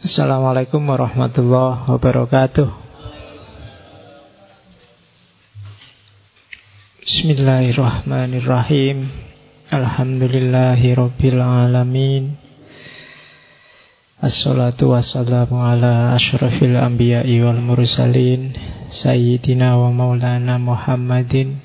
[0.00, 2.72] Assalamualaikum warahmatullahi wabarakatuh.
[7.04, 9.12] Bismillahirrahmanirrahim.
[9.68, 12.40] Alhamdulillahi rabbil alamin.
[14.24, 18.56] Assalatu wassalamu ala ashrafil anbiya'i wal mursalin
[18.88, 21.60] Sayyidina wa maulana Muhammadin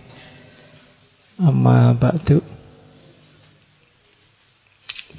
[1.36, 2.40] Amma ba'du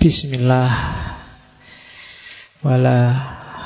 [0.00, 1.05] Bismillah
[2.66, 2.98] Wala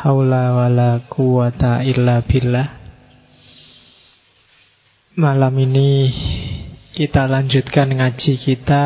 [0.05, 2.69] haula wala quwata illa billah
[5.17, 6.13] Malam ini
[6.93, 8.85] kita lanjutkan ngaji kita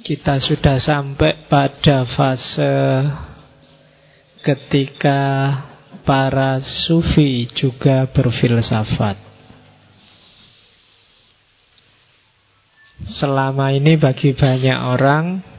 [0.00, 3.04] kita sudah sampai pada fase
[4.40, 5.20] ketika
[6.08, 9.20] para sufi juga berfilsafat.
[13.20, 15.55] Selama ini bagi banyak orang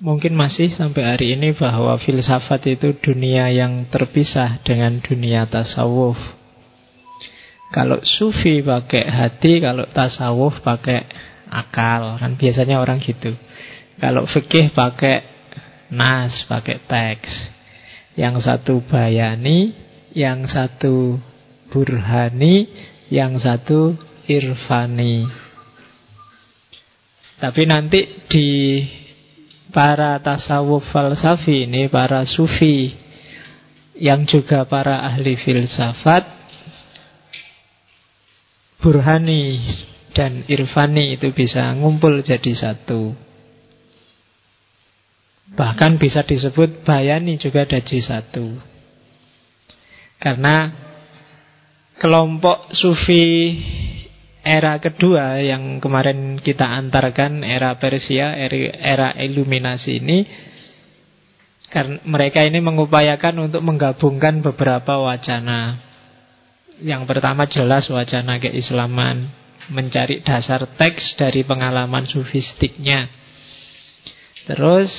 [0.00, 6.16] mungkin masih sampai hari ini bahwa filsafat itu dunia yang terpisah dengan dunia tasawuf.
[7.70, 11.06] Kalau sufi pakai hati, kalau tasawuf pakai
[11.46, 13.36] akal kan biasanya orang gitu.
[14.00, 15.22] Kalau fikih pakai
[15.92, 17.30] nas pakai teks.
[18.18, 19.70] Yang satu bayani
[20.16, 21.20] yang satu
[21.70, 22.66] burhani
[23.06, 23.94] yang satu
[24.26, 25.30] irfani.
[27.38, 28.48] Tapi nanti di
[29.70, 32.94] para tasawuf falsafi ini para sufi
[33.96, 36.24] yang juga para ahli filsafat
[38.80, 39.60] burhani
[40.16, 43.14] dan irfani itu bisa ngumpul jadi satu.
[45.54, 48.54] Bahkan bisa disebut bayani juga jadi satu.
[50.20, 50.70] Karena
[52.00, 53.56] kelompok sufi
[54.40, 58.36] era kedua yang kemarin kita antarkan era Persia,
[58.80, 60.18] era iluminasi ini
[61.70, 65.78] karena mereka ini mengupayakan untuk menggabungkan beberapa wacana.
[66.82, 69.30] Yang pertama jelas wacana keislaman,
[69.70, 73.06] mencari dasar teks dari pengalaman sufistiknya.
[74.50, 74.90] Terus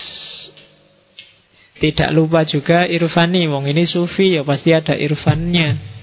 [1.82, 6.01] tidak lupa juga irfani, wong ini sufi ya pasti ada irfannya.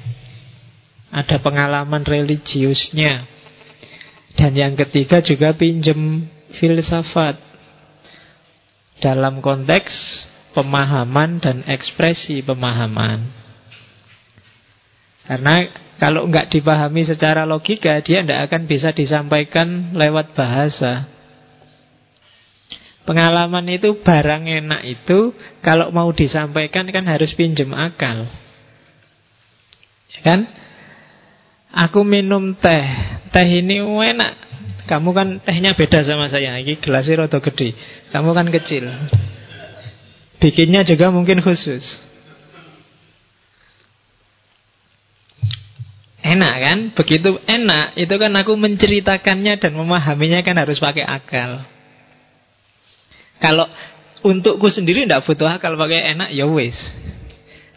[1.08, 3.24] Ada pengalaman religiusnya.
[4.36, 6.28] Dan yang ketiga juga pinjem
[6.60, 7.40] filsafat.
[8.98, 9.94] Dalam konteks
[10.58, 13.30] pemahaman dan ekspresi pemahaman.
[15.28, 21.06] Karena kalau nggak dipahami secara logika, dia tidak akan bisa disampaikan lewat bahasa.
[23.04, 25.32] Pengalaman itu barang enak itu
[25.64, 28.28] kalau mau disampaikan kan harus pinjem akal.
[30.12, 30.40] Ya kan?
[31.68, 32.84] Aku minum teh,
[33.28, 34.32] teh ini enak.
[34.88, 36.56] Kamu kan tehnya beda sama saya.
[36.56, 37.76] Ini gelasnya rada gede.
[38.08, 38.88] Kamu kan kecil.
[40.40, 41.84] Bikinnya juga mungkin khusus.
[46.24, 46.78] Enak kan?
[46.96, 51.64] Begitu enak, itu kan aku menceritakannya dan memahaminya kan harus pakai akal.
[53.38, 53.68] Kalau
[54.24, 56.76] untukku sendiri tidak butuh akal pakai enak, ya wis.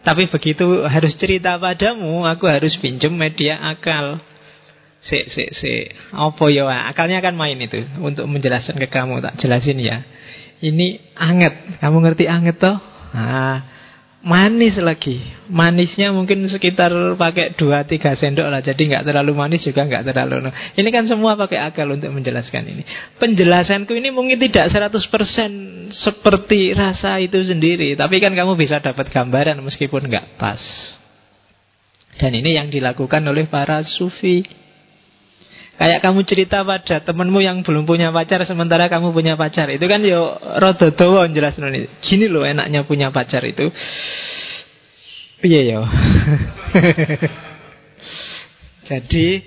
[0.02, 4.18] Tapi begitu harus cerita padamu, aku harus pinjem media akal.
[5.02, 5.72] Si, si, si.
[6.14, 6.90] Apa ya?
[6.90, 10.02] Akalnya kan main itu untuk menjelaskan ke kamu, tak jelasin ya.
[10.62, 12.78] Ini anget, kamu ngerti anget toh?
[13.14, 13.71] Nah,
[14.22, 15.18] manis lagi.
[15.50, 18.62] Manisnya mungkin sekitar pakai 2-3 sendok lah.
[18.62, 20.50] Jadi nggak terlalu manis juga nggak terlalu no.
[20.78, 22.82] ini kan semua pakai akal untuk menjelaskan ini.
[23.18, 27.98] Penjelasanku ini mungkin tidak 100% seperti rasa itu sendiri.
[27.98, 30.62] Tapi kan kamu bisa dapat gambaran meskipun nggak pas.
[32.16, 34.61] Dan ini yang dilakukan oleh para sufi
[35.82, 39.66] Kayak kamu cerita pada temenmu yang belum punya pacar sementara kamu punya pacar.
[39.66, 41.90] Itu kan yo rada dawa jelas nih.
[41.98, 43.66] Gini loh enaknya punya pacar itu.
[45.42, 45.82] Iya yo.
[48.94, 49.42] Jadi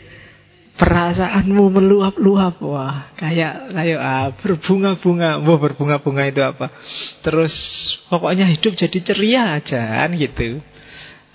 [0.75, 6.67] perasaanmu meluap-luap wah kayak kayak ah, berbunga-bunga wah berbunga-bunga itu apa
[7.23, 7.55] terus
[8.11, 10.59] pokoknya hidup jadi ceria aja kan gitu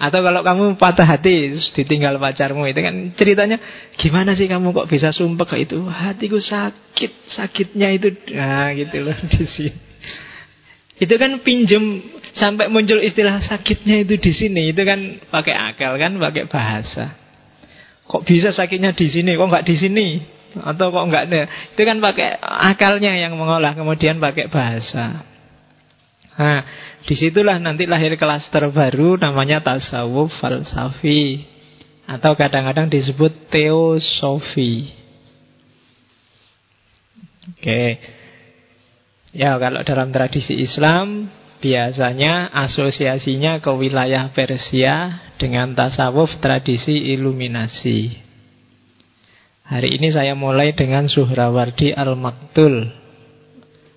[0.00, 3.61] atau kalau kamu patah hati ditinggal pacarmu itu kan ceritanya
[4.00, 9.17] gimana sih kamu kok bisa sumpah ke itu hatiku sakit sakitnya itu nah gitu loh
[9.37, 9.76] di sini.
[11.00, 12.00] Itu kan pinjem
[12.32, 17.17] sampai muncul istilah sakitnya itu di sini itu kan pakai akal kan pakai bahasa.
[18.08, 20.06] Kok bisa sakitnya di sini kok nggak di sini
[20.56, 21.43] atau kok nggak ada
[21.76, 22.41] itu kan pakai
[22.73, 25.29] akalnya yang mengolah kemudian pakai bahasa.
[26.40, 26.64] Nah,
[27.04, 31.44] di situlah nanti lahir kelas terbaru namanya tasawuf falsafi
[32.08, 34.88] atau kadang-kadang disebut teosofi.
[37.52, 38.00] Oke.
[39.37, 41.28] Ya kalau dalam tradisi Islam
[41.60, 48.16] biasanya asosiasinya ke wilayah Persia dengan tasawuf tradisi iluminasi.
[49.70, 53.00] Hari ini saya mulai dengan Suhrawardi Al-Maktul.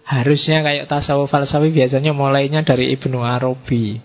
[0.03, 3.99] Harusnya kayak tasawuf falsafi biasanya mulainya dari Ibnu Arabi.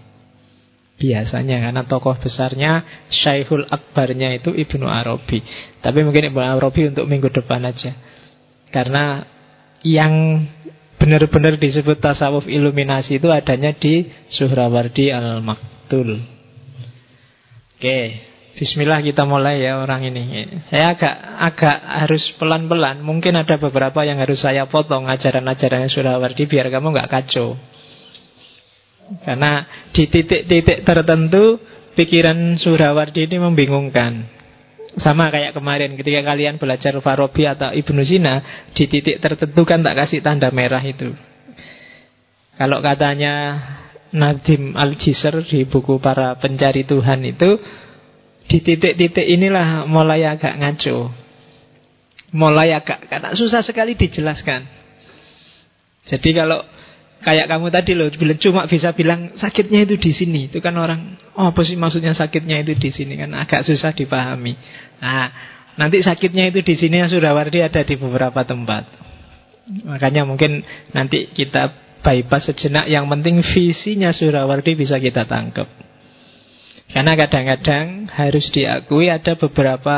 [0.99, 5.43] Biasanya karena tokoh besarnya Syekhul Akbarnya itu Ibnu Arabi.
[5.79, 7.95] Tapi mungkin Ibnu Arabi untuk minggu depan aja.
[8.71, 9.23] Karena
[9.87, 10.43] yang
[10.99, 16.19] benar-benar disebut tasawuf iluminasi itu adanya di Suhrawardi Al-Maktul.
[17.79, 17.99] Oke,
[18.59, 20.51] Bismillah kita mulai ya orang ini.
[20.67, 23.07] Saya agak agak harus pelan-pelan.
[23.07, 27.55] Mungkin ada beberapa yang harus saya potong ajaran-ajarannya Suhrawardi biar kamu nggak kacau.
[29.23, 29.63] Karena
[29.95, 31.63] di titik-titik tertentu
[31.95, 34.27] pikiran Suhrawardi ini membingungkan.
[34.99, 39.95] Sama kayak kemarin ketika kalian belajar Farabi atau Ibnu Sina Di titik tertentu kan tak
[39.95, 41.15] kasih tanda merah itu
[42.57, 43.63] Kalau katanya
[44.17, 47.61] Nadim Al-Jisr di buku para pencari Tuhan itu
[48.49, 51.13] Di titik-titik inilah mulai agak ngaco
[52.33, 54.65] Mulai agak karena susah sekali dijelaskan
[56.09, 56.65] Jadi kalau
[57.19, 60.47] Kayak kamu tadi loh, cuma bisa bilang sakitnya itu di sini.
[60.47, 64.55] Itu kan orang, oh apa sih maksudnya sakitnya itu di sini kan agak susah dipahami.
[65.03, 65.27] Nah,
[65.75, 68.87] nanti sakitnya itu di sini yang sudah wardi ada di beberapa tempat.
[69.83, 70.63] Makanya mungkin
[70.95, 71.75] nanti kita
[72.07, 72.87] bypass sejenak.
[72.87, 75.67] Yang penting visinya Surawardi bisa kita tangkap.
[76.89, 79.97] Karena kadang-kadang harus diakui ada beberapa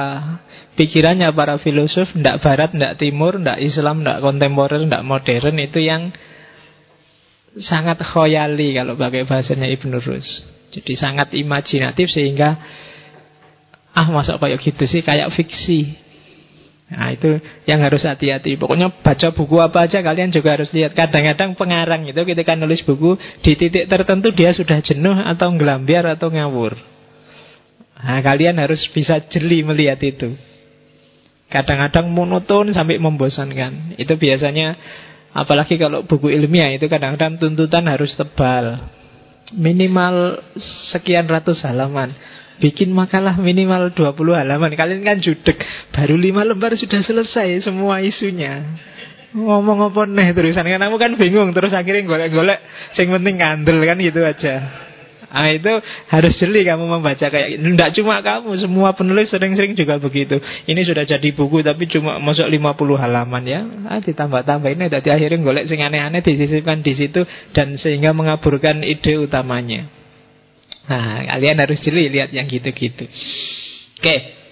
[0.75, 6.10] pikirannya para filosof, tidak barat, tidak timur, tidak Islam, tidak kontemporer, tidak modern itu yang
[7.62, 10.28] sangat khoyali kalau pakai bahasanya Ibn Rus.
[10.70, 12.58] Jadi sangat imajinatif sehingga
[13.90, 15.94] ah masa kayak gitu sih kayak fiksi.
[16.90, 17.38] Nah itu
[17.70, 18.58] yang harus hati-hati.
[18.58, 20.98] Pokoknya baca buku apa aja kalian juga harus lihat.
[20.98, 23.14] Kadang-kadang pengarang itu ketika nulis buku
[23.46, 26.75] Di titik tertentu dia sudah jenuh Atau ngelambiar atau ngawur.
[28.00, 30.34] Nah kalian harus bisa jeli melihat itu.
[31.50, 33.94] Kadang-kadang monoton sampai membosankan.
[33.94, 34.75] Itu biasanya
[35.31, 38.82] Apalagi kalau buku ilmiah itu kadang-kadang tuntutan harus tebal
[39.56, 40.47] Minimal
[40.94, 42.14] sekian ratus halaman.
[42.61, 44.76] Bikin makalah minimal 20 halaman.
[44.76, 48.62] Kalian kan judek Baru 5 lembar sudah selesai semua isunya.
[49.31, 52.61] Ngomong apa nih terusan Kan kamu kan bingung Terus akhirnya golek-golek.
[52.94, 54.55] Yang penting ngandel kan gitu aja
[55.31, 55.73] Nah itu
[56.11, 57.62] harus jeli kamu membaca kayak.
[57.62, 60.43] Tidak cuma kamu, semua penulis sering-sering juga begitu.
[60.67, 63.61] Ini sudah jadi buku tapi cuma masuk 50 halaman ya.
[63.87, 67.23] Ah, ditambah-tambah ini tadi akhirnya golek sing aneh-aneh disisipkan di situ
[67.55, 69.87] dan sehingga mengaburkan ide utamanya.
[70.91, 73.06] Nah, kalian harus jeli lihat yang gitu-gitu.
[74.03, 74.43] Oke.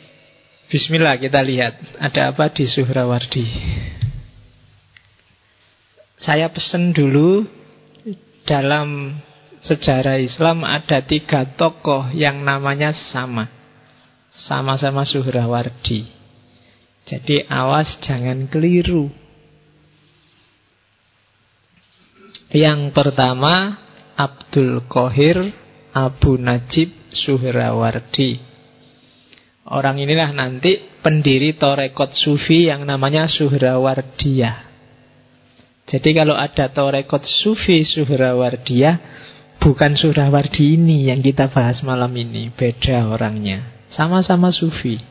[0.68, 3.46] Bismillah kita lihat ada apa di Suhrawardi.
[6.20, 7.48] Saya pesen dulu
[8.44, 9.16] dalam
[9.68, 13.52] sejarah Islam ada tiga tokoh yang namanya sama.
[14.32, 16.08] Sama-sama Suhrawardi.
[17.04, 19.12] Jadi awas jangan keliru.
[22.48, 23.76] Yang pertama
[24.16, 25.52] Abdul Qohir
[25.92, 28.40] Abu Najib Suhrawardi.
[29.68, 34.64] Orang inilah nanti pendiri Torekot Sufi yang namanya Suhrawardiyah.
[35.88, 38.96] Jadi kalau ada Torekot Sufi Suhrawardiyah,
[39.58, 43.82] Bukan Surawardi ini yang kita bahas malam ini Beda orangnya.
[43.90, 45.02] Sama-sama sufi.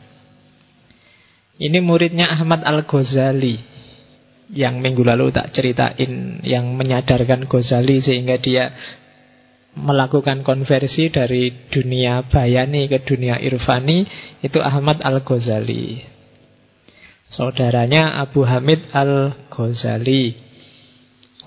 [1.58, 3.60] Ini muridnya Ahmad Al-Ghazali
[4.48, 8.72] Yang minggu lalu tak ceritain Yang menyadarkan Ghazali Sehingga dia
[9.78, 14.08] melakukan konversi dari dunia bayani ke dunia irfani
[14.40, 16.02] Itu Ahmad Al-Ghazali.
[17.28, 20.47] Saudaranya Abu Hamid Al-Ghazali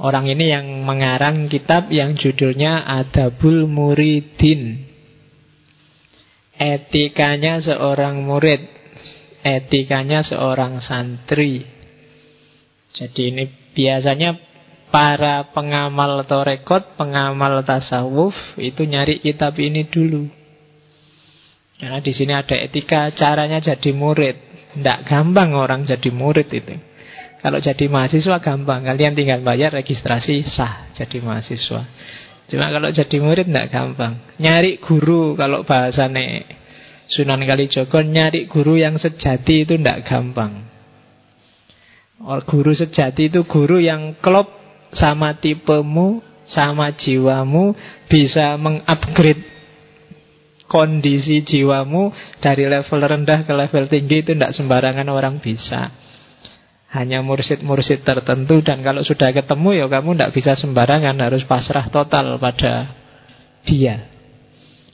[0.01, 4.89] Orang ini yang mengarang kitab yang judulnya Adabul Muridin.
[6.58, 8.65] Etikanya seorang murid,
[9.46, 11.70] etikanya seorang santri.
[12.98, 13.46] Jadi ini
[13.77, 14.41] biasanya
[14.89, 20.25] para pengamal torekot, pengamal tasawuf itu nyari kitab ini dulu.
[21.77, 24.38] Karena di sini ada etika caranya jadi murid.
[24.81, 26.74] Tidak gampang orang jadi murid itu.
[27.41, 31.81] Kalau jadi mahasiswa gampang, kalian tinggal bayar registrasi sah jadi mahasiswa.
[32.45, 34.21] Cuma kalau jadi murid tidak gampang.
[34.38, 36.45] Nyari guru kalau bahasane
[37.12, 40.63] Sunan Kalijogo nyari guru yang sejati itu tidak gampang.
[42.24, 44.48] Or, guru sejati itu guru yang klop
[44.95, 47.74] sama tipemu, sama jiwamu,
[48.05, 49.43] bisa mengupgrade
[50.71, 55.91] kondisi jiwamu dari level rendah ke level tinggi itu tidak sembarangan orang bisa.
[56.91, 62.36] Hanya mursid-mursid tertentu dan kalau sudah ketemu ya kamu tidak bisa sembarangan harus pasrah total
[62.36, 62.91] pada
[63.63, 64.12] dia.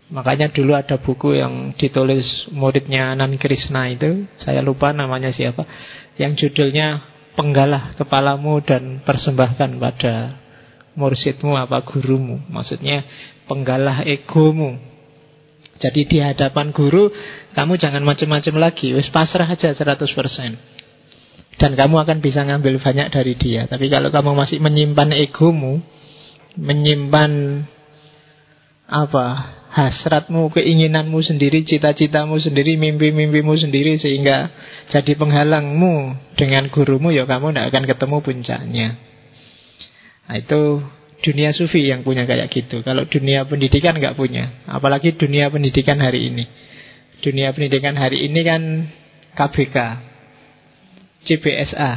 [0.07, 5.67] Makanya dulu ada buku yang ditulis muridnya Nan Krishna itu, saya lupa namanya siapa,
[6.15, 10.41] yang judulnya Penggalah kepalamu dan persembahkan pada
[10.97, 12.41] mursidmu apa gurumu.
[12.49, 13.05] Maksudnya
[13.45, 14.73] penggalah egomu.
[15.77, 17.13] Jadi di hadapan guru
[17.53, 19.77] kamu jangan macam-macam lagi, wis pasrah aja 100%.
[21.57, 23.65] Dan kamu akan bisa ngambil banyak dari dia.
[23.65, 25.81] Tapi kalau kamu masih menyimpan egomu
[26.57, 27.65] Menyimpan
[28.85, 34.53] Apa Hasratmu, keinginanmu sendiri Cita-citamu sendiri, mimpi-mimpimu sendiri Sehingga
[34.93, 38.87] jadi penghalangmu Dengan gurumu Ya kamu tidak akan ketemu puncaknya.
[40.27, 40.83] Nah itu
[41.23, 42.83] dunia sufi yang punya kayak gitu.
[42.85, 44.61] Kalau dunia pendidikan nggak punya.
[44.69, 46.45] Apalagi dunia pendidikan hari ini.
[47.23, 48.61] Dunia pendidikan hari ini kan
[49.33, 50.06] KBK
[51.25, 51.91] CBSA.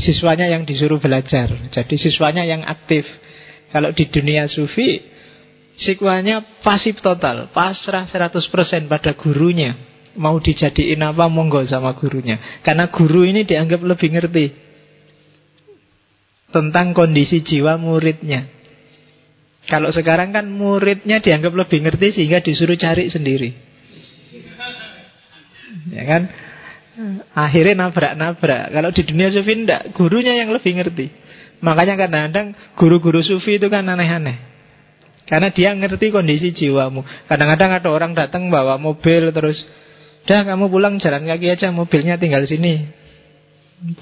[0.00, 1.50] Siswanya yang disuruh belajar.
[1.72, 3.04] Jadi siswanya yang aktif.
[3.70, 5.00] Kalau di dunia sufi,
[5.76, 7.52] siswanya pasif total.
[7.52, 9.76] Pasrah 100% pada gurunya.
[10.18, 12.60] Mau dijadiin apa, monggo sama gurunya.
[12.66, 14.46] Karena guru ini dianggap lebih ngerti.
[16.50, 18.60] Tentang kondisi jiwa muridnya.
[19.70, 23.50] Kalau sekarang kan muridnya dianggap lebih ngerti sehingga disuruh cari sendiri.
[25.94, 26.22] Ya kan?
[27.32, 28.74] Akhirnya nabrak-nabrak.
[28.74, 31.06] Kalau di dunia sufi enggak, gurunya yang lebih ngerti.
[31.60, 34.36] Makanya kadang-kadang guru-guru sufi itu kan aneh-aneh.
[35.28, 37.06] Karena dia ngerti kondisi jiwamu.
[37.30, 39.62] Kadang-kadang ada orang datang bawa mobil terus,
[40.26, 42.90] dah kamu pulang jalan kaki aja, mobilnya tinggal sini.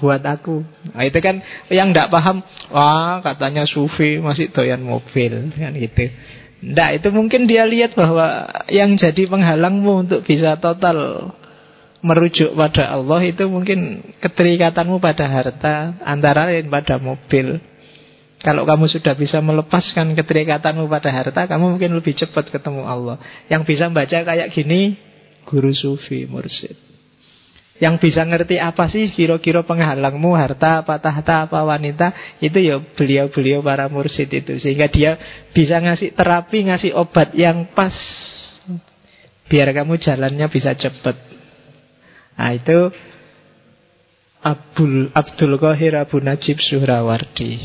[0.01, 0.65] Buat aku.
[0.91, 1.39] Nah, itu kan
[1.71, 6.11] yang tidak paham, wah katanya sufi masih doyan mobil, kan gitu.
[6.59, 11.31] Tidak, itu mungkin dia lihat bahwa yang jadi penghalangmu untuk bisa total
[11.99, 17.59] merujuk pada Allah itu mungkin keterikatanmu pada harta antara lain pada mobil.
[18.39, 23.19] Kalau kamu sudah bisa melepaskan keterikatanmu pada harta, kamu mungkin lebih cepat ketemu Allah.
[23.51, 24.95] Yang bisa baca kayak gini,
[25.43, 26.71] guru sufi, mursid.
[27.83, 33.59] Yang bisa ngerti apa sih kira-kira penghalangmu, harta, apa tahta, apa wanita, itu ya beliau-beliau
[33.59, 34.55] para mursid itu.
[34.55, 35.19] Sehingga dia
[35.51, 37.95] bisa ngasih terapi, ngasih obat yang pas,
[39.51, 41.28] biar kamu jalannya bisa cepat.
[42.39, 42.87] Nah itu
[44.39, 47.59] Abdul, Abdul Qahir Abu Najib Suhrawardi.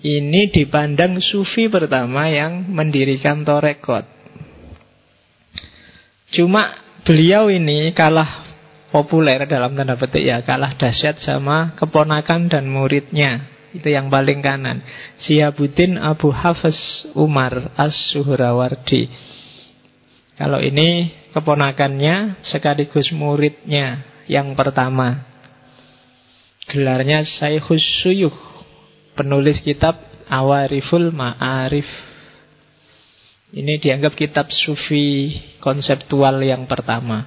[0.00, 4.08] Ini dipandang sufi pertama yang mendirikan torekot.
[6.32, 8.48] Cuma beliau ini kalah
[8.88, 13.44] populer dalam tanda petik ya Kalah dahsyat sama keponakan dan muridnya.
[13.76, 14.80] Itu yang paling kanan.
[15.20, 19.06] Siabuddin Abu Hafiz Umar As-Suhrawardi.
[20.40, 25.26] Kalau ini keponakannya sekaligus muridnya yang pertama.
[26.70, 28.34] Gelarnya Saikhus Suyuh,
[29.18, 29.98] penulis kitab
[30.30, 31.86] Awariful Ma'arif.
[33.50, 37.26] Ini dianggap kitab sufi konseptual yang pertama.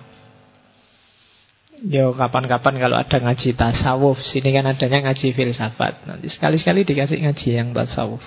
[1.83, 6.07] Yo kapan-kapan kalau ada ngaji tasawuf, sini kan adanya ngaji filsafat.
[6.07, 8.23] Nanti sekali-sekali dikasih ngaji yang tasawuf.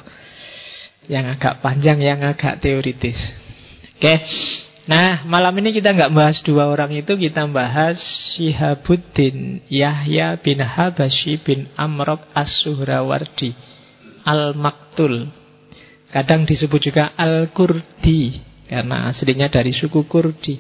[1.09, 3.17] Yang agak panjang, yang agak teoritis.
[3.97, 4.05] Oke.
[4.05, 4.19] Okay.
[4.87, 7.99] Nah, malam ini kita nggak bahas dua orang itu, kita bahas
[8.39, 13.51] Syihabuddin Yahya bin Habashi bin Amrok As-Suhrawardi
[14.23, 15.27] Al-Maktul.
[16.15, 18.39] Kadang disebut juga Al-Kurdi,
[18.71, 20.55] karena aslinya dari suku Kurdi.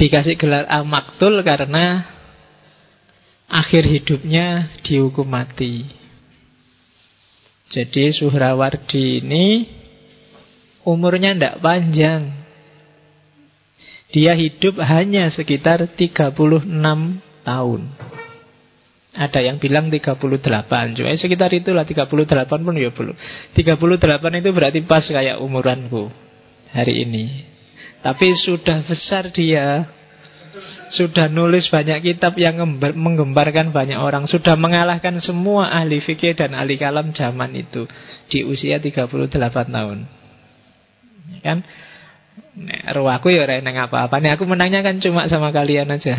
[0.00, 2.08] Dikasih gelar Al-Maktul karena
[3.52, 5.84] akhir hidupnya dihukum mati.
[7.68, 9.46] Jadi Suhrawardi ini
[10.84, 12.44] umurnya tidak panjang.
[14.14, 16.38] Dia hidup hanya sekitar 36
[17.42, 17.82] tahun.
[19.14, 20.18] Ada yang bilang 38
[20.98, 22.10] Cuma sekitar itulah 38
[22.46, 23.14] pun ya belum.
[23.54, 26.10] 38 itu berarti pas kayak umuranku
[26.74, 27.46] Hari ini.
[28.02, 29.86] Tapi sudah besar dia.
[30.94, 34.30] Sudah nulis banyak kitab yang menggembarkan banyak orang.
[34.30, 37.86] Sudah mengalahkan semua ahli fikih dan ahli kalam zaman itu
[38.30, 39.10] Di usia 38
[39.46, 40.23] tahun
[41.40, 41.64] kan
[42.54, 44.22] Nek aku ya ora neng apa-apa.
[44.22, 46.14] Nek aku menangnya kan cuma sama kalian aja.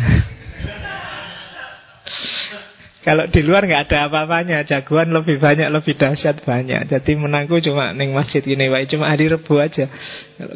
[3.06, 6.90] Kalau di luar nggak ada apa-apanya, jagoan lebih banyak, lebih dahsyat banyak.
[6.90, 9.86] Jadi menangku cuma neng masjid ini, wae cuma hari Rebu aja.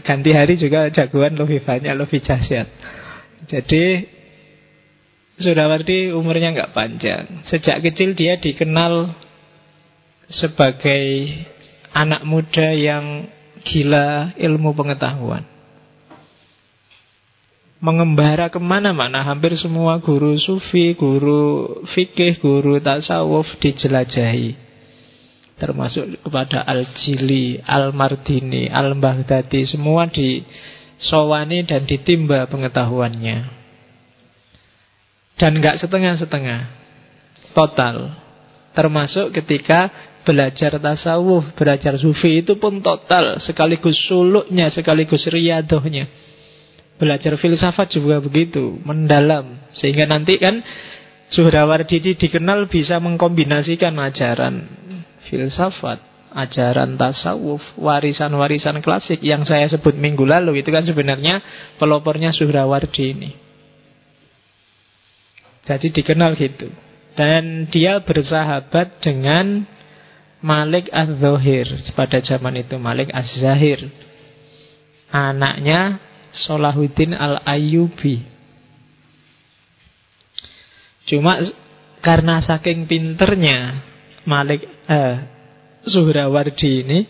[0.03, 2.67] Ganti hari juga jagoan lebih banyak, lebih dahsyat.
[3.47, 4.19] Jadi
[5.41, 7.47] Surawardi umurnya nggak panjang.
[7.49, 9.15] Sejak kecil dia dikenal
[10.29, 11.33] sebagai
[11.95, 13.31] anak muda yang
[13.65, 15.45] gila ilmu pengetahuan.
[17.81, 19.25] mengembara ke mana-mana.
[19.25, 24.69] Hampir semua guru sufi, guru fikih, guru tasawuf dijelajahi.
[25.57, 29.69] Termasuk kepada Al-Jili, Al-Mardini, Al-Baghdadi.
[29.69, 33.61] Semua disowani dan ditimba pengetahuannya.
[35.37, 36.61] Dan nggak setengah-setengah.
[37.57, 38.17] Total.
[38.77, 39.89] Termasuk ketika
[40.31, 43.43] belajar tasawuf, belajar sufi itu pun total.
[43.43, 46.07] Sekaligus suluknya, sekaligus riadohnya.
[47.03, 49.59] Belajar filsafat juga begitu, mendalam.
[49.75, 50.63] Sehingga nanti kan
[51.31, 54.67] Suhrawardi dikenal bisa mengkombinasikan ajaran
[55.31, 56.03] filsafat,
[56.35, 61.39] ajaran tasawuf, warisan-warisan klasik yang saya sebut minggu lalu itu kan sebenarnya
[61.79, 63.31] pelopornya Suhrawardi ini.
[65.67, 66.67] Jadi dikenal gitu.
[67.15, 69.67] Dan dia bersahabat dengan
[70.41, 73.93] Malik Az-Zahir pada zaman itu Malik Az-Zahir.
[75.11, 78.23] Anaknya Solahuddin Al-Ayyubi.
[81.11, 81.43] Cuma
[82.01, 83.83] karena saking pinternya
[84.25, 85.17] Malik eh,
[85.85, 87.01] Suhrawardi ini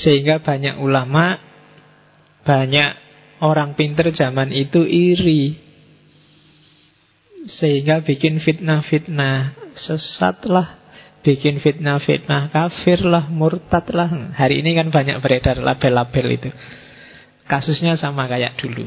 [0.00, 1.36] sehingga banyak ulama
[2.46, 2.90] banyak
[3.44, 5.60] orang pinter zaman itu iri
[7.60, 10.79] sehingga bikin fitnah-fitnah sesatlah
[11.20, 16.50] bikin fitnah-fitnah kafir lah murtad lah hari ini kan banyak beredar label-label itu
[17.50, 18.86] Kasusnya sama kayak dulu.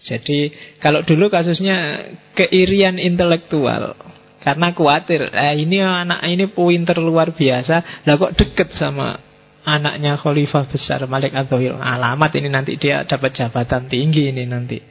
[0.00, 0.48] Jadi
[0.80, 3.94] kalau dulu kasusnya keirian intelektual
[4.42, 9.22] karena khawatir, eh, ini anak ini pinter luar biasa, lah kok deket sama
[9.62, 14.82] anaknya khalifah besar Malik Abdul Alamat ini nanti dia dapat jabatan tinggi ini nanti.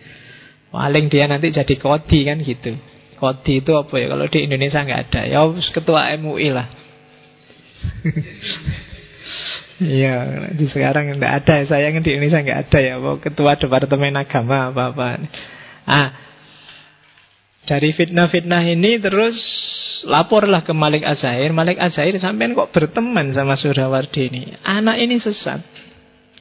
[0.72, 2.80] Paling dia nanti jadi kodi kan gitu.
[3.22, 4.10] Kodi itu apa ya?
[4.10, 5.22] Kalau di Indonesia nggak ada.
[5.30, 6.68] Ya ketua MUI lah.
[9.82, 11.66] Iya, di sekarang tidak ada.
[11.66, 13.02] Sayang di Indonesia nggak ada ya.
[13.18, 15.26] Ketua Departemen Agama apa-apa.
[15.90, 16.14] Ah,
[17.66, 19.34] dari fitnah-fitnah ini terus
[20.06, 21.50] laporlah ke Malik Azair.
[21.50, 24.54] Malik Azair sampai kok berteman sama Surawardi ini.
[24.62, 25.66] Anak ini sesat.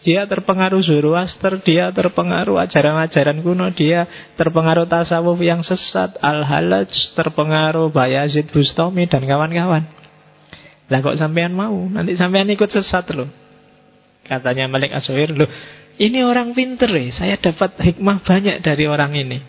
[0.00, 4.08] Dia terpengaruh Zoroaster, dia terpengaruh ajaran-ajaran kuno, dia
[4.40, 9.84] terpengaruh tasawuf yang sesat, Al-Halaj, terpengaruh Bayazid Bustami dan kawan-kawan.
[10.88, 11.84] Lah kok sampean mau?
[11.92, 13.28] Nanti sampean ikut sesat loh.
[14.24, 15.50] Katanya Malik Asyir, loh
[16.00, 17.12] ini orang pinter ya.
[17.12, 19.44] Saya dapat hikmah banyak dari orang ini.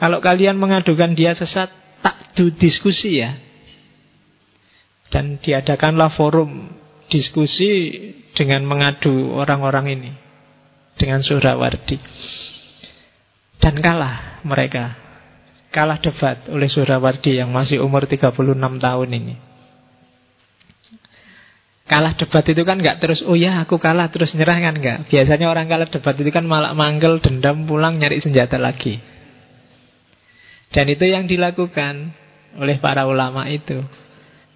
[0.00, 1.68] Kalau kalian mengadukan dia sesat,
[2.00, 3.36] tak do diskusi ya.
[5.12, 6.72] Dan diadakanlah forum
[7.12, 7.68] diskusi
[8.34, 10.10] dengan mengadu orang-orang ini.
[10.98, 11.96] Dengan Surawardi.
[13.62, 14.98] Dan kalah mereka.
[15.68, 19.34] Kalah debat oleh Surawardi yang masih umur 36 tahun ini.
[21.88, 25.08] Kalah debat itu kan nggak terus, oh ya aku kalah terus nyerah kan nggak.
[25.08, 29.00] Biasanya orang kalah debat itu kan malah manggel, dendam, pulang nyari senjata lagi.
[30.68, 32.12] Dan itu yang dilakukan
[32.60, 33.80] oleh para ulama itu.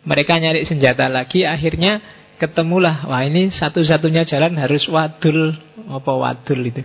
[0.05, 2.05] Mereka nyari senjata lagi, akhirnya
[2.39, 5.53] ketemulah, wah ini satu-satunya jalan harus wadul,
[5.89, 6.83] apa wadul itu.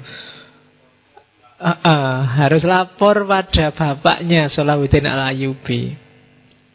[1.57, 6.07] Uh, uh, harus lapor pada bapaknya Salahuddin al-Ayubi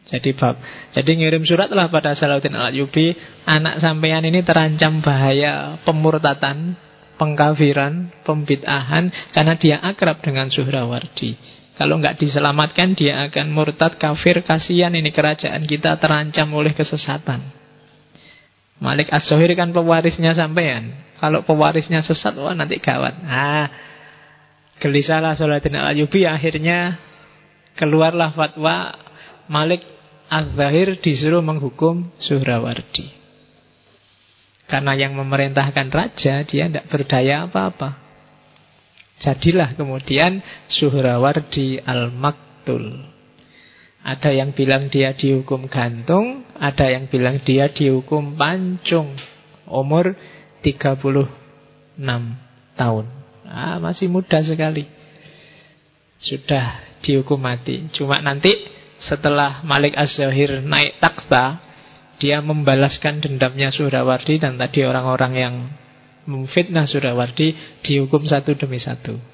[0.03, 0.59] jadi bab.
[0.91, 3.15] Jadi ngirim surat lah pada Salahuddin al-Ayyubi,
[3.47, 6.75] anak sampean ini terancam bahaya pemurtatan,
[7.15, 11.39] pengkafiran, pembid'ahan karena dia akrab dengan Suhrawardi.
[11.73, 17.62] Kalau nggak diselamatkan dia akan murtad kafir kasihan ini kerajaan kita terancam oleh kesesatan.
[18.83, 20.91] Malik as kan pewarisnya sampean.
[21.23, 23.15] Kalau pewarisnya sesat wah nanti gawat.
[23.23, 23.71] Ah,
[24.83, 26.99] gelisahlah Salahuddin al-Ayyubi akhirnya
[27.79, 28.91] keluarlah fatwa
[29.47, 29.87] Malik
[30.27, 33.07] Az-Zahir disuruh menghukum Suhrawardi.
[34.67, 38.03] Karena yang memerintahkan raja dia tidak berdaya apa-apa.
[39.23, 43.12] Jadilah kemudian Suhrawardi Al-Maktul.
[44.03, 49.15] Ada yang bilang dia dihukum gantung, ada yang bilang dia dihukum pancung.
[49.63, 50.19] Umur
[50.59, 50.99] 36
[52.75, 53.05] tahun.
[53.47, 54.83] Ah, masih muda sekali.
[56.19, 57.87] Sudah dihukum mati.
[57.95, 58.51] Cuma nanti
[58.99, 61.59] setelah Malik Az-Zahir naik takhta,
[62.19, 65.55] dia membalaskan dendamnya Surawardi dan tadi orang-orang yang
[66.23, 69.32] memfitnah Surawardi dihukum satu demi satu.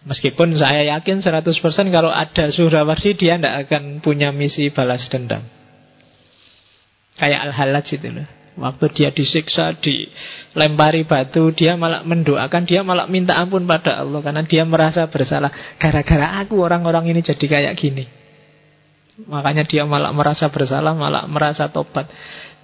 [0.00, 1.52] Meskipun saya yakin 100%
[1.92, 5.44] kalau ada Surawardi dia tidak akan punya misi balas dendam.
[7.20, 8.28] Kayak Al-Halaj itu loh.
[8.60, 14.42] Waktu dia disiksa, dilempari batu, dia malah mendoakan, dia malah minta ampun pada Allah karena
[14.44, 15.52] dia merasa bersalah.
[15.76, 18.04] Gara-gara aku orang-orang ini jadi kayak gini.
[19.28, 22.08] Makanya dia malah merasa bersalah, malah merasa tobat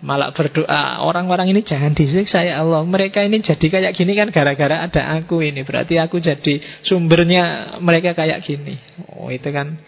[0.05, 2.85] Malah berdoa Orang-orang ini jangan disiksa ya Allah.
[2.85, 5.65] Mereka ini jadi kayak gini kan gara-gara ada aku ini.
[5.65, 8.77] Berarti aku jadi sumbernya mereka kayak gini.
[9.17, 9.81] Oh itu kan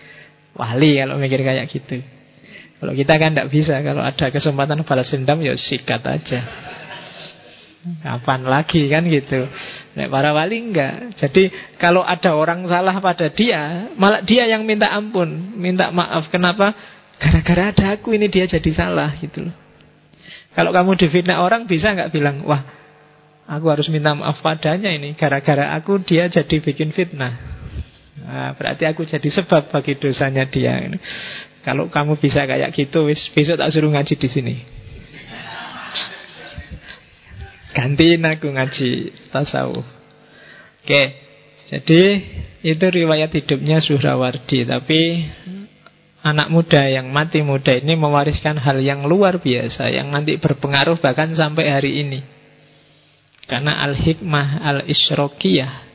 [0.57, 2.01] wali kalau mikir kayak gitu.
[2.79, 6.41] Kalau kita kan tidak bisa Kalau ada kesempatan balas dendam ya sikat aja.
[8.01, 9.45] Kapan lagi kan gitu.
[9.93, 11.49] Nek para wali enggak Jadi
[11.81, 16.29] kalau ada orang salah pada dia Malah dia yang minta ampun Minta maaf.
[16.29, 16.75] Kenapa?
[17.17, 19.68] Gara-gara ada aku ini dia jadi salah gitu loh
[20.57, 22.63] Kalau kamu difitnah orang bisa nggak bilang Wah
[23.49, 27.35] aku harus minta maaf padanya ini Gara-gara aku dia jadi bikin fitnah
[28.23, 30.81] nah, Berarti aku jadi sebab bagi dosanya dia
[31.65, 34.55] Kalau kamu bisa kayak gitu Besok tak suruh ngaji di sini
[37.79, 38.91] Gantiin aku ngaji
[39.31, 39.87] tasawuf.
[40.83, 41.03] Oke,
[41.71, 42.03] jadi
[42.67, 44.67] itu riwayat hidupnya Suhrawardi.
[44.67, 45.01] Tapi
[46.23, 49.91] anak muda yang mati muda ini mewariskan hal yang luar biasa.
[49.91, 52.21] Yang nanti berpengaruh bahkan sampai hari ini.
[53.49, 55.89] Karena al-hikmah al-isyrokiyah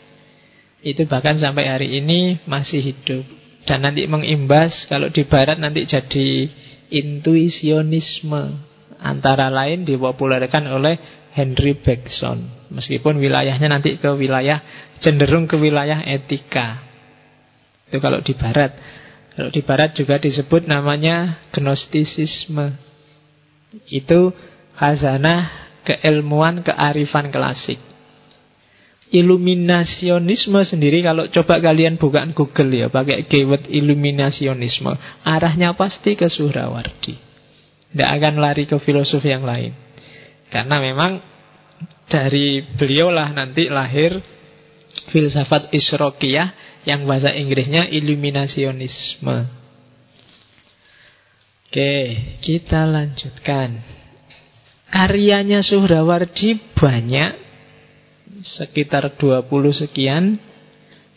[0.83, 3.23] itu bahkan sampai hari ini masih hidup.
[3.63, 6.49] Dan nanti mengimbas kalau di barat nanti jadi
[6.91, 8.71] intuisionisme.
[9.03, 10.95] Antara lain dipopulerkan oleh
[11.35, 12.67] Henry Bergson.
[12.71, 14.63] Meskipun wilayahnya nanti ke wilayah
[15.03, 16.79] cenderung ke wilayah etika.
[17.91, 18.71] Itu kalau di barat.
[19.33, 22.77] Kalau di barat juga disebut namanya gnostisisme.
[23.89, 24.29] Itu
[24.77, 25.49] khazanah
[25.81, 27.81] keilmuan kearifan klasik.
[29.13, 34.89] Iluminasionisme sendiri kalau coba kalian bukaan Google ya pakai keyword iluminasionisme,
[35.21, 37.13] arahnya pasti ke Suhrawardi.
[37.93, 39.69] Tidak akan lari ke filosof yang lain.
[40.49, 41.21] Karena memang
[42.09, 44.17] dari beliaulah nanti lahir
[45.13, 49.37] filsafat isrokiyah yang bahasa Inggrisnya iluminasionisme.
[51.67, 51.93] Oke,
[52.45, 53.81] kita lanjutkan.
[54.93, 57.31] Karyanya Suhrawardi banyak,
[58.45, 60.37] sekitar 20 sekian.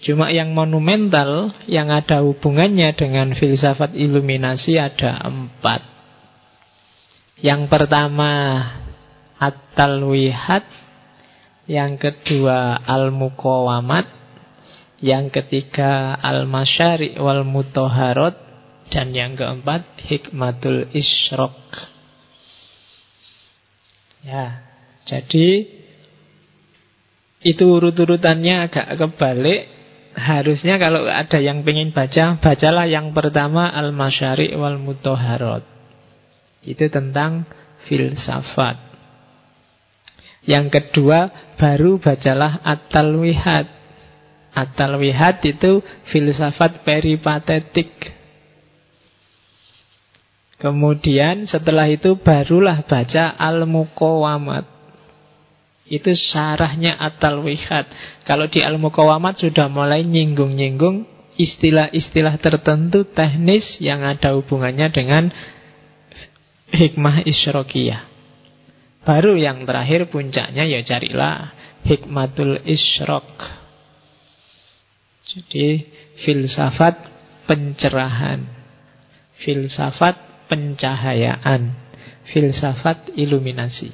[0.01, 5.85] Cuma yang monumental, yang ada hubungannya dengan filsafat iluminasi ada empat.
[7.45, 8.33] Yang pertama
[9.37, 10.65] At-Talwihat
[11.69, 14.07] Yang kedua Al-Muqawamat
[15.01, 18.33] Yang ketiga Al-Masyari' wal Mutoharot
[18.89, 21.57] Dan yang keempat Hikmatul Isyrok.
[24.25, 24.65] Ya
[25.05, 25.69] Jadi
[27.45, 29.69] Itu urut-urutannya agak kebalik.
[30.17, 35.63] Harusnya kalau ada yang pengen baca Bacalah yang pertama Al-Masyari' wal Mutoharot
[36.65, 37.45] Itu tentang
[37.87, 38.87] filsafat.
[40.47, 43.67] Yang kedua, baru bacalah At-Talwihat.
[44.57, 47.93] At-Talwihat itu filsafat peripatetik.
[50.57, 54.65] Kemudian setelah itu barulah baca Al-Muqawamat.
[55.87, 57.87] Itu syarahnya At-Talwihat.
[58.25, 61.05] Kalau di Al-Muqawamat sudah mulai nyinggung-nyinggung
[61.37, 65.29] istilah-istilah tertentu teknis yang ada hubungannya dengan
[66.73, 68.09] hikmah isyrokiyah.
[69.07, 71.55] Baru yang terakhir puncaknya ya carilah
[71.87, 73.29] hikmatul isyrok.
[75.37, 75.85] Jadi
[76.25, 76.97] filsafat
[77.45, 78.41] pencerahan,
[79.45, 81.77] filsafat pencahayaan,
[82.33, 83.93] filsafat iluminasi.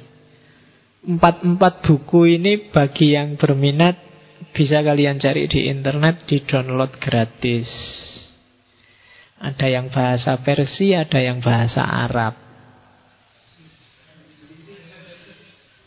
[1.03, 3.99] Empat-empat buku ini bagi yang berminat
[4.55, 7.67] bisa kalian cari di internet, di download gratis.
[9.43, 12.39] Ada yang bahasa Persia, ada yang bahasa Arab.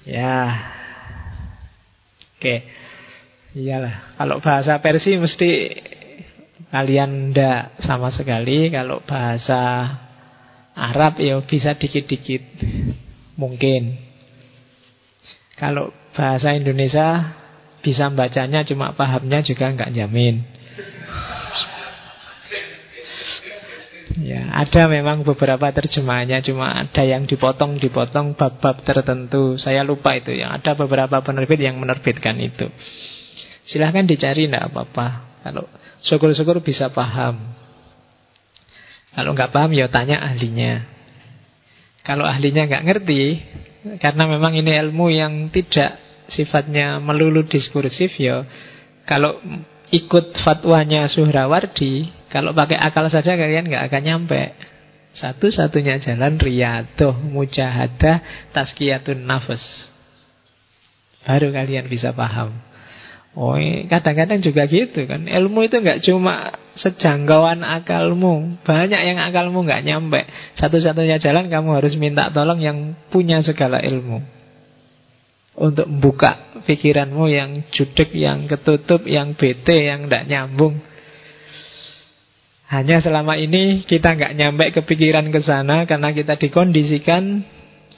[0.05, 0.69] Ya.
[2.37, 2.86] Oke.
[3.57, 5.81] Iyalah, kalau bahasa Persia mesti
[6.69, 8.69] kalian ndak sama sekali.
[8.69, 9.97] Kalau bahasa
[10.77, 12.45] Arab ya bisa dikit-dikit.
[13.41, 13.97] Mungkin.
[15.57, 17.33] Kalau bahasa Indonesia
[17.81, 20.45] bisa bacanya cuma pahamnya juga nggak jamin.
[24.21, 29.57] Ya, ada memang beberapa terjemahannya cuma ada yang dipotong-dipotong bab-bab tertentu.
[29.57, 32.69] Saya lupa itu yang ada beberapa penerbit yang menerbitkan itu.
[33.67, 35.07] Silahkan dicari tidak apa-apa.
[35.43, 35.67] Kalau
[36.07, 37.39] syukur-syukur bisa paham.
[39.15, 40.87] Kalau nggak paham ya tanya ahlinya.
[42.07, 43.23] Kalau ahlinya nggak ngerti,
[43.99, 45.99] karena memang ini ilmu yang tidak
[46.31, 48.47] sifatnya melulu diskursif ya.
[49.07, 49.39] Kalau
[49.91, 54.43] ikut fatwanya Suhrawardi, kalau pakai akal saja kalian nggak akan nyampe.
[55.17, 59.65] Satu-satunya jalan riyadoh, mujahadah, taskiyatun nafas.
[61.25, 62.66] Baru kalian bisa paham.
[63.37, 63.53] Oh,
[63.93, 65.29] kadang-kadang juga gitu kan.
[65.29, 68.57] Ilmu itu nggak cuma sejangkauan akalmu.
[68.65, 70.25] Banyak yang akalmu nggak nyampe.
[70.57, 74.25] Satu-satunya jalan kamu harus minta tolong yang punya segala ilmu.
[75.53, 80.81] Untuk membuka pikiranmu yang judek, yang ketutup, yang bete, yang tidak nyambung.
[82.73, 87.45] Hanya selama ini kita nggak nyampe kepikiran ke sana karena kita dikondisikan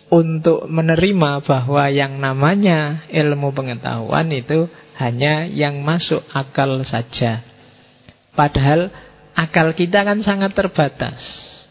[0.09, 4.67] untuk menerima bahwa yang namanya ilmu pengetahuan itu
[4.99, 7.47] hanya yang masuk akal saja.
[8.35, 8.91] Padahal
[9.39, 11.19] akal kita kan sangat terbatas.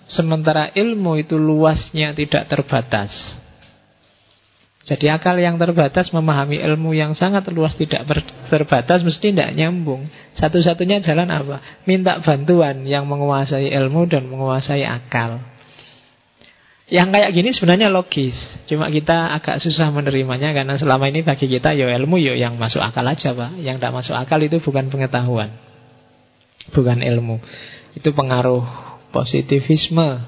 [0.08, 3.12] Sementara ilmu itu luasnya tidak terbatas.
[4.88, 8.08] Jadi akal yang terbatas memahami ilmu yang sangat luas tidak
[8.48, 10.08] terbatas mesti tidak nyambung.
[10.40, 11.84] Satu-satunya jalan apa?
[11.84, 15.44] Minta bantuan yang menguasai ilmu dan menguasai akal.
[16.88, 18.36] Yang kayak gini sebenarnya logis.
[18.71, 22.80] Cuma kita agak susah menerimanya karena selama ini bagi kita ya ilmu ya yang masuk
[22.80, 23.60] akal aja Pak.
[23.60, 25.52] Yang tidak masuk akal itu bukan pengetahuan.
[26.71, 27.43] Bukan ilmu.
[27.91, 28.63] Itu pengaruh
[29.12, 30.23] positivisme.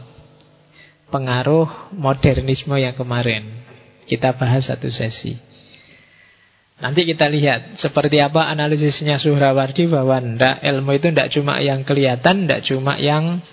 [1.08, 3.64] Pengaruh modernisme yang kemarin.
[4.04, 5.40] Kita bahas satu sesi.
[6.80, 12.48] Nanti kita lihat seperti apa analisisnya Suhrawardi bahwa ndak ilmu itu ndak cuma yang kelihatan,
[12.48, 13.44] ndak cuma yang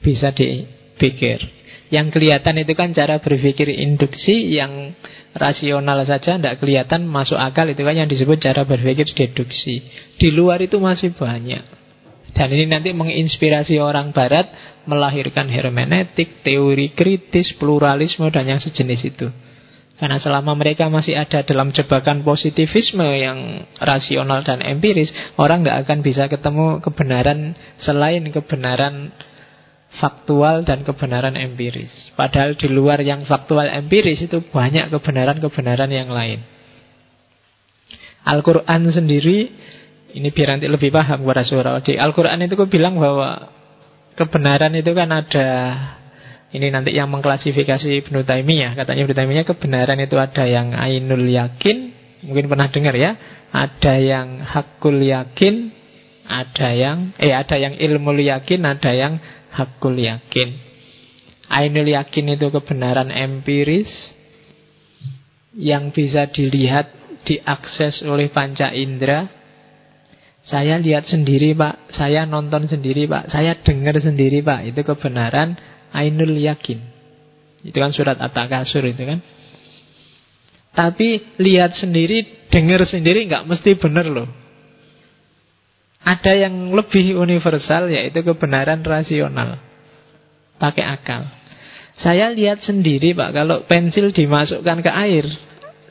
[0.00, 1.59] bisa dipikir.
[1.90, 4.94] Yang kelihatan itu kan cara berpikir induksi yang
[5.34, 9.82] rasional saja ndak kelihatan masuk akal itu kan yang disebut cara berpikir deduksi.
[10.14, 11.82] Di luar itu masih banyak.
[12.30, 14.46] Dan ini nanti menginspirasi orang barat
[14.86, 19.26] melahirkan hermeneutik, teori kritis, pluralisme dan yang sejenis itu.
[20.00, 25.98] Karena selama mereka masih ada dalam jebakan positivisme yang rasional dan empiris, orang nggak akan
[26.00, 29.12] bisa ketemu kebenaran selain kebenaran
[29.98, 32.14] faktual dan kebenaran empiris.
[32.14, 36.46] Padahal di luar yang faktual empiris itu banyak kebenaran-kebenaran yang lain.
[38.22, 39.50] Al-Quran sendiri
[40.14, 43.50] ini biar nanti lebih paham kepada surah Di Al-Quran itu bilang bahwa
[44.18, 45.48] kebenaran itu kan ada
[46.50, 51.94] ini nanti yang mengklasifikasi Ibnu Taimiyah katanya Ibnu Taimiyah kebenaran itu ada yang ainul yakin
[52.26, 53.14] mungkin pernah dengar ya
[53.54, 55.70] ada yang hakul yakin
[56.26, 59.18] ada yang eh ada yang ilmu yakin ada yang
[59.54, 60.56] hakul yakin
[61.50, 63.90] ainul yakin itu kebenaran empiris
[65.56, 66.90] yang bisa dilihat
[67.26, 69.40] diakses oleh panca indera
[70.40, 74.72] saya lihat sendiri pak, saya nonton sendiri pak, saya dengar sendiri pak.
[74.72, 75.52] Itu kebenaran
[75.92, 76.80] Ainul Yakin.
[77.60, 79.20] Itu kan surat At-Takasur itu kan.
[80.72, 84.28] Tapi lihat sendiri, dengar sendiri nggak mesti benar loh.
[86.00, 89.60] Ada yang lebih universal yaitu kebenaran rasional.
[90.56, 91.28] Pakai akal.
[92.00, 95.28] Saya lihat sendiri Pak, kalau pensil dimasukkan ke air,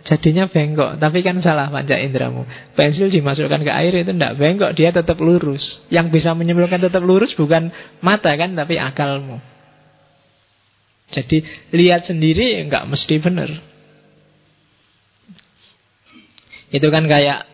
[0.09, 0.97] jadinya bengkok.
[0.97, 2.49] Tapi kan salah panca indramu.
[2.73, 5.61] Pensil dimasukkan ke air itu tidak bengkok, dia tetap lurus.
[5.93, 7.69] Yang bisa menyimpulkan tetap lurus bukan
[8.01, 9.37] mata kan, tapi akalmu.
[11.09, 11.41] Jadi
[11.73, 13.49] lihat sendiri nggak mesti benar.
[16.69, 17.49] Itu kan kayak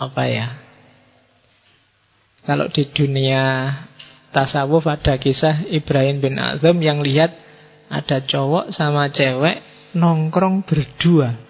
[0.00, 0.63] apa ya?
[2.44, 3.72] Kalau di dunia
[4.36, 7.32] tasawuf ada kisah Ibrahim bin Azam yang lihat
[7.88, 9.64] ada cowok sama cewek
[9.96, 11.40] nongkrong berdua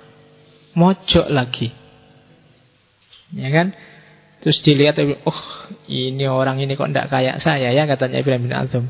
[0.74, 1.70] mojok lagi.
[3.34, 3.74] Ya kan?
[4.44, 5.40] Terus dilihat, oh
[5.88, 8.84] ini orang ini kok tidak kayak saya ya katanya Ibrahim bin Azam.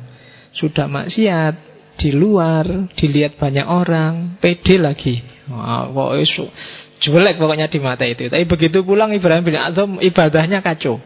[0.50, 1.54] Sudah maksiat
[1.94, 5.22] di luar, dilihat banyak orang, pede lagi.
[5.46, 6.26] Wah, kok
[7.04, 8.26] jelek pokoknya di mata itu.
[8.26, 10.98] Tapi begitu pulang Ibrahim bin Azam ibadahnya kacau.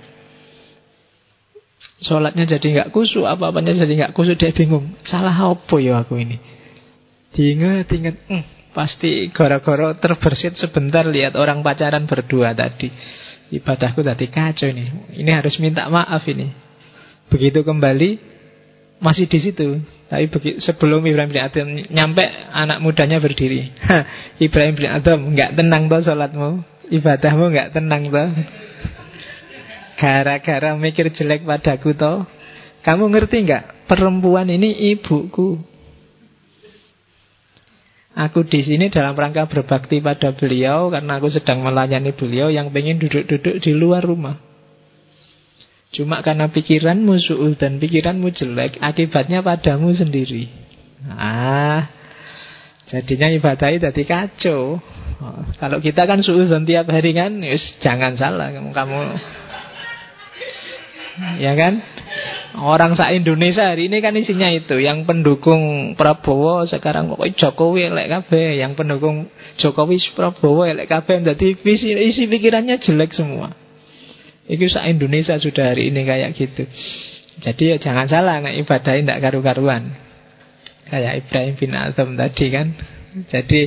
[1.99, 4.95] Sholatnya jadi nggak kusuk, apa-apanya jadi nggak kusuk, dia bingung.
[5.03, 6.39] Salah apa ya aku ini?
[7.35, 8.45] Diingat, ingat, hmm,
[8.79, 12.87] Pasti gara-gara terbersit sebentar lihat orang pacaran berdua tadi.
[13.51, 15.19] Ibadahku tadi kacau ini.
[15.19, 16.53] Ini harus minta maaf ini.
[17.27, 18.23] Begitu kembali
[19.03, 19.83] masih di situ.
[20.07, 22.23] Tapi begitu, sebelum Ibrahim bin Adam nyampe
[22.55, 23.73] anak mudanya berdiri.
[24.47, 26.51] Ibrahim bin Adam nggak tenang toh sholatmu,
[26.95, 28.31] ibadahmu nggak tenang toh.
[29.99, 32.23] Gara-gara mikir jelek padaku toh.
[32.87, 33.91] Kamu ngerti nggak?
[33.91, 35.59] Perempuan ini ibuku.
[38.19, 42.99] Aku di sini dalam rangka berbakti pada beliau karena aku sedang melayani beliau yang pengen
[42.99, 44.39] duduk-duduk di luar rumah.
[45.95, 50.51] Cuma karena pikiranmu suul dan pikiranmu jelek, akibatnya padamu sendiri.
[51.09, 51.89] Ah,
[52.91, 54.83] jadinya ibadahnya jadi kacau.
[55.19, 58.99] Oh, kalau kita kan suul dan tiap hari kan, yus, jangan salah kamu, kamu
[61.45, 61.83] ya kan?
[62.59, 68.07] Orang sa Indonesia hari ini kan isinya itu Yang pendukung Prabowo sekarang pokoknya Jokowi elek
[68.11, 71.23] kabeh, yang pendukung Jokowi Prabowo elek kabeh.
[71.23, 73.53] Jadi isi, isi pikirannya jelek semua.
[74.49, 76.65] Itu Indonesia sudah hari ini kayak gitu.
[77.39, 79.95] Jadi ya jangan salah nek ibadahin tidak karu-karuan.
[80.89, 82.73] Kayak Ibrahim bin Azam tadi kan.
[83.29, 83.61] Jadi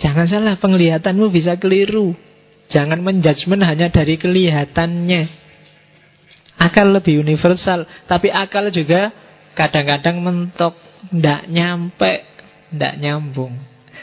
[0.00, 2.16] jangan salah penglihatanmu bisa keliru.
[2.66, 5.45] Jangan menjudgment hanya dari kelihatannya.
[6.56, 9.12] Akal lebih universal, tapi akal juga
[9.52, 10.72] kadang-kadang mentok,
[11.12, 12.24] tidak nyampe,
[12.72, 13.52] tidak nyambung.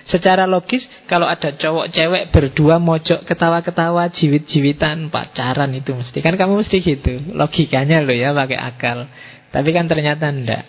[0.04, 6.20] Secara logis kalau ada cowok cewek berdua mojok ketawa-ketawa jiwit-jiwitan pacaran itu mesti.
[6.20, 9.08] Kan kamu mesti gitu logikanya loh ya pakai akal.
[9.54, 10.64] Tapi kan ternyata ndak.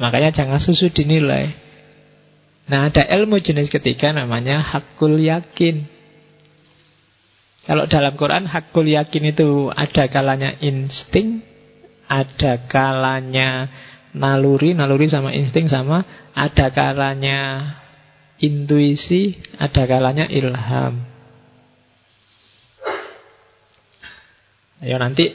[0.00, 1.52] Makanya jangan susu dinilai.
[2.70, 5.91] Nah ada ilmu jenis ketiga namanya hakul yakin
[7.62, 11.46] kalau dalam Quran hakul yakin itu ada kalanya insting
[12.10, 13.70] ada kalanya
[14.12, 17.40] naluri naluri sama insting sama ada kalanya
[18.42, 21.06] intuisi, ada kalanya ilham.
[24.82, 25.30] Ayo nanti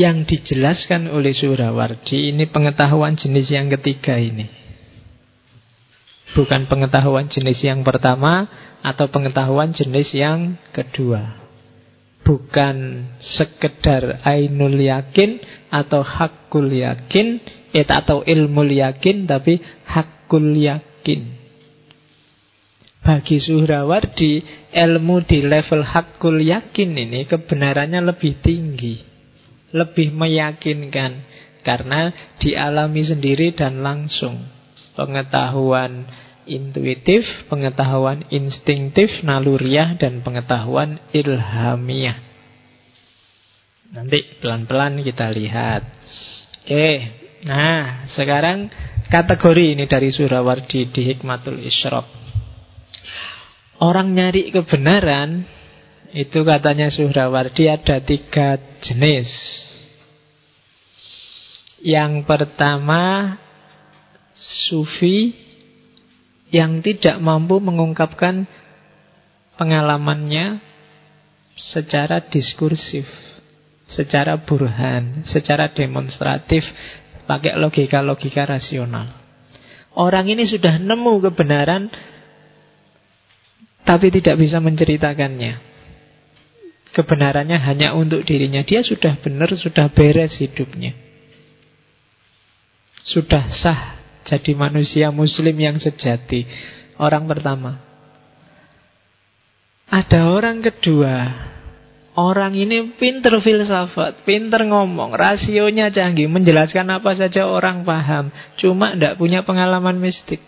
[0.00, 4.48] yang dijelaskan oleh Surawardi ini pengetahuan jenis yang ketiga ini.
[6.32, 8.48] Bukan pengetahuan jenis yang pertama
[8.80, 11.45] atau pengetahuan jenis yang kedua.
[12.26, 15.38] Bukan sekedar ainul yakin
[15.70, 17.38] atau hakul yakin
[17.70, 21.46] atau ilmu yakin tapi hakul yakin.
[23.06, 24.42] Bagi Suhrawardi,
[24.74, 28.98] ilmu di level hakul yakin ini kebenarannya lebih tinggi.
[29.70, 31.12] Lebih meyakinkan.
[31.62, 32.10] Karena
[32.42, 34.42] dialami sendiri dan langsung.
[34.98, 42.18] Pengetahuan intuitif, pengetahuan instinktif, naluriah, dan pengetahuan ilhamiah.
[43.92, 45.82] Nanti pelan-pelan kita lihat.
[46.66, 46.90] Oke,
[47.46, 48.66] nah sekarang
[49.06, 52.06] kategori ini dari Surawardi di Hikmatul Isyraq.
[53.76, 55.44] Orang nyari kebenaran
[56.16, 59.28] itu katanya Suhrawardi ada tiga jenis.
[61.84, 63.36] Yang pertama
[64.34, 65.45] sufi
[66.50, 68.46] yang tidak mampu mengungkapkan
[69.58, 70.60] pengalamannya
[71.56, 73.08] secara diskursif,
[73.88, 76.62] secara burhan, secara demonstratif,
[77.24, 79.10] pakai logika-logika rasional.
[79.96, 81.88] Orang ini sudah nemu kebenaran
[83.86, 85.62] tapi tidak bisa menceritakannya.
[86.92, 88.60] Kebenarannya hanya untuk dirinya.
[88.66, 90.92] Dia sudah benar, sudah beres hidupnya.
[93.06, 93.95] Sudah sah
[94.26, 96.44] jadi manusia muslim yang sejati.
[96.98, 97.78] Orang pertama.
[99.86, 101.14] Ada orang kedua.
[102.16, 108.32] Orang ini pinter filsafat, pinter ngomong, rasionya canggih, menjelaskan apa saja orang paham.
[108.56, 110.40] Cuma tidak punya pengalaman mistik.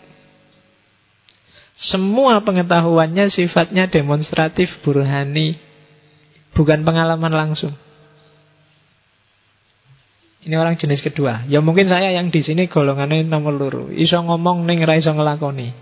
[1.77, 5.61] Semua pengetahuannya sifatnya demonstratif, burhani,
[6.57, 7.71] bukan pengalaman langsung.
[10.39, 11.43] Ini orang jenis kedua.
[11.51, 13.85] Ya mungkin saya yang di sini golongannya nomor luru.
[13.91, 15.75] Iso ngomong ning ra iso ngelakoni.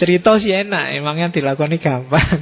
[0.00, 2.40] Cerita sih enak, emangnya dilakoni gampang.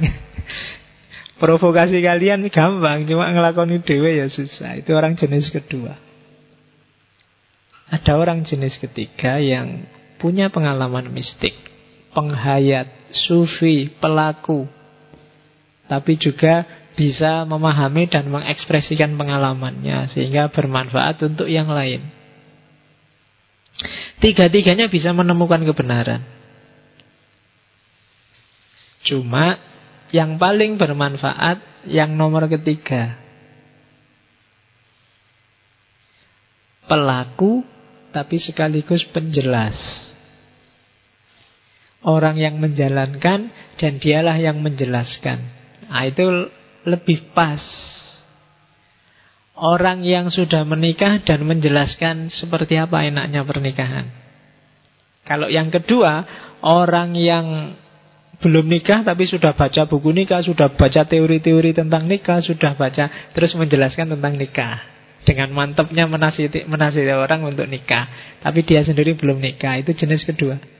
[1.43, 4.79] Provokasi kalian gampang, cuma ngelakoni dewe ya susah.
[4.79, 5.99] Itu orang jenis kedua.
[7.91, 9.83] Ada orang jenis ketiga yang
[10.23, 11.69] punya pengalaman mistik
[12.13, 12.89] penghayat,
[13.27, 14.65] sufi, pelaku.
[15.89, 22.05] Tapi juga bisa memahami dan mengekspresikan pengalamannya sehingga bermanfaat untuk yang lain.
[24.19, 26.21] Tiga-tiganya bisa menemukan kebenaran.
[29.07, 29.55] Cuma
[30.11, 33.15] yang paling bermanfaat yang nomor ketiga.
[36.89, 37.63] Pelaku
[38.09, 39.77] tapi sekaligus penjelas
[42.03, 45.39] orang yang menjalankan dan dialah yang menjelaskan.
[45.89, 46.25] Nah, itu
[46.87, 47.61] lebih pas.
[49.59, 54.07] Orang yang sudah menikah dan menjelaskan seperti apa enaknya pernikahan.
[55.27, 56.23] Kalau yang kedua,
[56.63, 57.75] orang yang
[58.39, 63.51] belum nikah tapi sudah baca buku nikah, sudah baca teori-teori tentang nikah, sudah baca terus
[63.59, 64.79] menjelaskan tentang nikah.
[65.27, 68.07] Dengan mantapnya menasihati, menasihati orang untuk nikah.
[68.39, 70.78] Tapi dia sendiri belum nikah, itu jenis kedua.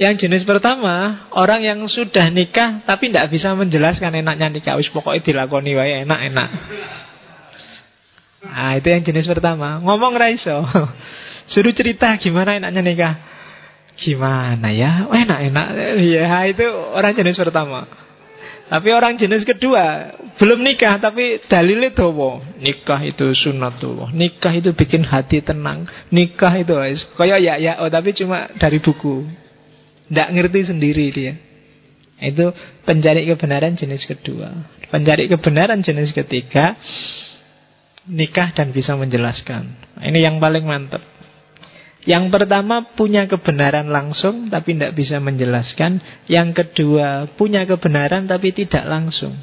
[0.00, 4.80] Yang jenis pertama, orang yang sudah nikah tapi tidak bisa menjelaskan enaknya nikah.
[4.80, 6.48] Wis pokoknya dilakoni wae enak-enak.
[8.40, 9.76] Nah, itu yang jenis pertama.
[9.84, 10.64] Ngomong raiso.
[11.52, 13.14] Suruh cerita gimana enaknya nikah.
[14.00, 15.04] Gimana ya?
[15.04, 15.68] Oh, enak-enak.
[16.00, 16.64] Ya, itu
[16.96, 17.84] orang jenis pertama.
[18.72, 22.40] Tapi orang jenis kedua belum nikah tapi dalilnya dowo.
[22.56, 24.16] Nikah itu sunatullah.
[24.16, 25.84] Nikah itu bikin hati tenang.
[26.08, 26.72] Nikah itu
[27.20, 29.39] kayak ya ya oh tapi cuma dari buku.
[30.10, 31.34] Tidak ngerti sendiri dia.
[32.20, 32.52] Itu
[32.84, 34.52] pencari kebenaran jenis kedua.
[34.90, 36.76] Pencari kebenaran jenis ketiga
[38.10, 39.70] nikah dan bisa menjelaskan.
[40.02, 41.00] Ini yang paling mantap.
[42.08, 46.00] Yang pertama punya kebenaran langsung tapi tidak bisa menjelaskan.
[46.26, 49.36] Yang kedua punya kebenaran tapi tidak langsung.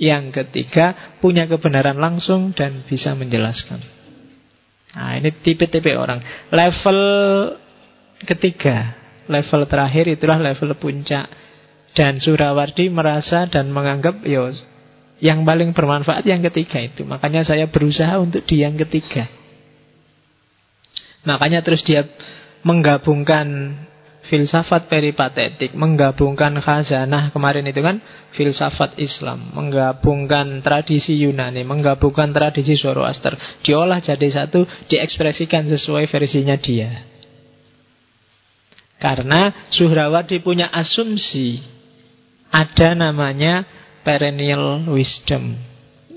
[0.00, 3.82] Yang ketiga punya kebenaran langsung dan bisa menjelaskan.
[4.96, 6.22] Nah ini tipe-tipe orang.
[6.50, 7.00] Level
[8.24, 8.99] ketiga,
[9.30, 11.30] level terakhir itulah level puncak.
[11.90, 14.50] Dan Surawardi merasa dan menganggap yo
[15.18, 17.02] yang paling bermanfaat yang ketiga itu.
[17.02, 19.26] Makanya saya berusaha untuk di yang ketiga.
[21.26, 22.08] Makanya terus dia
[22.64, 23.76] menggabungkan
[24.30, 27.98] filsafat peripatetik, menggabungkan khazanah kemarin itu kan
[28.38, 33.34] filsafat Islam, menggabungkan tradisi Yunani, menggabungkan tradisi Zoroaster,
[33.66, 37.09] diolah jadi satu, diekspresikan sesuai versinya dia.
[39.00, 41.64] Karena Suhrawadi punya asumsi
[42.52, 43.64] ada namanya
[44.04, 45.56] perennial wisdom,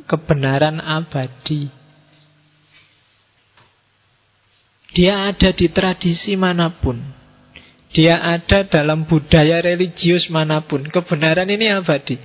[0.04, 1.72] kebenaran abadi.
[4.94, 7.00] Dia ada di tradisi mana pun.
[7.94, 10.86] Dia ada dalam budaya religius mana pun.
[10.86, 12.20] Kebenaran ini abadi.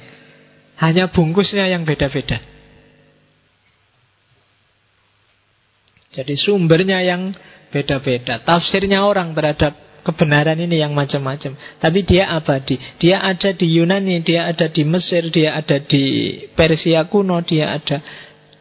[0.80, 2.40] Hanya bungkusnya yang beda-beda.
[6.12, 7.32] Jadi sumbernya yang
[7.72, 8.40] beda-beda.
[8.44, 11.54] Tafsirnya orang terhadap kebenaran ini yang macam-macam.
[11.78, 12.76] Tapi dia abadi.
[12.98, 18.00] Dia ada di Yunani, dia ada di Mesir, dia ada di Persia kuno, dia ada.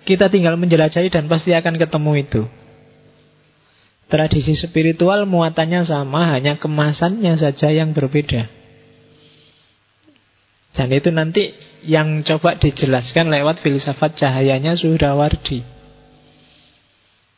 [0.07, 2.41] Kita tinggal menjelajahi dan pasti akan ketemu itu.
[4.07, 8.47] Tradisi spiritual muatannya sama, hanya kemasannya saja yang berbeda.
[10.77, 11.51] Dan itu nanti
[11.83, 15.65] yang coba dijelaskan lewat filsafat cahayanya Suhrawardi.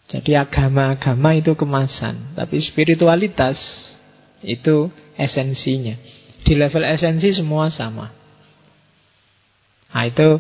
[0.10, 3.58] Jadi agama-agama itu kemasan, tapi spiritualitas
[4.44, 5.96] itu esensinya.
[6.44, 8.08] Di level esensi semua sama.
[9.90, 10.40] Nah itu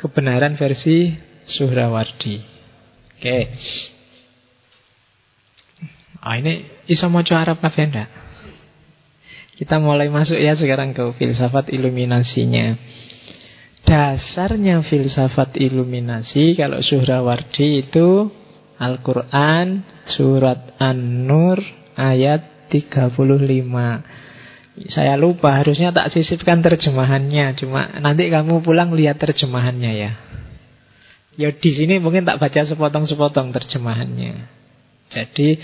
[0.00, 2.36] kebenaran versi Suhrawardi.
[2.38, 3.18] Oke.
[3.18, 3.42] Okay.
[6.22, 8.08] Ah ini iso maca Arab kabeh ndak?
[9.58, 12.78] Kita mulai masuk ya sekarang ke filsafat iluminasinya.
[13.82, 18.30] Dasarnya filsafat iluminasi kalau Suhrawardi itu
[18.78, 21.58] Al-Quran surat An-Nur
[21.98, 23.12] ayat 35
[24.88, 27.52] saya lupa harusnya tak sisipkan terjemahannya.
[27.60, 30.10] Cuma nanti kamu pulang lihat terjemahannya ya.
[31.36, 34.48] Ya di sini mungkin tak baca sepotong-sepotong terjemahannya.
[35.12, 35.60] Jadi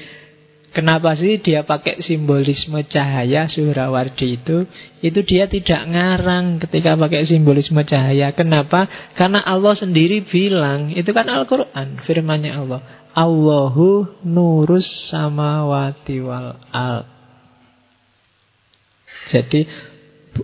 [0.68, 4.68] Kenapa sih dia pakai simbolisme cahaya Suhrawardi itu?
[5.00, 8.36] Itu dia tidak ngarang ketika pakai simbolisme cahaya.
[8.36, 8.84] Kenapa?
[9.16, 12.80] Karena Allah sendiri bilang, itu kan Al-Quran, firmannya Allah.
[13.16, 17.08] Allahu nurus samawati wal al.
[19.32, 19.64] Jadi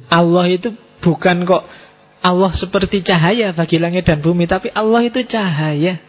[0.08, 0.72] Allah itu
[1.04, 1.64] bukan kok
[2.24, 6.00] Allah seperti cahaya bagi langit dan bumi, tapi Allah itu cahaya.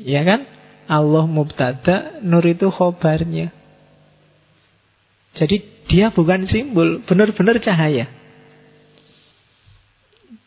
[0.00, 0.53] Ya kan?
[0.84, 3.50] Allah mubtada, nur itu khobarnya.
[5.34, 8.06] Jadi dia bukan simbol, benar-benar cahaya.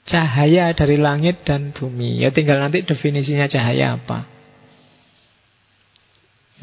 [0.08, 2.24] Cahaya dari langit dan bumi.
[2.24, 4.24] Ya tinggal nanti definisinya cahaya apa.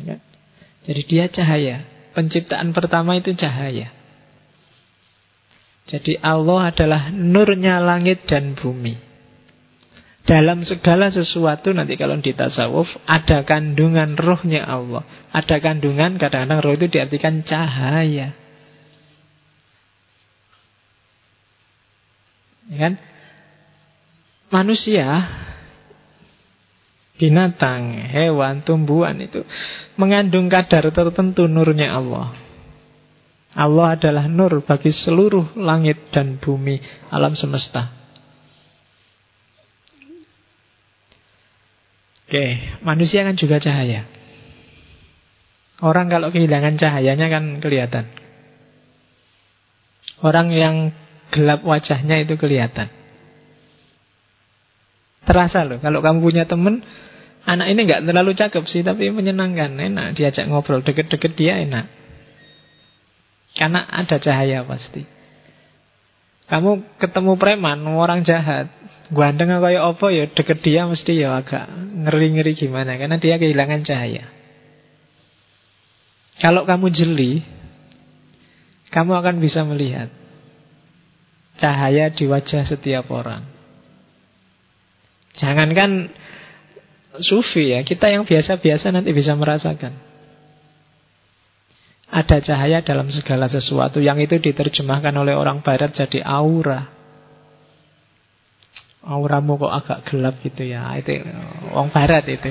[0.01, 0.20] Ya kan?
[0.89, 1.85] Jadi dia cahaya.
[2.16, 3.93] Penciptaan pertama itu cahaya.
[5.85, 9.13] Jadi Allah adalah nurnya langit dan bumi.
[10.25, 15.05] Dalam segala sesuatu nanti kalau di tasawuf ada kandungan rohnya Allah.
[15.37, 18.33] Ada kandungan kadang-kadang roh itu diartikan cahaya.
[22.72, 22.97] Ya kan?
[24.49, 25.29] Manusia,
[27.20, 29.45] binatang, hewan, tumbuhan itu
[30.01, 32.33] mengandung kadar tertentu nurnya Allah.
[33.55, 36.81] Allah adalah nur bagi seluruh langit dan bumi
[37.12, 38.03] alam semesta.
[42.25, 42.45] Oke,
[42.81, 44.09] manusia kan juga cahaya.
[45.85, 48.09] Orang kalau kehilangan cahayanya kan kelihatan.
[50.25, 50.97] Orang yang
[51.35, 52.89] gelap wajahnya itu kelihatan.
[55.25, 56.85] Terasa loh, kalau kamu punya temen,
[57.45, 61.89] anak ini nggak terlalu cakep sih, tapi menyenangkan, enak diajak ngobrol, deket-deket dia enak.
[63.57, 65.05] Karena ada cahaya pasti.
[66.45, 68.68] Kamu ketemu preman, orang jahat,
[69.12, 71.68] ganteng kayak apa ya deket dia mesti ya agak
[72.05, 74.24] ngeri-ngeri gimana karena dia kehilangan cahaya.
[76.40, 77.44] Kalau kamu jeli,
[78.90, 80.11] kamu akan bisa melihat
[81.61, 83.46] cahaya di wajah setiap orang.
[85.34, 86.11] Jangankan
[87.22, 89.94] sufi ya, kita yang biasa-biasa nanti bisa merasakan.
[92.14, 96.93] Ada cahaya dalam segala sesuatu Yang itu diterjemahkan oleh orang barat jadi aura
[99.05, 101.20] Auramu kok agak gelap gitu ya Itu
[101.76, 102.50] orang barat itu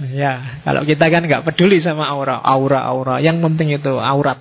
[0.00, 3.20] Ya, kalau kita kan nggak peduli sama aura, aura-aura.
[3.20, 4.40] Yang penting itu aurat.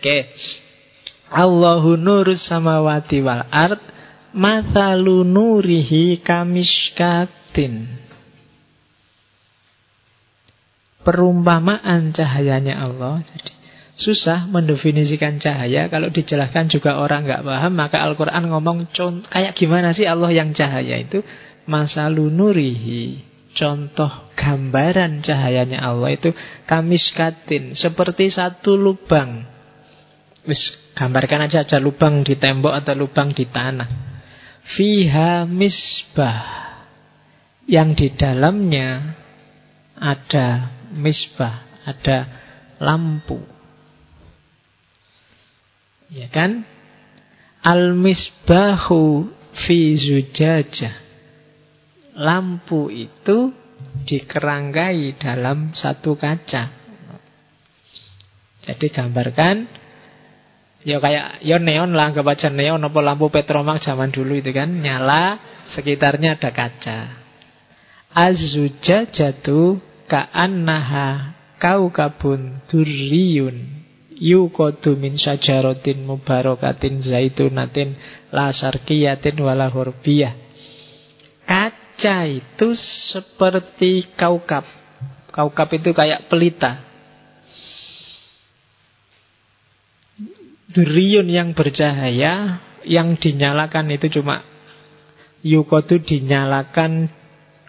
[0.00, 0.32] Oke.
[1.28, 3.84] Allahu nurus samawati wal ard
[4.32, 8.00] mathalu nurihi kamishkatin.
[11.04, 13.20] Perumpamaan cahayanya Allah.
[13.28, 13.52] Jadi
[14.02, 15.86] susah mendefinisikan cahaya.
[15.86, 18.90] Kalau dijelaskan juga orang nggak paham, maka Al-Quran ngomong
[19.30, 21.22] kayak gimana sih Allah yang cahaya itu?
[21.70, 26.32] Masalu nurihi contoh gambaran cahayanya Allah itu
[26.66, 29.46] kamiskatin seperti satu lubang.
[30.42, 30.58] Wis
[30.98, 33.88] gambarkan aja ada lubang di tembok atau lubang di tanah.
[34.74, 36.60] Fiha misbah.
[37.62, 39.14] Yang di dalamnya
[39.94, 42.26] ada misbah, ada
[42.82, 43.51] lampu.
[46.12, 46.68] Ya kan?
[47.62, 49.32] Al-misbahu
[49.64, 51.02] fi zujajah
[52.18, 53.54] lampu itu
[54.04, 56.68] dikerangkai dalam satu kaca.
[58.62, 59.66] Jadi gambarkan
[60.82, 64.70] ya kayak ya neon lah anggap aja neon apa lampu petromak zaman dulu itu kan
[64.70, 65.38] nyala
[65.74, 67.00] sekitarnya ada kaca.
[68.12, 73.81] Azuja jatuh ka'annaha kabun durriyun
[74.18, 77.96] yukodu min sajarotin mubarokatin zaitunatin
[78.32, 80.34] la syarqiyatin wala hurbiyah.
[81.48, 82.68] Kaca itu
[83.12, 84.64] seperti kaukap.
[85.32, 86.84] Kaukap itu kayak pelita.
[90.72, 94.52] Duriun yang bercahaya, yang dinyalakan itu cuma
[95.42, 97.10] Yukotu dinyalakan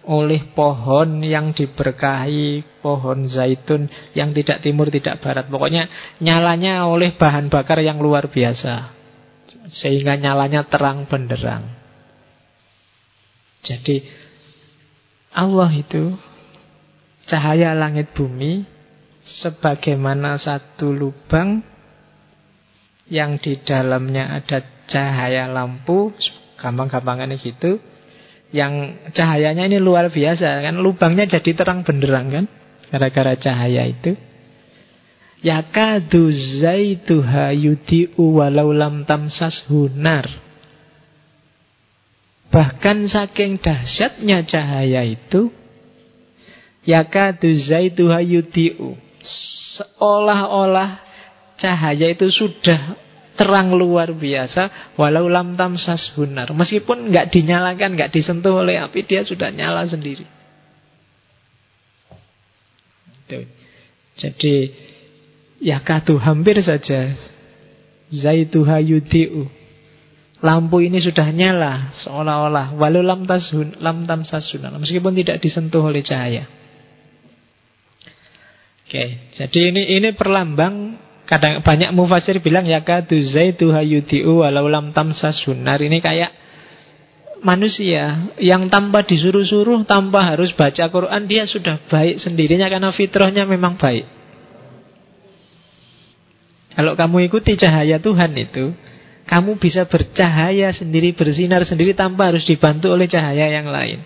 [0.04, 5.47] oleh pohon yang diberkahi, pohon zaitun yang tidak timur, tidak barat.
[5.47, 5.88] Pokoknya
[6.20, 8.91] nyalanya oleh bahan bakar yang luar biasa.
[9.72, 11.64] Sehingga nyalanya terang benderang.
[13.64, 14.04] Jadi
[15.32, 16.20] Allah itu
[17.24, 18.68] cahaya langit bumi
[19.24, 21.64] sebagaimana satu lubang
[23.08, 26.12] yang di dalamnya ada cahaya lampu,
[26.60, 27.80] gampang-gampangannya gitu.
[28.54, 32.45] Yang cahayanya ini luar biasa kan, lubangnya jadi terang benderang kan,
[32.93, 34.14] gara-gara cahaya itu.
[35.41, 36.30] Yakadu
[36.62, 40.30] zaituha yudi'u walau lam tamsas hunar.
[42.54, 45.49] Bahkan saking dahsyatnya cahaya itu
[46.86, 48.93] Yakadu zaitu hayudi'u
[49.74, 51.01] Seolah-olah
[51.58, 52.93] cahaya itu sudah
[53.34, 59.26] terang luar biasa Walau lam tamsas hunar Meskipun nggak dinyalakan, nggak disentuh oleh api Dia
[59.26, 60.26] sudah nyala sendiri.
[64.14, 64.54] Jadi
[65.64, 67.16] Yakadu hampir saja.
[68.12, 69.48] Zaitu hayudi'u.
[70.44, 72.76] Lampu ini sudah nyala seolah-olah.
[72.76, 76.44] Walau lam tasun lam tamsasun meskipun tidak disentuh oleh cahaya.
[78.84, 84.92] Oke, jadi ini ini perlambang kadang banyak mufasir bilang ya kadu zaitu hayudiu walau lam
[84.92, 85.64] tamsasun.
[85.64, 86.32] Ini kayak
[87.44, 93.76] manusia yang tanpa disuruh-suruh, tanpa harus baca Quran, dia sudah baik sendirinya karena fitrahnya memang
[93.76, 94.08] baik.
[96.74, 98.74] Kalau kamu ikuti cahaya Tuhan itu,
[99.30, 104.02] kamu bisa bercahaya sendiri, bersinar sendiri tanpa harus dibantu oleh cahaya yang lain.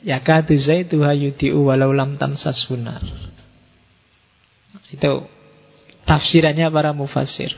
[0.00, 3.04] Ya kadu zaitu hayudi'u walau lam tamsas sunar.
[4.88, 5.28] Itu
[6.04, 7.52] tafsirannya para mufasir.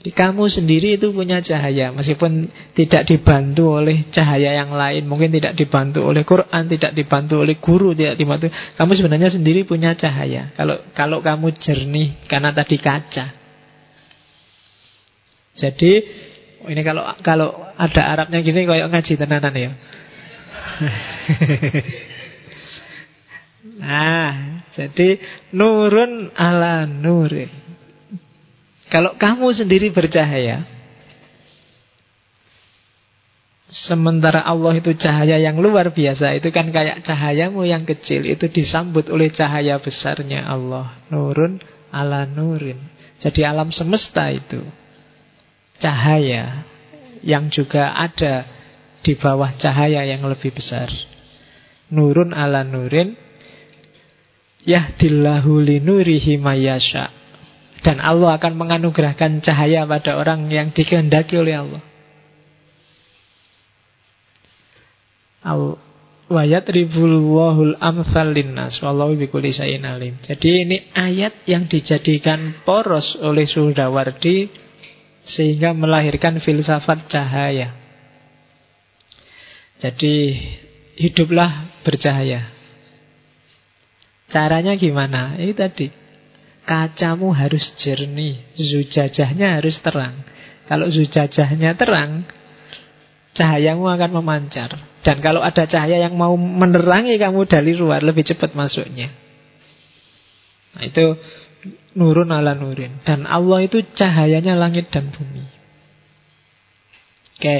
[0.00, 5.52] Jadi kamu sendiri itu punya cahaya Meskipun tidak dibantu oleh cahaya yang lain Mungkin tidak
[5.60, 8.48] dibantu oleh Quran Tidak dibantu oleh guru tidak dibantu
[8.80, 13.40] Kamu sebenarnya sendiri punya cahaya Kalau kalau kamu jernih Karena tadi kaca
[15.60, 15.92] jadi
[16.68, 19.70] ini kalau kalau ada Arabnya gini kayak ngaji tenanan ya.
[23.80, 25.16] nah, jadi
[25.56, 27.48] nurun ala nurin.
[28.92, 30.78] Kalau kamu sendiri bercahaya,
[33.70, 39.06] Sementara Allah itu cahaya yang luar biasa Itu kan kayak cahayamu yang kecil Itu disambut
[39.06, 41.62] oleh cahaya besarnya Allah Nurun
[41.94, 42.74] ala nurin
[43.22, 44.58] Jadi alam semesta itu
[45.80, 46.68] cahaya
[47.24, 48.44] yang juga ada
[49.00, 50.92] di bawah cahaya yang lebih besar.
[51.90, 53.16] Nurun ala nurin
[54.64, 56.40] yahdillahu linurihi.
[57.80, 61.82] Dan Allah akan menganugerahkan cahaya pada orang yang dikehendaki oleh Allah.
[66.30, 67.74] Wayat Wallahu
[69.82, 74.46] alim Jadi ini ayat yang dijadikan poros oleh Sudawardi
[75.26, 77.74] Sehingga melahirkan filsafat cahaya
[79.82, 80.38] Jadi
[81.00, 82.59] hiduplah bercahaya
[84.30, 85.36] Caranya gimana?
[85.36, 85.90] Ini tadi.
[86.60, 90.22] Kacamu harus jernih Zujajahnya harus terang.
[90.70, 92.28] Kalau zujajahnya terang
[93.34, 94.74] Cahayamu akan memancar.
[95.00, 99.10] Dan kalau ada cahaya yang mau menerangi kamu dari luar Lebih cepat masuknya.
[100.78, 101.18] Nah itu
[101.90, 103.02] Nurun ala nurin.
[103.02, 105.44] Dan Allah itu cahayanya langit dan bumi.
[107.36, 107.56] Oke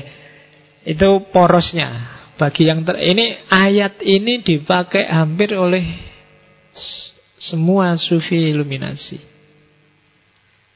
[0.86, 2.20] Itu porosnya.
[2.40, 6.09] Bagi yang ter Ini ayat ini dipakai hampir oleh
[7.40, 9.16] semua sufi iluminasi.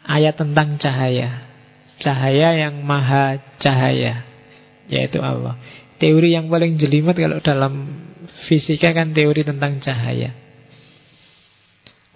[0.05, 1.45] Ayat tentang cahaya.
[2.01, 4.25] Cahaya yang maha cahaya.
[4.89, 5.61] Yaitu Allah.
[6.01, 7.75] Teori yang paling jelimet kalau dalam
[8.49, 10.33] fisika kan teori tentang cahaya.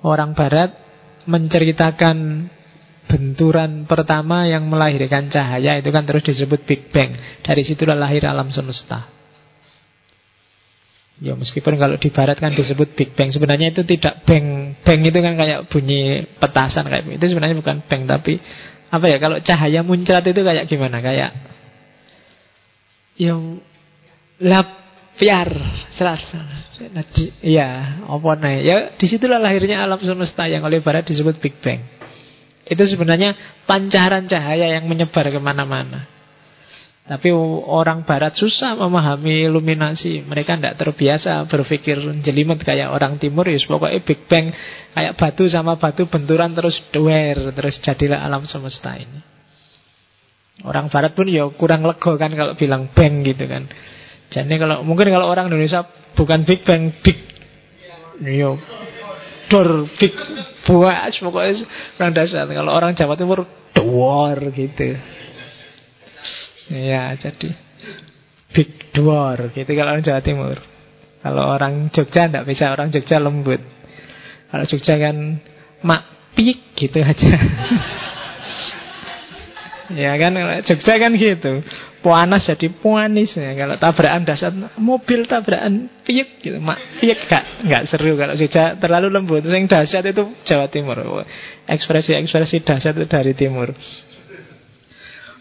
[0.01, 0.72] Orang barat
[1.28, 2.49] menceritakan
[3.09, 7.12] benturan pertama yang melahirkan cahaya itu kan terus disebut Big Bang.
[7.44, 9.17] Dari situlah lahir alam semesta.
[11.18, 13.34] Ya meskipun kalau di barat kan disebut Big Bang.
[13.34, 14.78] Sebenarnya itu tidak bang.
[14.86, 18.38] Bang itu kan kayak bunyi petasan kayak Itu sebenarnya bukan bang Tapi
[18.88, 21.02] apa ya kalau cahaya muncrat itu kayak gimana?
[21.02, 21.30] Kayak
[23.18, 23.66] Yang
[24.38, 25.50] Lapiar
[27.42, 27.68] Iya
[28.06, 31.82] apa nih Ya di situlah lahirnya alam semesta Yang oleh barat disebut Big Bang.
[32.62, 33.34] Itu sebenarnya
[33.66, 36.17] pancaran cahaya yang menyebar ke mana-mana
[37.09, 40.28] tapi orang barat susah memahami iluminasi.
[40.28, 43.48] Mereka tidak terbiasa berpikir jelimet kayak orang timur.
[43.48, 44.52] Ya pokoknya Big Bang
[44.92, 47.56] kayak batu sama batu benturan terus duer.
[47.56, 49.24] Terus jadilah alam semesta ini.
[50.68, 53.64] Orang barat pun ya kurang lego kan kalau bilang bang gitu kan.
[54.28, 57.16] Jadi kalau mungkin kalau orang Indonesia bukan Big Bang, Big
[58.20, 58.61] yo
[59.48, 60.12] dor big
[60.68, 61.64] buas pokoknya
[61.96, 62.44] orang dasar.
[62.44, 64.92] Kalau orang Jawa Timur dor gitu.
[66.68, 67.56] Ya, jadi
[68.52, 70.56] Big Dwar gitu kalau orang Jawa Timur.
[71.18, 73.60] Kalau orang Jogja tidak bisa orang Jogja lembut.
[74.48, 75.16] Kalau Jogja kan
[75.84, 77.28] mak pik gitu aja.
[80.02, 80.32] ya kan
[80.64, 81.52] Jogja kan gitu.
[81.98, 83.52] Puanas jadi puanis ya.
[83.58, 86.56] Kalau tabrakan dasar mobil tabrakan pik gitu.
[86.62, 89.44] Mak pik gak nggak seru kalau Jogja terlalu lembut.
[89.44, 90.96] Yang dahsyat itu Jawa Timur.
[91.68, 93.74] Ekspresi-ekspresi dahsyat itu dari timur.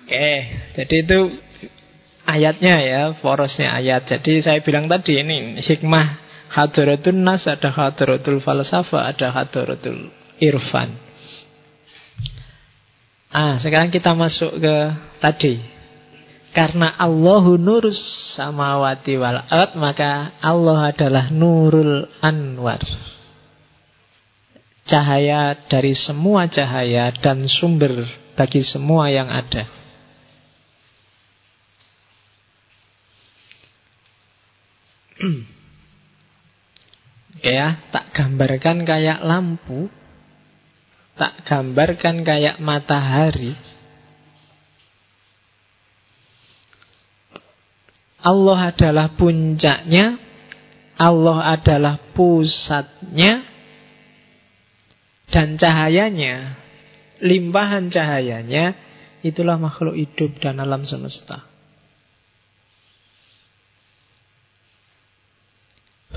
[0.07, 0.31] Oke,
[0.79, 1.19] jadi itu
[2.23, 4.07] ayatnya ya, porosnya ayat.
[4.07, 6.15] Jadi saya bilang tadi ini hikmah
[6.47, 10.07] hadaratul nas, ada hadaratul falsafah, ada hadaratul
[10.39, 10.95] irfan.
[13.35, 14.75] Ah, sekarang kita masuk ke
[15.19, 15.59] tadi.
[16.55, 17.99] Karena Allahu nurus
[18.39, 22.79] samawati wal ard, maka Allah adalah nurul anwar.
[24.87, 28.07] Cahaya dari semua cahaya dan sumber
[28.39, 29.67] bagi semua yang ada.
[37.45, 39.89] ya, tak gambarkan kayak lampu,
[41.17, 43.57] tak gambarkan kayak matahari.
[48.21, 50.19] Allah adalah puncaknya,
[50.97, 53.45] Allah adalah pusatnya,
[55.31, 56.57] dan cahayanya,
[57.21, 58.75] limpahan cahayanya,
[59.21, 61.56] itulah makhluk hidup dan alam semesta.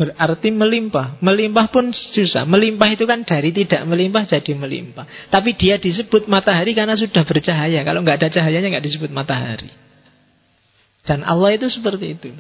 [0.00, 1.20] Berarti melimpah.
[1.20, 2.48] Melimpah pun susah.
[2.48, 5.04] Melimpah itu kan dari tidak melimpah jadi melimpah.
[5.28, 7.84] Tapi dia disebut matahari karena sudah bercahaya.
[7.84, 9.68] Kalau nggak ada cahayanya nggak disebut matahari.
[11.04, 12.32] Dan Allah itu seperti itu.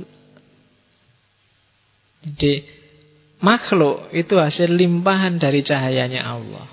[2.24, 2.64] Jadi
[3.44, 6.64] makhluk itu hasil limpahan dari cahayanya Allah.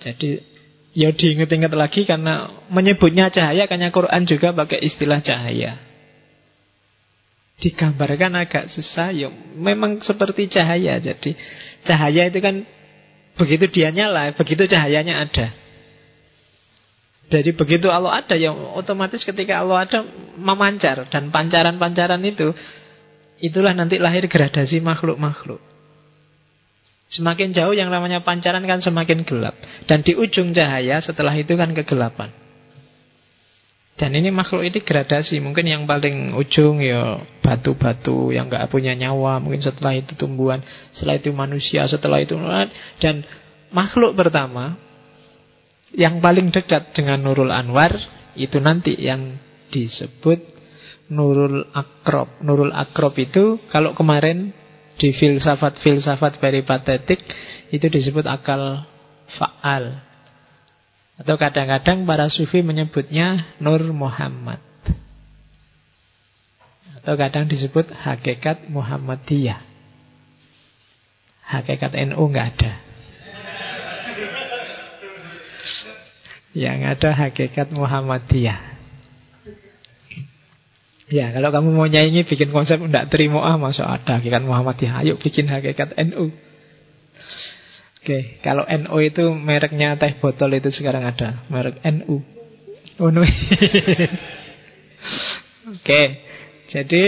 [0.00, 0.40] Jadi
[0.96, 5.87] ya diingat-ingat lagi karena menyebutnya cahaya karena Quran juga pakai istilah cahaya
[7.58, 9.28] digambarkan agak susah ya
[9.58, 11.02] memang seperti cahaya.
[11.02, 11.34] Jadi
[11.82, 12.62] cahaya itu kan
[13.34, 15.50] begitu dia nyala begitu cahayanya ada.
[17.28, 19.98] Jadi begitu Allah ada ya otomatis ketika Allah ada
[20.40, 21.04] memancar.
[21.12, 22.56] Dan pancaran-pancaran itu
[23.42, 25.60] itulah nanti lahir gradasi makhluk-makhluk.
[27.08, 29.56] Semakin jauh yang namanya pancaran kan semakin gelap.
[29.84, 32.32] Dan di ujung cahaya setelah itu kan kegelapan
[33.98, 35.42] dan ini makhluk ini gradasi.
[35.42, 39.42] Mungkin yang paling ujung ya batu-batu yang nggak punya nyawa.
[39.42, 40.62] Mungkin setelah itu tumbuhan,
[40.94, 42.38] setelah itu manusia, setelah itu
[43.02, 43.26] dan
[43.74, 44.78] makhluk pertama
[45.92, 47.90] yang paling dekat dengan Nurul Anwar
[48.38, 49.34] itu nanti yang
[49.74, 50.38] disebut
[51.10, 52.38] Nurul Akrob.
[52.44, 54.54] Nurul Akrob itu kalau kemarin
[54.98, 57.18] di filsafat-filsafat peripatetik
[57.74, 58.86] itu disebut akal
[59.34, 60.07] faal.
[61.18, 64.62] Atau kadang-kadang para sufi menyebutnya Nur Muhammad.
[67.02, 69.58] Atau kadang disebut hakikat Muhammadiyah.
[71.42, 72.72] Hakikat NU nggak ada.
[76.54, 78.60] Yang ada hakikat Muhammadiyah.
[81.08, 85.02] Ya, kalau kamu mau nyanyi bikin konsep tidak terima ah masuk ada hakikat Muhammadiyah.
[85.02, 86.30] Ayo bikin hakikat NU.
[88.08, 92.24] Oke, kalau NU itu mereknya teh botol itu sekarang ada merek NU.
[92.96, 93.20] Oh no.
[95.76, 96.02] Oke,
[96.72, 97.04] jadi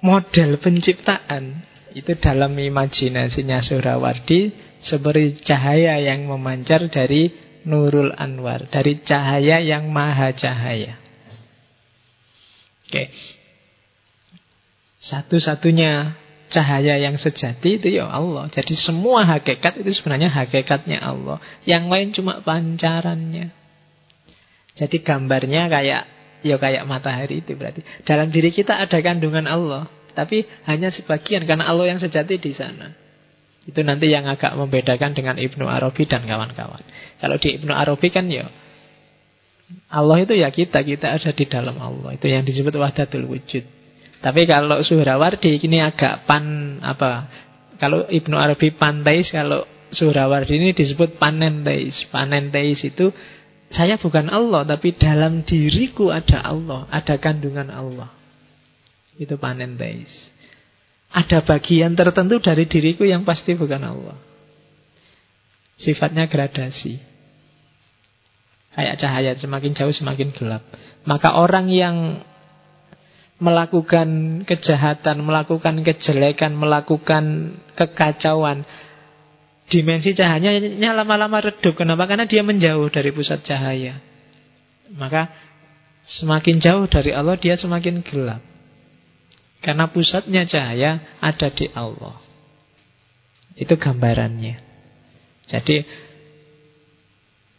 [0.00, 1.60] model penciptaan
[1.92, 4.48] itu dalam imajinasinya Surawardi
[4.80, 7.28] seperti cahaya yang memancar dari
[7.68, 10.96] Nurul Anwar, dari cahaya yang maha cahaya.
[12.88, 13.12] Oke.
[15.04, 16.16] Satu-satunya
[16.48, 18.48] cahaya yang sejati itu ya Allah.
[18.52, 21.38] Jadi semua hakikat itu sebenarnya hakikatnya Allah.
[21.68, 23.52] Yang lain cuma pancarannya.
[24.78, 26.02] Jadi gambarnya kayak
[26.46, 27.82] ya kayak matahari itu berarti.
[28.06, 32.94] Dalam diri kita ada kandungan Allah, tapi hanya sebagian karena Allah yang sejati di sana.
[33.68, 36.80] Itu nanti yang agak membedakan dengan Ibnu Arabi dan kawan-kawan.
[37.20, 38.48] Kalau di Ibnu Arabi kan ya
[39.92, 42.16] Allah itu ya kita, kita ada di dalam Allah.
[42.16, 43.77] Itu yang disebut wahdatul wujud.
[44.18, 47.30] Tapi kalau Suhrawardi ini agak pan apa?
[47.78, 49.62] Kalau Ibnu Arabi panteis, kalau
[49.94, 51.94] Suhrawardi ini disebut panenteis.
[52.10, 53.14] Panenteis itu
[53.68, 58.10] saya bukan Allah, tapi dalam diriku ada Allah, ada kandungan Allah.
[59.20, 60.10] Itu panenteis.
[61.14, 64.16] Ada bagian tertentu dari diriku yang pasti bukan Allah.
[65.78, 66.98] Sifatnya gradasi.
[68.74, 70.62] Kayak cahaya semakin jauh semakin gelap.
[71.08, 72.22] Maka orang yang
[73.38, 78.66] melakukan kejahatan, melakukan kejelekan, melakukan kekacauan,
[79.70, 81.78] dimensi cahayanya lama-lama redup.
[81.78, 82.10] Kenapa?
[82.10, 84.02] Karena dia menjauh dari pusat cahaya.
[84.98, 85.30] Maka
[86.18, 88.42] semakin jauh dari Allah dia semakin gelap.
[89.62, 92.18] Karena pusatnya cahaya ada di Allah.
[93.58, 94.56] Itu gambarannya.
[95.50, 95.82] Jadi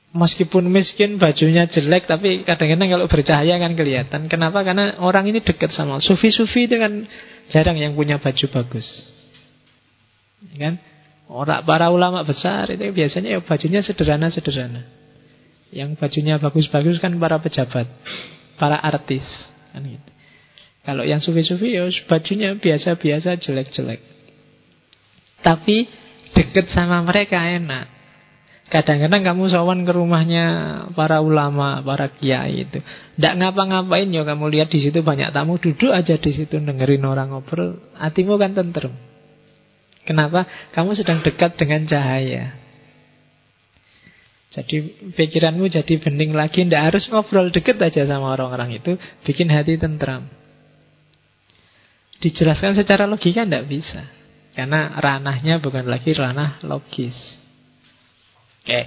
[0.10, 4.26] Meskipun miskin, bajunya jelek, tapi kadang-kadang kalau bercahaya kan kelihatan.
[4.26, 4.66] Kenapa?
[4.66, 7.06] Karena orang ini dekat sama sufi-sufi kan
[7.54, 8.90] jarang yang punya baju bagus.
[10.58, 10.82] Kan?
[11.30, 14.82] Orang para ulama besar itu biasanya ya bajunya sederhana-sederhana.
[15.70, 17.86] Yang bajunya bagus-bagus kan para pejabat,
[18.58, 19.22] para artis,
[19.70, 20.10] kan gitu.
[20.82, 24.02] Kalau yang sufi-sufi ya bajunya biasa-biasa jelek-jelek.
[25.46, 25.86] Tapi
[26.34, 27.99] dekat sama mereka enak.
[28.70, 30.46] Kadang-kadang kamu sowan ke rumahnya
[30.94, 32.78] para ulama, para kiai itu.
[33.18, 37.34] Tidak ngapa-ngapain ya kamu lihat di situ banyak tamu duduk aja di situ dengerin orang
[37.34, 38.94] ngobrol, hatimu kan tentrem.
[40.06, 40.46] Kenapa?
[40.78, 42.54] Kamu sedang dekat dengan cahaya.
[44.54, 49.82] Jadi pikiranmu jadi bening lagi, tidak harus ngobrol deket aja sama orang-orang itu, bikin hati
[49.82, 50.30] tentram.
[52.22, 54.06] Dijelaskan secara logika tidak bisa,
[54.54, 57.39] karena ranahnya bukan lagi ranah logis.
[58.64, 58.82] Oke.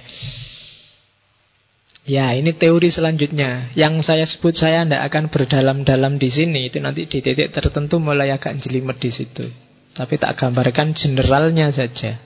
[2.03, 3.71] Ya, ini teori selanjutnya.
[3.79, 6.67] Yang saya sebut saya tidak akan berdalam-dalam di sini.
[6.67, 9.47] Itu nanti di titik tertentu mulai agak jelimet di situ.
[9.95, 12.19] Tapi tak gambarkan generalnya saja.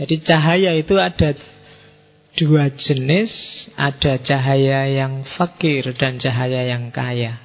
[0.00, 1.36] Jadi cahaya itu ada
[2.40, 3.32] dua jenis.
[3.76, 7.36] Ada cahaya yang fakir dan cahaya yang kaya.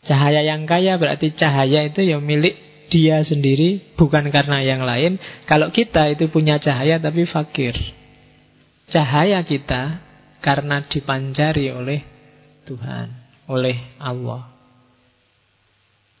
[0.00, 5.16] Cahaya yang kaya berarti cahaya itu yang milik dia sendiri, bukan karena yang lain.
[5.46, 7.78] Kalau kita itu punya cahaya tapi fakir.
[8.90, 10.02] Cahaya kita
[10.42, 12.02] karena dipancari oleh
[12.66, 13.08] Tuhan,
[13.46, 14.50] oleh Allah.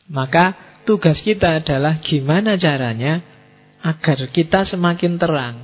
[0.06, 0.54] Maka
[0.86, 3.22] tugas kita adalah gimana caranya
[3.82, 5.56] agar kita semakin terang.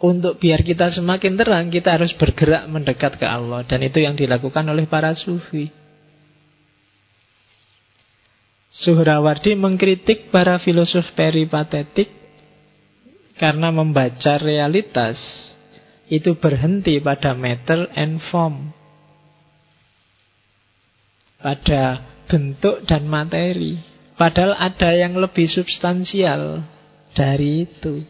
[0.00, 3.62] Untuk biar kita semakin terang, kita harus bergerak mendekat ke Allah.
[3.68, 5.79] Dan itu yang dilakukan oleh para sufi.
[8.70, 12.06] Suhrawardi mengkritik para filosof peripatetik
[13.34, 15.18] karena membaca realitas
[16.06, 18.70] itu berhenti pada matter and form.
[21.42, 21.98] Pada
[22.30, 23.82] bentuk dan materi.
[24.14, 26.62] Padahal ada yang lebih substansial
[27.18, 28.06] dari itu.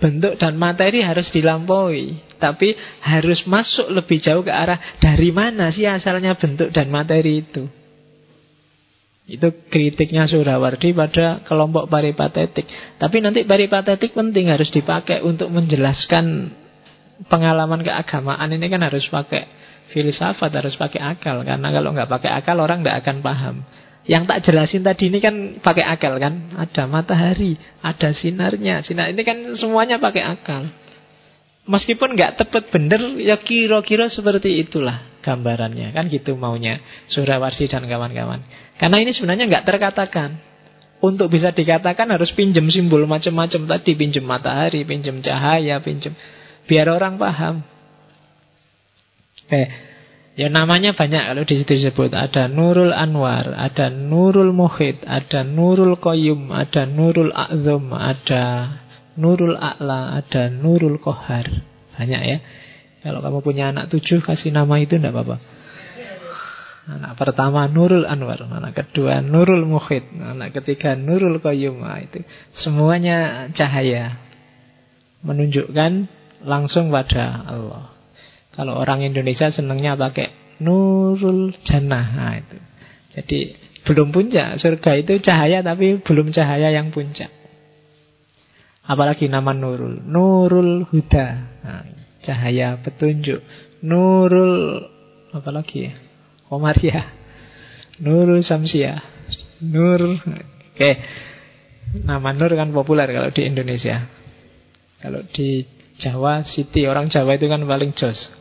[0.00, 2.72] Bentuk dan materi harus dilampaui Tapi
[3.04, 7.68] harus masuk lebih jauh ke arah Dari mana sih asalnya bentuk dan materi itu
[9.28, 12.64] itu kritiknya Surawardi pada kelompok paripatetik.
[12.96, 16.48] Tapi nanti paripatetik penting harus dipakai untuk menjelaskan
[17.28, 19.44] pengalaman keagamaan ini kan harus pakai
[19.92, 21.44] filsafat, harus pakai akal.
[21.44, 23.56] Karena kalau nggak pakai akal orang nggak akan paham.
[24.08, 26.56] Yang tak jelasin tadi ini kan pakai akal kan.
[26.56, 28.80] Ada matahari, ada sinarnya.
[28.80, 30.72] Sinar ini kan semuanya pakai akal.
[31.68, 35.94] Meskipun nggak tepat bener, ya kira-kira seperti itulah gambarannya.
[35.94, 38.42] Kan gitu maunya Surawarsi dan kawan-kawan.
[38.78, 40.38] Karena ini sebenarnya nggak terkatakan.
[40.98, 43.94] Untuk bisa dikatakan harus pinjem simbol macam-macam tadi.
[43.94, 46.14] Pinjem matahari, pinjem cahaya, pinjem...
[46.66, 47.62] Biar orang paham.
[49.46, 49.62] Oke.
[50.38, 55.98] Ya namanya banyak kalau di situ disebut ada Nurul Anwar, ada Nurul Muhid, ada Nurul
[55.98, 58.44] Qayyum, ada Nurul A'zam, ada
[59.18, 61.42] Nurul A'la, ada Nurul Kohar.
[61.98, 62.38] Banyak ya.
[63.08, 65.40] Kalau kamu punya anak tujuh kasih nama itu tidak apa-apa.
[66.88, 71.80] Anak pertama Nurul Anwar, anak kedua Nurul Muhid, anak ketiga Nurul Qayyum.
[71.80, 72.20] Nah, itu
[72.60, 74.20] semuanya cahaya.
[75.24, 76.04] Menunjukkan
[76.44, 77.96] langsung pada Allah.
[78.52, 82.06] Kalau orang Indonesia senangnya pakai nurul jannah.
[82.12, 82.56] Nah, itu.
[83.16, 83.38] Jadi
[83.88, 84.60] belum puncak.
[84.60, 87.32] Surga itu cahaya tapi belum cahaya yang puncak.
[88.84, 90.04] Apalagi nama nurul.
[90.04, 91.28] Nurul huda.
[91.64, 93.42] Nah, cahaya petunjuk.
[93.84, 94.84] Nurul
[95.34, 95.92] apalagi ya?
[96.48, 97.14] Komaria.
[98.02, 99.02] Nurul samsia.
[99.62, 100.18] Nur.
[100.74, 100.90] Oke.
[102.04, 104.06] Nama nur kan populer kalau di Indonesia.
[104.98, 105.64] Kalau di
[105.98, 106.86] Jawa, Siti.
[106.86, 108.38] Orang Jawa itu kan paling jos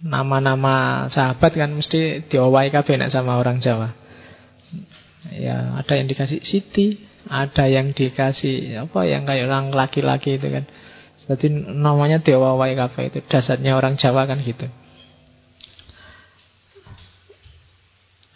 [0.00, 3.92] nama-nama sahabat kan mesti diowai kabeh sama orang Jawa.
[5.36, 10.64] Ya, ada yang dikasih Siti, ada yang dikasih apa yang kayak orang laki-laki itu kan.
[11.30, 11.46] Jadi
[11.78, 14.66] namanya diowai kabeh itu dasarnya orang Jawa kan gitu.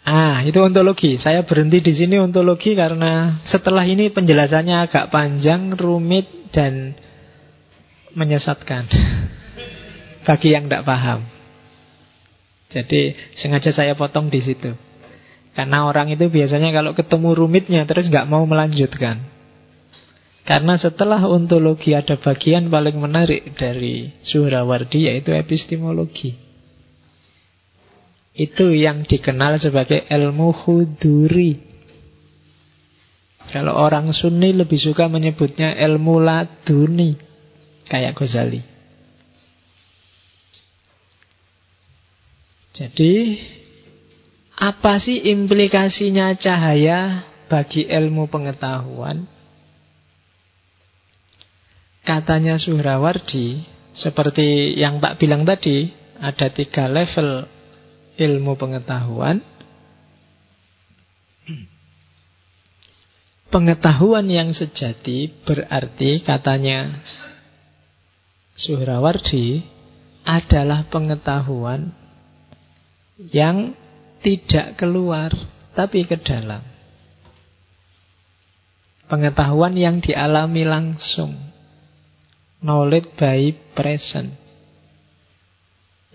[0.07, 1.19] Ah, itu ontologi.
[1.19, 6.95] Saya berhenti di sini ontologi karena setelah ini penjelasannya agak panjang, rumit dan
[8.15, 8.87] menyesatkan
[10.29, 11.27] bagi yang tidak paham.
[12.71, 14.71] Jadi sengaja saya potong di situ.
[15.51, 19.34] Karena orang itu biasanya kalau ketemu rumitnya terus nggak mau melanjutkan.
[20.45, 26.37] Karena setelah ontologi ada bagian paling menarik dari Suhrawardi yaitu epistemologi.
[28.37, 31.57] Itu yang dikenal sebagai ilmu huduri.
[33.49, 37.17] Kalau orang Sunni lebih suka menyebutnya ilmu laduni.
[37.89, 38.61] Kayak Ghazali.
[42.75, 43.39] Jadi
[44.61, 49.34] apa sih implikasinya cahaya bagi ilmu pengetahuan?
[52.05, 53.65] Katanya Suhrawardi,
[53.97, 55.89] seperti yang tak bilang tadi,
[56.21, 57.49] ada tiga level
[58.15, 59.41] ilmu pengetahuan.
[63.49, 67.01] Pengetahuan yang sejati berarti katanya
[68.53, 69.63] Suhrawardi
[70.25, 71.89] adalah pengetahuan
[73.31, 73.73] yang
[74.25, 75.31] tidak keluar
[75.77, 76.65] tapi ke dalam.
[79.05, 81.44] Pengetahuan yang dialami langsung.
[82.65, 84.33] Knowledge by present.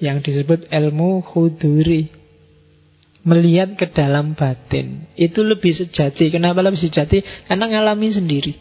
[0.02, 2.10] Yang disebut ilmu khuduri.
[3.22, 5.06] Melihat ke dalam batin.
[5.14, 6.32] Itu lebih sejati.
[6.32, 7.22] Kenapa lebih sejati?
[7.46, 8.52] Karena ngalami sendiri.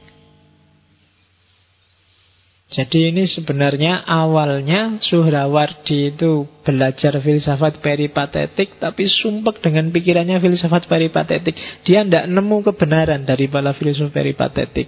[2.70, 11.58] Jadi ini sebenarnya awalnya Suhrawardi itu belajar filsafat peripatetik tapi sumpek dengan pikirannya filsafat peripatetik.
[11.82, 14.86] Dia tidak nemu kebenaran dari para filsuf peripatetik.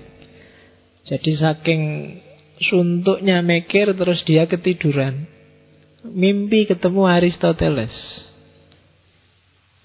[1.10, 1.82] Jadi saking
[2.62, 5.26] suntuknya mikir terus dia ketiduran.
[6.02, 7.94] Mimpi ketemu Aristoteles.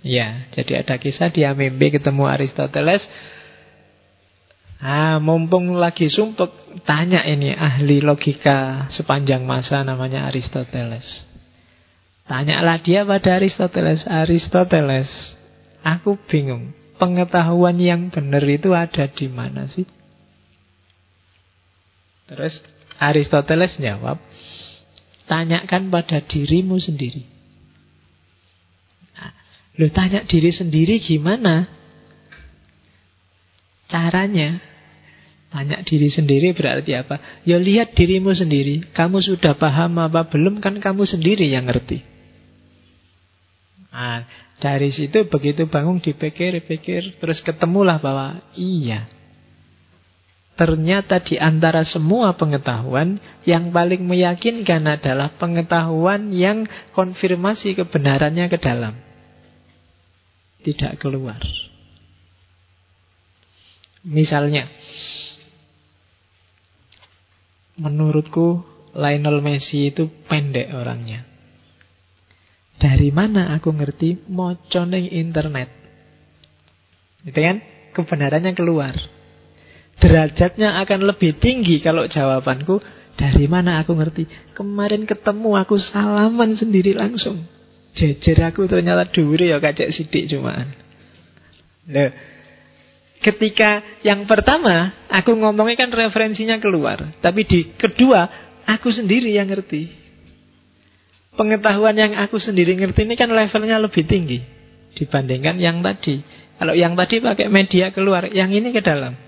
[0.07, 3.03] Ya, jadi ada kisah dia mimpi ketemu Aristoteles
[4.77, 6.53] Ah, mumpung lagi sumpek,
[6.85, 11.25] tanya ini ahli logika sepanjang masa namanya Aristoteles.
[12.29, 15.09] Tanyalah dia pada Aristoteles, Aristoteles,
[15.81, 19.89] aku bingung, pengetahuan yang benar itu ada di mana sih?
[22.27, 22.59] Terus
[22.99, 24.19] Aristoteles jawab,
[25.31, 27.23] tanyakan pada dirimu sendiri.
[29.15, 29.33] Nah,
[29.79, 31.71] lu tanya diri sendiri gimana?
[33.87, 34.59] Caranya
[35.47, 37.23] Tanya diri sendiri berarti apa?
[37.47, 42.03] Ya lihat dirimu sendiri Kamu sudah paham apa belum Kan kamu sendiri yang ngerti
[43.95, 44.27] Nah,
[44.59, 49.07] dari situ begitu bangun dipikir-pikir Terus ketemulah bahwa Iya
[50.57, 56.65] Ternyata di antara semua pengetahuan Yang paling meyakinkan adalah Pengetahuan yang
[56.97, 58.97] konfirmasi kebenarannya ke dalam
[60.65, 61.45] Tidak keluar
[64.07, 64.71] Misalnya,
[67.75, 68.63] menurutku
[68.95, 71.27] Lionel Messi itu pendek orangnya.
[72.79, 75.75] Dari mana aku ngerti moconing internet?
[77.27, 77.59] Itu kan
[77.99, 78.95] kebenarannya keluar.
[79.97, 82.85] Derajatnya akan lebih tinggi kalau jawabanku
[83.17, 84.29] dari mana aku ngerti?
[84.53, 87.41] Kemarin ketemu aku salaman sendiri langsung.
[87.97, 90.69] Jejer aku ternyata dhuwur ya kacek sidik cuman.
[91.89, 92.13] Loh,
[93.25, 98.29] ketika yang pertama aku ngomongnya kan referensinya keluar, tapi di kedua
[98.69, 100.05] aku sendiri yang ngerti.
[101.41, 104.45] Pengetahuan yang aku sendiri ngerti ini kan levelnya lebih tinggi
[104.97, 106.21] dibandingkan yang tadi.
[106.57, 109.26] Kalau yang tadi pakai media keluar, yang ini ke dalam.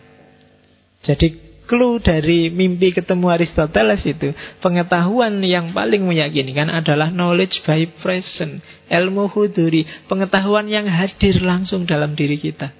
[1.02, 4.32] Jadi clue dari mimpi ketemu Aristoteles itu
[4.64, 12.16] pengetahuan yang paling meyakinkan adalah knowledge by present, ilmu huduri, pengetahuan yang hadir langsung dalam
[12.16, 12.72] diri kita.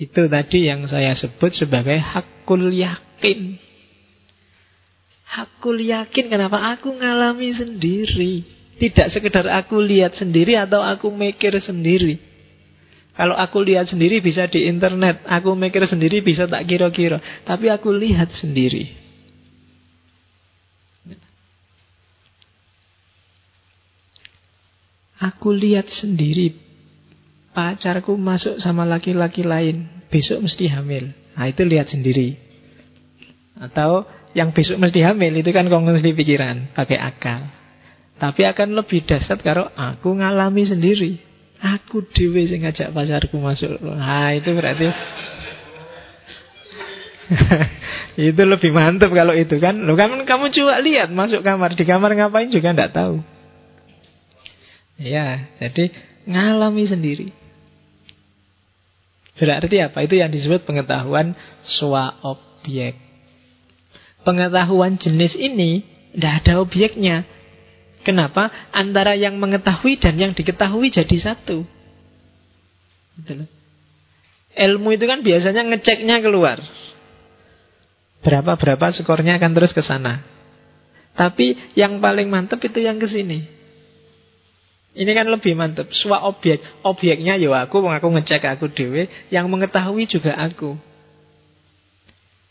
[0.00, 3.60] Itu tadi yang saya sebut sebagai hakul yakin.
[5.28, 8.48] Hakul yakin kenapa aku ngalami sendiri.
[8.80, 12.29] Tidak sekedar aku lihat sendiri atau aku mikir sendiri.
[13.14, 17.90] Kalau aku lihat sendiri bisa di internet, aku mikir sendiri bisa tak kira-kira, tapi aku
[17.90, 18.98] lihat sendiri.
[25.20, 26.56] Aku lihat sendiri
[27.52, 31.12] pacarku masuk sama laki-laki lain, besok mesti hamil.
[31.36, 32.38] Nah, itu lihat sendiri.
[33.60, 37.52] Atau yang besok mesti hamil itu kan kongsi pikiran, pakai akal.
[38.20, 41.29] Tapi akan lebih dahsyat kalau aku ngalami sendiri.
[41.60, 43.76] Aku dewe sing ngajak pacarku masuk.
[43.84, 44.88] Nah, itu berarti
[48.32, 49.76] itu lebih mantap kalau itu kan.
[49.84, 53.20] Lo kan kamu coba lihat masuk kamar, di kamar ngapain juga ndak tahu.
[55.00, 55.92] Ya, jadi
[56.28, 57.28] ngalami sendiri.
[59.40, 60.04] Berarti apa?
[60.04, 61.32] Itu yang disebut pengetahuan
[61.64, 63.00] swa objek.
[64.20, 65.80] Pengetahuan jenis ini
[66.12, 67.24] tidak ada objeknya.
[68.10, 68.50] Kenapa?
[68.74, 71.62] Antara yang mengetahui dan yang diketahui jadi satu.
[73.22, 73.46] Gitu
[74.50, 76.58] Ilmu itu kan biasanya ngeceknya keluar.
[78.26, 80.26] Berapa-berapa skornya akan terus ke sana.
[81.14, 83.46] Tapi yang paling mantap itu yang ke sini.
[84.98, 85.86] Ini kan lebih mantap.
[85.94, 86.58] Swa objek.
[86.82, 89.06] Objeknya ya aku, aku ngecek aku dewe.
[89.30, 90.74] Yang mengetahui juga aku.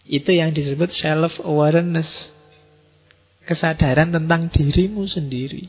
[0.08, 2.39] Itu yang disebut self-awareness
[3.50, 5.66] kesadaran tentang dirimu sendiri.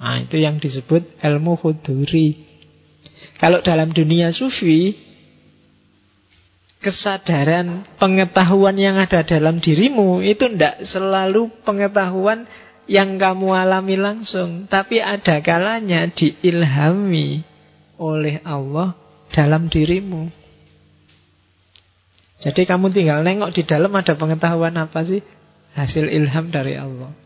[0.00, 2.40] Nah, itu yang disebut ilmu huduri.
[3.36, 4.96] Kalau dalam dunia sufi,
[6.80, 12.48] kesadaran pengetahuan yang ada dalam dirimu itu tidak selalu pengetahuan
[12.88, 17.44] yang kamu alami langsung, tapi ada kalanya diilhami
[18.00, 18.96] oleh Allah
[19.32, 20.43] dalam dirimu.
[22.44, 25.24] Jadi kamu tinggal nengok di dalam ada pengetahuan apa sih?
[25.72, 27.16] Hasil ilham dari Allah.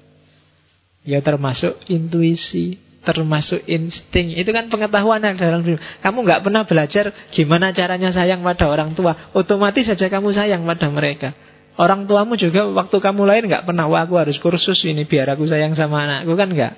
[1.02, 4.38] Ya termasuk intuisi, termasuk insting.
[4.38, 5.82] Itu kan pengetahuan yang dalam diri.
[5.98, 9.34] Kamu nggak pernah belajar gimana caranya sayang pada orang tua.
[9.34, 11.34] Otomatis saja kamu sayang pada mereka.
[11.78, 15.46] Orang tuamu juga waktu kamu lahir nggak pernah, wah aku harus kursus ini biar aku
[15.46, 16.74] sayang sama anakku kan nggak.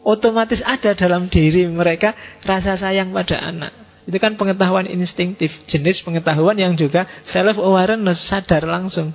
[0.00, 2.12] Otomatis ada dalam diri mereka
[2.44, 3.85] rasa sayang pada anak.
[4.06, 9.10] Itu kan pengetahuan instingtif, jenis pengetahuan yang juga self awareness, sadar langsung.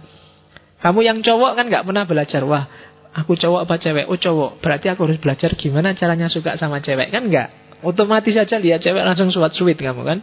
[0.84, 2.68] Kamu yang cowok kan nggak pernah belajar, wah
[3.16, 4.06] aku cowok apa cewek?
[4.12, 7.80] Oh cowok, berarti aku harus belajar gimana caranya suka sama cewek kan nggak?
[7.88, 10.20] Otomatis aja lihat cewek langsung suat sweet kamu kan,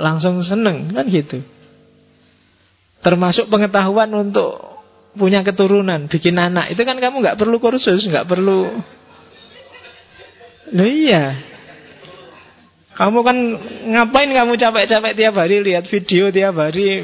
[0.00, 1.44] langsung seneng kan gitu.
[3.04, 4.80] Termasuk pengetahuan untuk
[5.12, 8.80] punya keturunan, bikin anak, itu kan kamu nggak perlu kursus, nggak perlu.
[10.72, 11.53] Loh iya,
[12.94, 13.36] kamu kan
[13.90, 17.02] ngapain kamu capek-capek tiap hari lihat video tiap hari?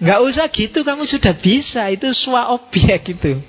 [0.00, 1.88] Gak usah gitu, kamu sudah bisa.
[1.92, 3.40] Itu swa objek itu.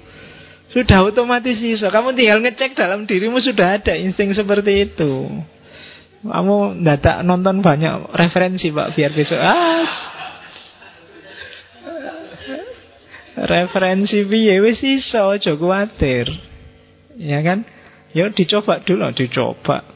[0.72, 1.92] Sudah otomatis iso.
[1.92, 5.28] Kamu tinggal ngecek dalam dirimu sudah ada insting seperti itu.
[6.24, 9.94] Kamu dadak nonton banyak referensi Pak biar besok as.
[13.32, 16.32] Referensi piye wis iso aja kuwatir.
[17.20, 17.68] Ya kan?
[18.12, 19.88] Ya dicoba dulu, dicoba.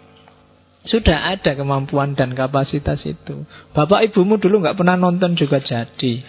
[0.86, 3.44] Sudah ada kemampuan dan kapasitas itu.
[3.74, 6.22] Bapak ibumu dulu nggak pernah nonton juga jadi.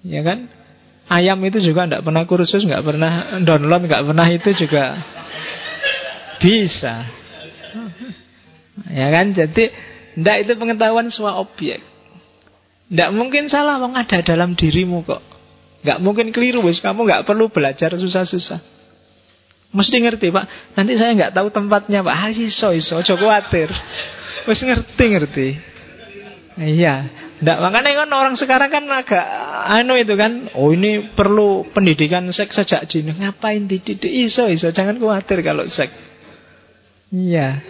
[0.00, 0.48] Ya kan?
[1.06, 4.84] Ayam itu juga nggak pernah kursus, nggak pernah download, nggak pernah itu juga
[6.40, 7.06] bisa.
[8.90, 9.36] Ya kan?
[9.36, 9.70] Jadi
[10.18, 11.84] ndak itu pengetahuan semua objek.
[12.90, 15.22] Ndak mungkin salah, wong ada dalam dirimu kok.
[15.84, 18.75] Nggak mungkin keliru, wis kamu nggak perlu belajar susah-susah.
[19.74, 23.70] Mesti ngerti pak Nanti saya nggak tahu tempatnya pak Ah iso iso Ojo khawatir
[24.46, 25.48] Mesti ngerti ngerti
[26.56, 29.26] Iya Nggak, makanya kan orang sekarang kan agak
[29.68, 33.12] anu itu kan, oh ini perlu pendidikan seks sejak dini.
[33.12, 34.08] Ngapain dididik?
[34.08, 34.72] Iso, iso.
[34.72, 35.92] Jangan khawatir kalau seks.
[37.12, 37.60] Iya.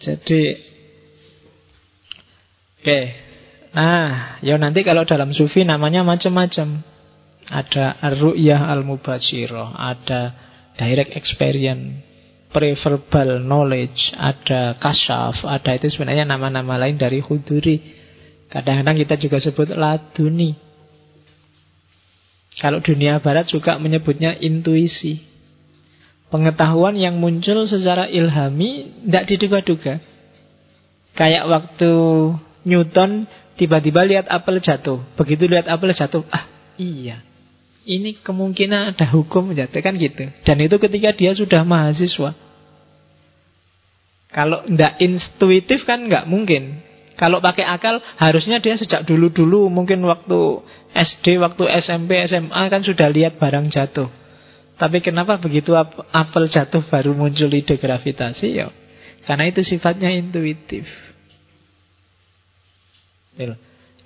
[0.00, 0.42] Jadi,
[2.80, 3.00] oke.
[3.76, 6.80] Nah, ya nanti kalau dalam sufi namanya macam-macam.
[7.46, 10.34] Ada ar-ru'yah al-mubashirah, ada
[10.76, 12.04] direct experience,
[12.52, 17.80] preverbal knowledge, ada kasyaf, ada itu sebenarnya nama-nama lain dari huduri.
[18.48, 20.54] Kadang-kadang kita juga sebut laduni.
[22.56, 25.20] Kalau dunia barat juga menyebutnya intuisi.
[26.32, 29.94] Pengetahuan yang muncul secara ilhami tidak diduga-duga.
[31.12, 31.92] Kayak waktu
[32.66, 33.28] Newton
[33.60, 35.00] tiba-tiba lihat apel jatuh.
[35.14, 36.44] Begitu lihat apel jatuh, ah
[36.80, 37.22] iya.
[37.86, 40.26] Ini kemungkinan ada hukum jatuh kan gitu.
[40.42, 42.34] Dan itu ketika dia sudah mahasiswa.
[44.34, 46.82] Kalau tidak intuitif kan nggak mungkin.
[47.16, 53.08] Kalau pakai akal harusnya dia sejak dulu-dulu mungkin waktu SD, waktu SMP, SMA kan sudah
[53.08, 54.10] lihat barang jatuh.
[54.76, 55.72] Tapi kenapa begitu
[56.12, 58.68] apel jatuh baru muncul ide gravitasi ya?
[59.24, 60.84] Karena itu sifatnya intuitif.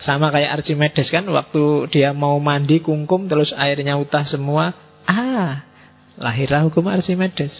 [0.01, 4.73] Sama kayak Archimedes kan waktu dia mau mandi kungkum terus airnya utah semua.
[5.05, 5.65] Ah,
[6.17, 7.53] lahirlah hukum Archimedes.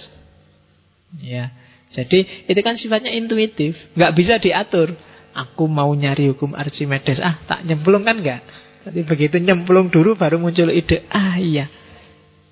[1.21, 1.53] Ya.
[1.91, 4.95] Jadi itu kan sifatnya intuitif, nggak bisa diatur.
[5.31, 7.21] Aku mau nyari hukum Archimedes.
[7.21, 8.43] Ah, tak nyemplung kan enggak?
[8.87, 11.05] Tapi begitu nyemplung dulu baru muncul ide.
[11.13, 11.69] Ah, iya.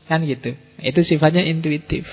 [0.04, 0.52] Kan gitu.
[0.78, 2.04] Itu sifatnya intuitif.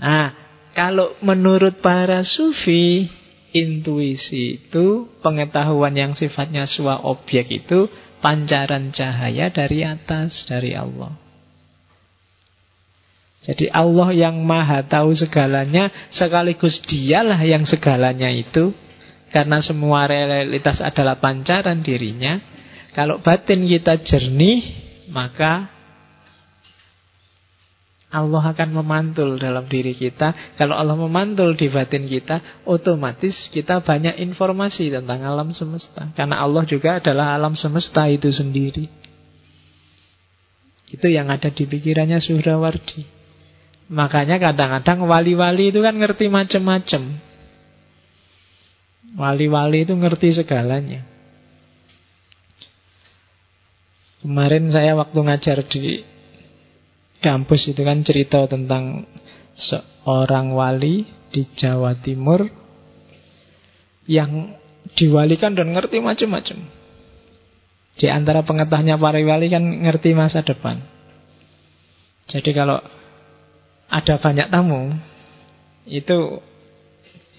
[0.00, 0.32] Nah,
[0.76, 3.08] kalau menurut para sufi,
[3.52, 7.90] intuisi itu pengetahuan yang sifatnya suah objek itu
[8.20, 11.16] pancaran cahaya dari atas, dari Allah.
[13.40, 18.76] Jadi Allah yang maha tahu segalanya sekaligus dialah yang segalanya itu
[19.32, 22.36] karena semua realitas adalah pancaran dirinya.
[22.92, 24.60] Kalau batin kita jernih,
[25.08, 25.79] maka
[28.10, 30.58] Allah akan memantul dalam diri kita.
[30.58, 36.10] Kalau Allah memantul di batin kita, otomatis kita banyak informasi tentang alam semesta.
[36.18, 38.90] Karena Allah juga adalah alam semesta itu sendiri.
[40.90, 43.06] Itu yang ada di pikirannya Suhrawardi.
[43.94, 47.02] Makanya kadang-kadang wali-wali itu kan ngerti macam-macam.
[49.14, 51.06] Wali-wali itu ngerti segalanya.
[54.22, 56.02] Kemarin saya waktu ngajar di
[57.20, 59.04] kampus itu kan cerita tentang
[59.56, 62.48] seorang wali di Jawa Timur
[64.08, 64.56] yang
[64.96, 66.58] diwalikan dan ngerti macam-macam.
[68.00, 70.80] Di antara pengetahuannya para wali kan ngerti masa depan.
[72.26, 72.80] Jadi kalau
[73.90, 74.94] ada banyak tamu,
[75.84, 76.40] itu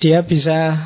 [0.03, 0.77] dia bisa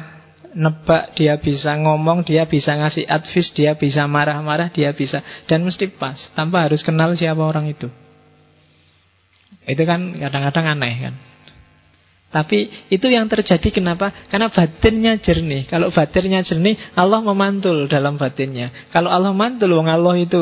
[0.56, 5.20] nebak, dia bisa ngomong, dia bisa ngasih advice, dia bisa marah-marah, dia bisa
[5.50, 7.92] dan mesti pas, tanpa harus kenal siapa orang itu.
[9.66, 11.16] Itu kan kadang-kadang aneh kan.
[12.36, 14.12] Tapi itu yang terjadi kenapa?
[14.28, 15.72] Karena batinnya jernih.
[15.72, 18.92] Kalau batinnya jernih, Allah memantul dalam batinnya.
[18.92, 20.42] Kalau Allah mantul, wong Allah itu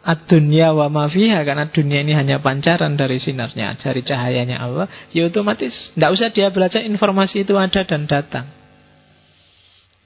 [0.00, 5.92] ad-dunya wa mafiha karena dunia ini hanya pancaran dari sinarnya, dari cahayanya Allah, ya otomatis
[5.92, 8.57] tidak usah dia belajar informasi itu ada dan datang.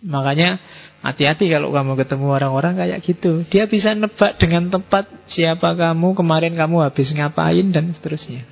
[0.02, 0.58] Makanya
[1.06, 3.46] hati-hati kalau kamu ketemu orang-orang kayak gitu.
[3.46, 8.42] Dia bisa nebak dengan tepat siapa kamu, kemarin kamu habis ngapain dan seterusnya.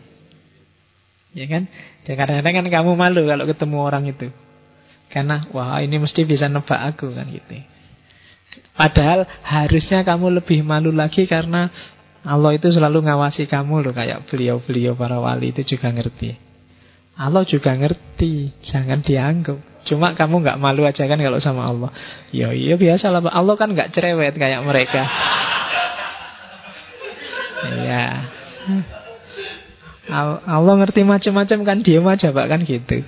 [1.34, 1.66] Ya kan?
[2.06, 4.30] Dan kadang-kadang kan kamu malu kalau ketemu orang itu.
[5.10, 7.66] Karena wah ini mesti bisa nebak aku kan gitu.
[8.74, 11.70] Padahal harusnya kamu lebih malu lagi karena
[12.20, 16.36] Allah itu selalu ngawasi kamu loh kayak beliau-beliau para wali itu juga ngerti.
[17.20, 19.69] Allah juga ngerti, jangan dianggap.
[19.88, 21.90] Cuma kamu nggak malu aja kan kalau sama Allah.
[22.34, 23.24] Ya iya biasa lah.
[23.32, 25.02] Allah kan nggak cerewet kayak mereka.
[27.84, 28.04] Ya.
[30.46, 33.06] Allah ngerti macam-macam kan diam aja pak kan gitu.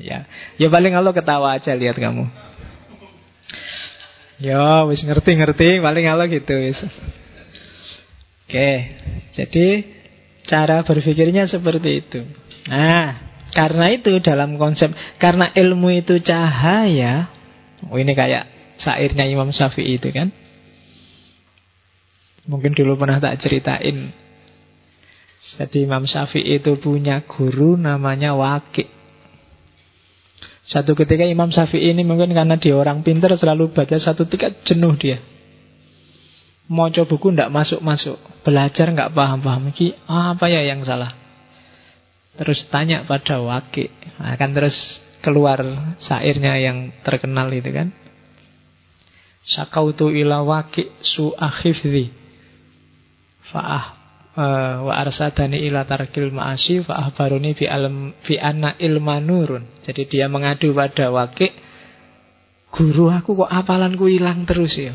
[0.00, 0.24] Ya,
[0.56, 2.28] ya paling Allah ketawa aja lihat kamu.
[4.42, 6.80] Ya, wis ngerti-ngerti paling Allah gitu wis.
[8.48, 8.70] Oke,
[9.32, 9.66] jadi
[10.44, 12.20] cara berpikirnya seperti itu.
[12.68, 17.28] Nah, karena itu dalam konsep Karena ilmu itu cahaya
[17.88, 18.48] Oh ini kayak
[18.78, 20.30] sairnya Imam Syafi'i itu kan?
[22.46, 24.10] Mungkin dulu pernah tak ceritain.
[25.58, 28.86] Jadi Imam Syafi'i itu punya guru namanya Wakil
[30.62, 34.94] Satu ketika Imam Syafi'i ini mungkin karena dia orang pintar Selalu baca satu tiket jenuh
[34.94, 35.18] dia.
[36.70, 38.16] Mau coba buku tidak masuk-masuk.
[38.46, 39.74] Belajar nggak paham-paham.
[40.06, 41.21] Apa ya yang salah
[42.32, 44.74] Terus tanya pada Waki Akan terus
[45.20, 45.60] keluar
[46.00, 47.92] sairnya yang terkenal itu kan
[49.42, 52.14] Sakautu ila waqi su akhifzi
[53.50, 53.84] fa'ah
[54.38, 59.82] uh, wa arsadani ila tarkil ma'asi fa ahbaruni fi alam fi anna ilma nurun.
[59.82, 61.50] Jadi dia mengadu pada waqi
[62.70, 64.94] guru aku kok apalanku hilang terus ya.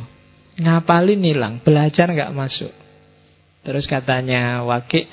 [0.58, 2.74] Ngapalin hilang, belajar nggak masuk.
[3.62, 5.06] Terus katanya Waki,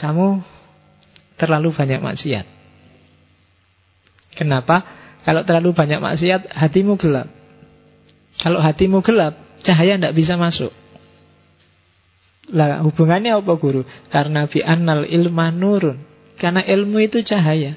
[0.00, 0.40] kamu
[1.40, 2.46] terlalu banyak maksiat.
[4.36, 4.84] Kenapa?
[5.24, 7.28] Kalau terlalu banyak maksiat, hatimu gelap.
[8.40, 10.72] Kalau hatimu gelap, cahaya tidak bisa masuk.
[12.50, 13.86] Lah hubungannya apa guru?
[14.10, 16.02] Karena bi annal ilma nurun.
[16.40, 17.76] Karena ilmu itu cahaya.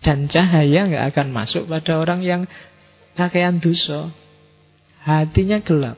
[0.00, 2.42] Dan cahaya nggak akan masuk pada orang yang
[3.14, 4.10] kakean dosa.
[5.06, 5.96] Hatinya gelap.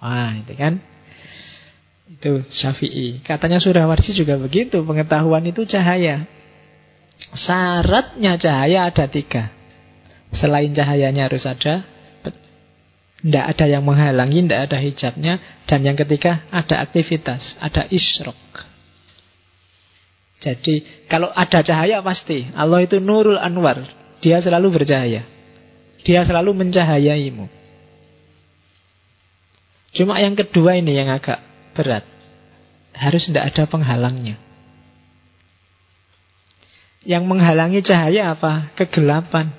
[0.00, 0.80] Wah, itu kan.
[2.06, 3.18] Itu Syafi'i.
[3.26, 4.78] Katanya Surawarsi juga begitu.
[4.86, 6.22] Pengetahuan itu cahaya.
[7.34, 9.50] Syaratnya cahaya ada tiga.
[10.30, 11.82] Selain cahayanya harus ada.
[13.16, 15.34] Tidak ada yang menghalangi, tidak ada hijabnya.
[15.66, 17.58] Dan yang ketiga, ada aktivitas.
[17.58, 18.38] Ada isrok.
[20.38, 22.46] Jadi, kalau ada cahaya pasti.
[22.54, 23.82] Allah itu nurul anwar.
[24.22, 25.26] Dia selalu bercahaya.
[26.06, 27.50] Dia selalu mencahayaimu.
[29.96, 31.40] Cuma yang kedua ini yang agak
[31.76, 32.04] berat.
[32.96, 34.40] Harus tidak ada penghalangnya.
[37.06, 38.72] Yang menghalangi cahaya apa?
[38.74, 39.52] Kegelapan.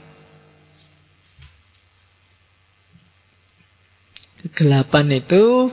[4.44, 5.72] Kegelapan itu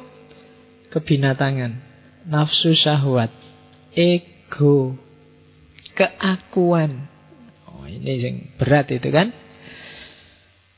[0.95, 1.73] kebinatangan,
[2.31, 3.33] nafsu syahwat,
[3.97, 4.95] ego,
[5.99, 7.11] keakuan.
[7.67, 9.35] Oh, ini yang berat itu kan?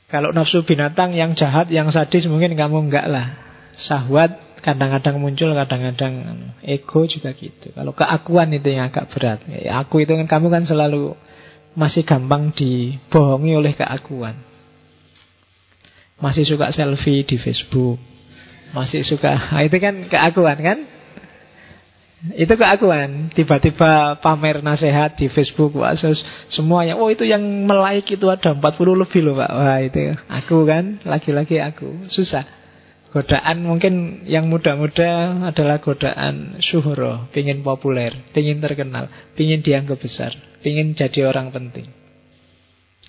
[0.07, 3.37] Kalau nafsu binatang yang jahat, yang sadis mungkin kamu enggak lah.
[3.77, 6.13] Sahwat kadang-kadang muncul, kadang-kadang
[6.59, 7.71] ego juga gitu.
[7.71, 9.39] Kalau keakuan itu yang agak berat.
[9.47, 11.15] Ya, aku itu kan kamu kan selalu
[11.71, 14.35] masih gampang dibohongi oleh keakuan.
[16.19, 17.95] Masih suka selfie di Facebook.
[18.75, 20.83] Masih suka, nah itu kan keakuan kan?
[22.35, 23.31] Itu keakuan.
[23.31, 25.95] Tiba-tiba pamer nasihat di Facebook, wah,
[26.51, 26.99] semuanya.
[26.99, 28.59] Oh itu yang melike itu ada 40
[28.97, 29.51] lebih loh Pak.
[29.55, 32.11] Wah itu aku kan, lagi-lagi aku.
[32.11, 32.56] Susah.
[33.07, 39.07] Godaan mungkin yang muda-muda adalah godaan syuhro, pingin populer, pingin terkenal,
[39.39, 41.87] pingin dianggap besar, pingin jadi orang penting.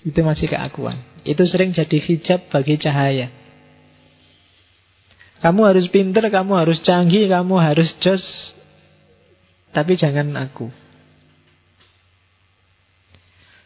[0.07, 0.95] Itu masih keakuan.
[1.27, 3.27] Itu sering jadi hijab bagi cahaya.
[5.43, 8.55] Kamu harus pinter, kamu harus canggih, kamu harus jos,
[9.71, 10.67] tapi jangan aku.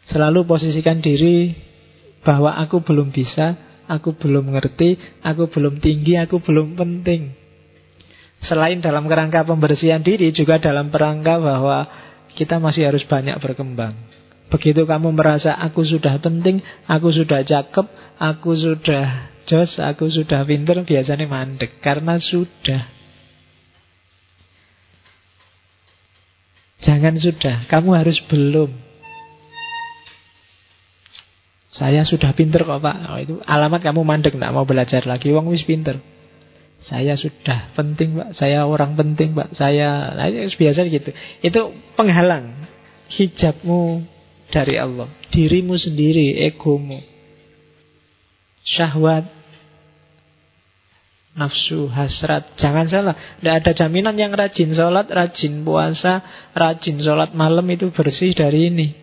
[0.10, 1.53] Selalu posisikan diri
[2.22, 3.57] bahwa aku belum bisa,
[3.94, 7.34] aku belum ngerti, aku belum tinggi, aku belum penting.
[8.44, 11.88] Selain dalam kerangka pembersihan diri, juga dalam kerangka bahwa
[12.34, 13.95] kita masih harus banyak berkembang.
[14.52, 17.88] Begitu kamu merasa aku sudah penting, aku sudah cakep,
[18.20, 21.80] aku sudah jos, aku sudah pinter, biasanya mandek.
[21.80, 22.94] Karena sudah
[26.84, 28.82] Jangan sudah, kamu harus belum.
[31.74, 32.98] Saya sudah pinter kok pak.
[33.10, 35.34] Oh, itu alamat kamu mandek, tidak mau belajar lagi.
[35.34, 35.98] Wong wis pinter.
[36.78, 38.38] Saya sudah penting pak.
[38.38, 39.58] Saya orang penting pak.
[39.58, 41.10] Saya, nah, biasa gitu.
[41.41, 42.70] Itu penghalang
[43.10, 44.06] hijabmu
[44.54, 45.10] dari Allah.
[45.34, 47.02] Dirimu sendiri, egomu.
[48.62, 49.26] Syahwat,
[51.34, 52.54] nafsu, hasrat.
[52.62, 56.22] Jangan salah, tidak ada jaminan yang rajin sholat, rajin puasa,
[56.54, 59.03] rajin sholat malam itu bersih dari ini.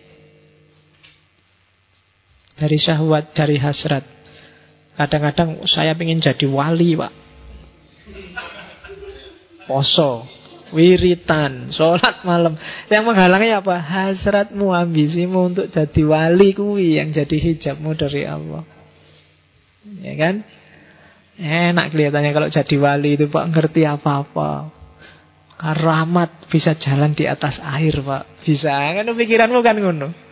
[2.60, 4.04] Dari syahwat, dari hasrat.
[5.00, 7.12] Kadang-kadang saya ingin jadi wali, Pak.
[9.64, 10.28] Poso,
[10.76, 12.58] wiritan, sholat malam.
[12.92, 13.80] Yang menghalangnya apa?
[13.80, 18.66] Hasratmu, ambisimu untuk jadi wali kuwi yang jadi hijabmu dari Allah.
[20.04, 20.44] Ya kan?
[21.40, 24.68] Enak kelihatannya kalau jadi wali itu Pak ngerti apa-apa.
[25.56, 28.44] Karamat bisa jalan di atas air Pak.
[28.44, 28.68] Bisa.
[28.68, 30.29] Kan pikiranmu kan ngono.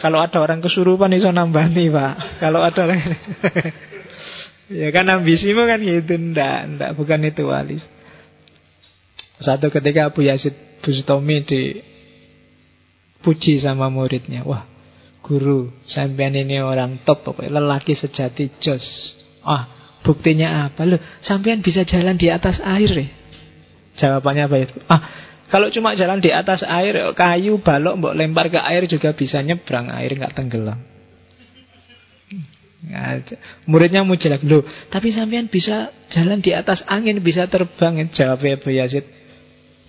[0.00, 2.40] Kalau ada orang kesurupan itu nambani Pak.
[2.40, 3.00] Kalau ada orang
[4.72, 7.76] Ya kan ambisimu kan gitu Ndak, ndak bukan itu wali
[9.36, 14.64] Satu ketika Abu Yazid Bustami dipuji sama muridnya Wah
[15.22, 18.82] guru sampean ini orang top pokoknya lelaki sejati jos
[19.46, 20.82] Ah Buktinya apa?
[20.82, 23.06] Loh, sampean bisa jalan di atas air ya?
[24.02, 24.74] Jawabannya apa itu?
[24.90, 25.00] Ah,
[25.52, 29.92] kalau cuma jalan di atas air, kayu, balok, mbok lempar ke air juga bisa nyebrang
[29.92, 30.80] air nggak tenggelam.
[33.68, 38.00] Muridnya mau jelas loh, tapi sampean bisa jalan di atas angin, bisa terbang.
[38.08, 39.04] Jawabnya Abu Yazid,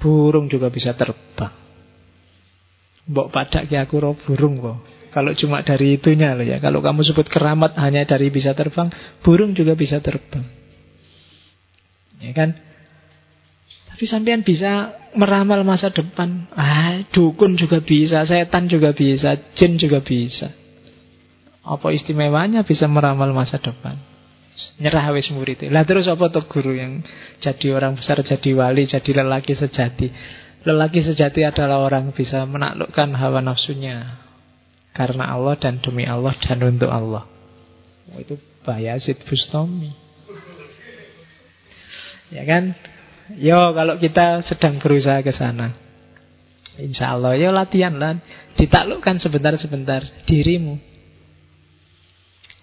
[0.03, 1.55] burung juga bisa terbang.
[3.07, 4.77] Mbok padak ki aku roh burung kok.
[5.15, 6.59] Kalau cuma dari itunya loh ya.
[6.59, 8.91] Kalau kamu sebut keramat hanya dari bisa terbang,
[9.23, 10.43] burung juga bisa terbang.
[12.19, 12.51] Ya kan?
[13.93, 16.49] Tapi sampean bisa meramal masa depan.
[16.53, 20.51] Ah, dukun juga bisa, setan juga bisa, jin juga bisa.
[21.63, 23.95] Apa istimewanya bisa meramal masa depan?
[24.77, 25.65] Nyerah wis murid.
[25.73, 27.01] Lah terus apa tuh guru yang
[27.41, 30.07] jadi orang besar, jadi wali, jadi lelaki sejati?
[30.63, 34.21] Lelaki sejati adalah orang bisa menaklukkan hawa nafsunya,
[34.93, 37.25] karena Allah dan demi Allah dan untuk Allah.
[38.13, 39.91] Oh, itu Bayazid Bustami.
[42.31, 42.77] Ya kan?
[43.39, 45.71] Yo kalau kita sedang berusaha ke sana.
[46.75, 48.17] Insya Allah, yo latihan lah.
[48.57, 50.81] Ditaklukkan sebentar-sebentar dirimu.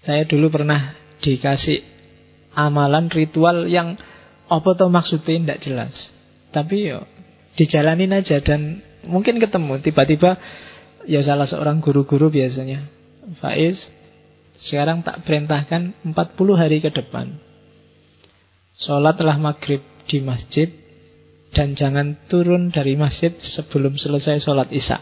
[0.03, 1.81] Saya dulu pernah dikasih
[2.57, 3.95] amalan ritual yang
[4.51, 5.95] apa tuh maksudnya tidak jelas.
[6.51, 7.07] Tapi yo
[7.55, 10.37] dijalanin aja dan mungkin ketemu tiba-tiba
[11.09, 12.85] ya salah seorang guru-guru biasanya
[13.41, 13.77] Faiz
[14.61, 16.15] sekarang tak perintahkan 40
[16.55, 17.41] hari ke depan
[18.77, 20.69] Sholatlah maghrib di masjid
[21.51, 24.97] Dan jangan turun dari masjid sebelum selesai sholat isya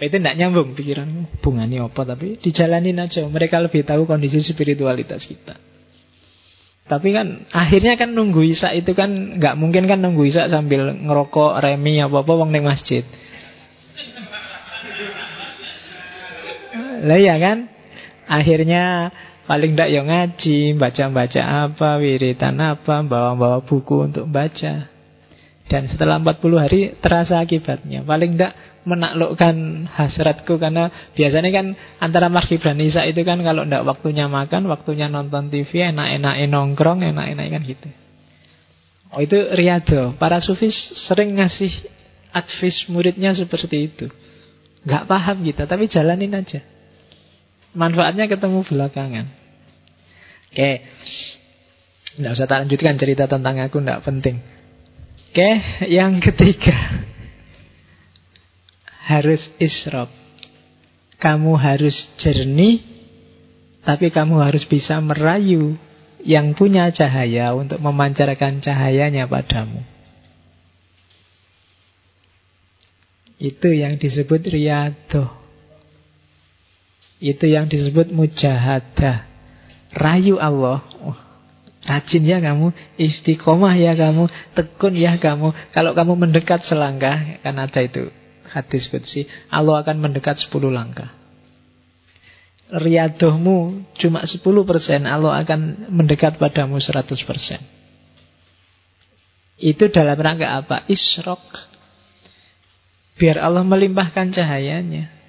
[0.00, 1.08] Itu tidak nyambung pikiran
[1.38, 5.70] Hubungannya apa Tapi dijalanin aja Mereka lebih tahu kondisi spiritualitas kita
[6.90, 11.62] tapi kan akhirnya kan nunggu isya itu kan nggak mungkin kan nunggu isya sambil ngerokok
[11.62, 13.06] remi apa apa wong neng masjid.
[17.06, 17.70] Lah ya kan?
[18.26, 19.14] Akhirnya
[19.50, 24.86] paling ndak yang ngaji, baca-baca apa, wiritan apa, bawa-bawa buku untuk baca.
[25.66, 28.06] Dan setelah 40 hari terasa akibatnya.
[28.06, 28.54] Paling ndak
[28.86, 31.66] menaklukkan hasratku karena biasanya kan
[31.98, 37.02] antara maghrib dan isya itu kan kalau ndak waktunya makan, waktunya nonton TV, enak-enak nongkrong,
[37.02, 37.88] enak-enak kan gitu.
[39.10, 40.14] Oh itu riado.
[40.14, 40.78] Para sufis
[41.10, 41.74] sering ngasih
[42.30, 44.06] advis muridnya seperti itu.
[44.86, 46.62] Gak paham kita, tapi jalanin aja.
[47.74, 49.39] Manfaatnya ketemu belakangan.
[50.50, 50.70] Oke.
[52.18, 54.42] Nggak usah tak lanjutkan cerita tentang aku, nggak penting.
[55.30, 55.50] Oke,
[55.86, 57.06] yang ketiga.
[59.06, 60.10] Harus isrok.
[61.22, 62.82] Kamu harus jernih,
[63.86, 65.78] tapi kamu harus bisa merayu
[66.26, 69.86] yang punya cahaya untuk memancarkan cahayanya padamu.
[73.40, 75.30] Itu yang disebut riadoh.
[77.22, 79.29] Itu yang disebut mujahadah.
[79.90, 80.82] Rayu Allah.
[81.02, 81.18] Oh,
[81.82, 85.50] rajin ya kamu, istiqomah ya kamu, tekun ya kamu.
[85.74, 88.12] Kalau kamu mendekat selangkah, kan ada itu
[88.50, 91.10] hadis kudsi, Allah akan mendekat 10 langkah.
[92.70, 94.38] Riadohmu cuma 10%,
[95.02, 97.18] Allah akan mendekat padamu 100%.
[99.60, 100.86] Itu dalam rangka apa?
[100.86, 101.42] Isrok.
[103.20, 105.19] Biar Allah melimpahkan cahayanya.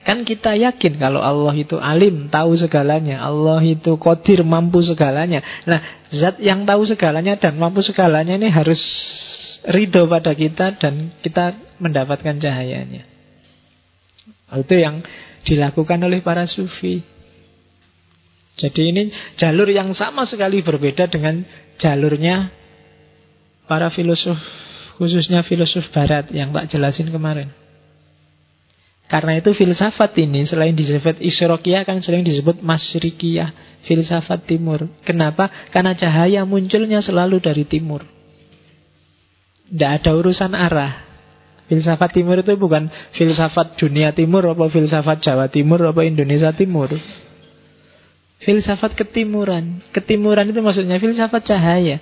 [0.00, 3.20] Kan kita yakin kalau Allah itu alim, tahu segalanya.
[3.20, 5.44] Allah itu kodir, mampu segalanya.
[5.68, 8.80] Nah, zat yang tahu segalanya dan mampu segalanya ini harus
[9.68, 13.04] ridho pada kita dan kita mendapatkan cahayanya.
[14.56, 15.04] Itu yang
[15.44, 17.04] dilakukan oleh para sufi.
[18.56, 19.02] Jadi ini
[19.36, 21.44] jalur yang sama sekali berbeda dengan
[21.76, 22.48] jalurnya
[23.68, 24.36] para filosof,
[24.96, 27.59] khususnya filosof barat yang tak jelasin kemarin.
[29.10, 33.50] Karena itu filsafat ini selain disebut isrokiyah kan sering disebut masyrikiyah,
[33.82, 34.86] filsafat timur.
[35.02, 35.50] Kenapa?
[35.74, 38.06] Karena cahaya munculnya selalu dari timur.
[39.66, 41.10] Tidak ada urusan arah.
[41.66, 46.94] Filsafat timur itu bukan filsafat dunia timur apa filsafat Jawa timur apa Indonesia timur.
[48.46, 49.82] Filsafat ketimuran.
[49.90, 51.98] Ketimuran itu maksudnya filsafat cahaya.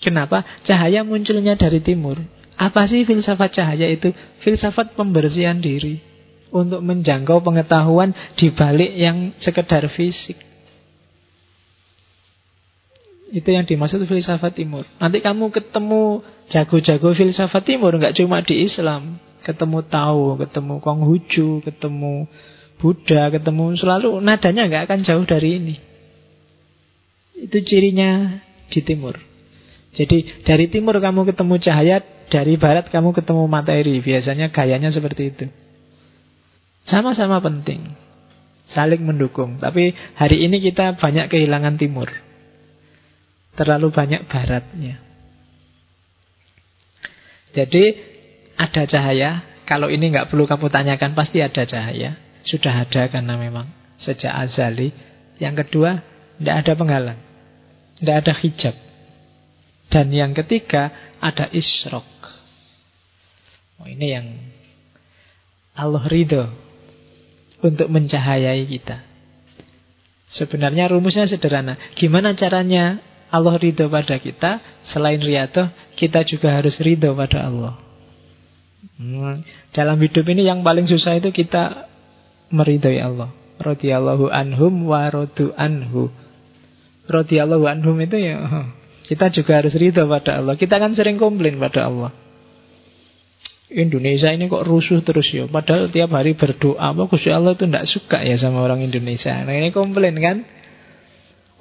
[0.00, 0.48] Kenapa?
[0.64, 2.20] Cahaya munculnya dari timur.
[2.62, 4.14] Apa sih filsafat cahaya itu?
[4.46, 5.98] Filsafat pembersihan diri
[6.54, 10.38] untuk menjangkau pengetahuan di balik yang sekedar fisik.
[13.32, 14.86] Itu yang dimaksud filsafat timur.
[15.00, 16.22] Nanti kamu ketemu
[16.52, 22.30] jago-jago filsafat timur nggak cuma di Islam, ketemu Tao, ketemu Konghucu, ketemu
[22.78, 25.74] Buddha, ketemu selalu nadanya nggak akan jauh dari ini.
[27.42, 28.38] Itu cirinya
[28.70, 29.16] di timur.
[29.92, 34.00] Jadi dari timur kamu ketemu cahaya, dari barat kamu ketemu materi.
[34.00, 35.46] Biasanya gayanya seperti itu.
[36.88, 37.92] Sama-sama penting.
[38.72, 39.60] Saling mendukung.
[39.60, 42.08] Tapi hari ini kita banyak kehilangan timur.
[43.52, 44.96] Terlalu banyak baratnya.
[47.52, 47.84] Jadi
[48.56, 49.44] ada cahaya.
[49.68, 52.16] Kalau ini nggak perlu kamu tanyakan, pasti ada cahaya.
[52.42, 53.68] Sudah ada karena memang
[54.00, 54.90] sejak azali.
[55.36, 56.00] Yang kedua,
[56.40, 57.20] tidak ada penghalang.
[58.00, 58.74] Tidak ada hijab.
[59.92, 62.11] Dan yang ketiga ada isrok.
[63.82, 64.26] Oh, ini yang
[65.74, 66.46] Allah ridho
[67.66, 69.02] untuk mencahayai kita.
[70.30, 71.74] Sebenarnya rumusnya sederhana.
[71.98, 73.02] Gimana caranya
[73.34, 74.62] Allah ridho pada kita?
[74.86, 75.66] Selain riado,
[75.98, 77.74] kita juga harus ridho pada Allah.
[79.02, 79.42] Hmm.
[79.74, 81.90] Dalam hidup ini yang paling susah itu kita
[82.54, 83.34] meridhoi Allah.
[83.58, 86.06] Radiyallahu anhum wa radu anhu.
[87.10, 88.38] Radiyallahu anhum itu ya
[89.10, 90.54] kita juga harus ridho pada Allah.
[90.54, 92.14] Kita kan sering komplain pada Allah.
[93.72, 95.48] Indonesia ini kok rusuh terus ya.
[95.48, 99.32] Padahal tiap hari berdoa, apa Gusti Allah itu tidak suka ya sama orang Indonesia.
[99.42, 100.38] Nah ini komplain kan.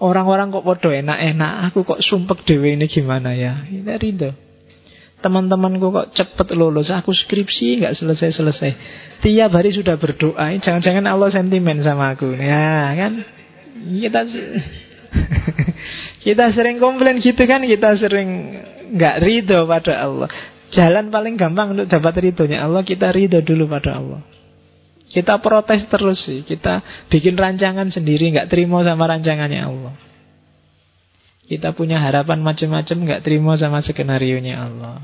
[0.01, 3.69] Orang-orang kok podo enak-enak, aku kok sumpek dewe ini gimana ya?
[3.69, 4.33] Ini ridho.
[5.21, 8.71] Teman-temanku kok cepet lulus, aku skripsi nggak selesai-selesai.
[9.21, 12.33] Tiap hari sudah berdoa, jangan-jangan Allah sentimen sama aku.
[12.33, 13.21] Ya kan?
[13.77, 14.25] Kita
[16.25, 18.57] kita sering komplain gitu kan, kita sering
[18.97, 20.29] nggak ridho pada Allah.
[20.71, 24.23] Jalan paling gampang untuk dapat ridhonya Allah Kita ridho dulu pada Allah.
[25.11, 26.79] Kita protes terus sih Kita
[27.11, 29.93] bikin rancangan sendiri nggak terima sama rancangannya Allah.
[31.51, 35.03] Kita punya harapan macam-macam nggak terima sama skenario-nya Allah.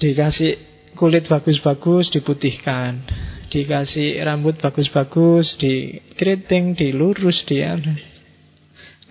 [0.00, 0.56] Dikasih
[0.96, 3.04] kulit bagus-bagus diputihkan.
[3.52, 7.76] Dikasih rambut bagus-bagus Dikeriting, dilurus dia.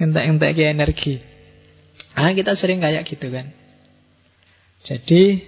[0.02, 1.22] Entek-entek energi.
[2.18, 3.59] Ah kita sering kayak gitu kan
[4.84, 5.44] jadi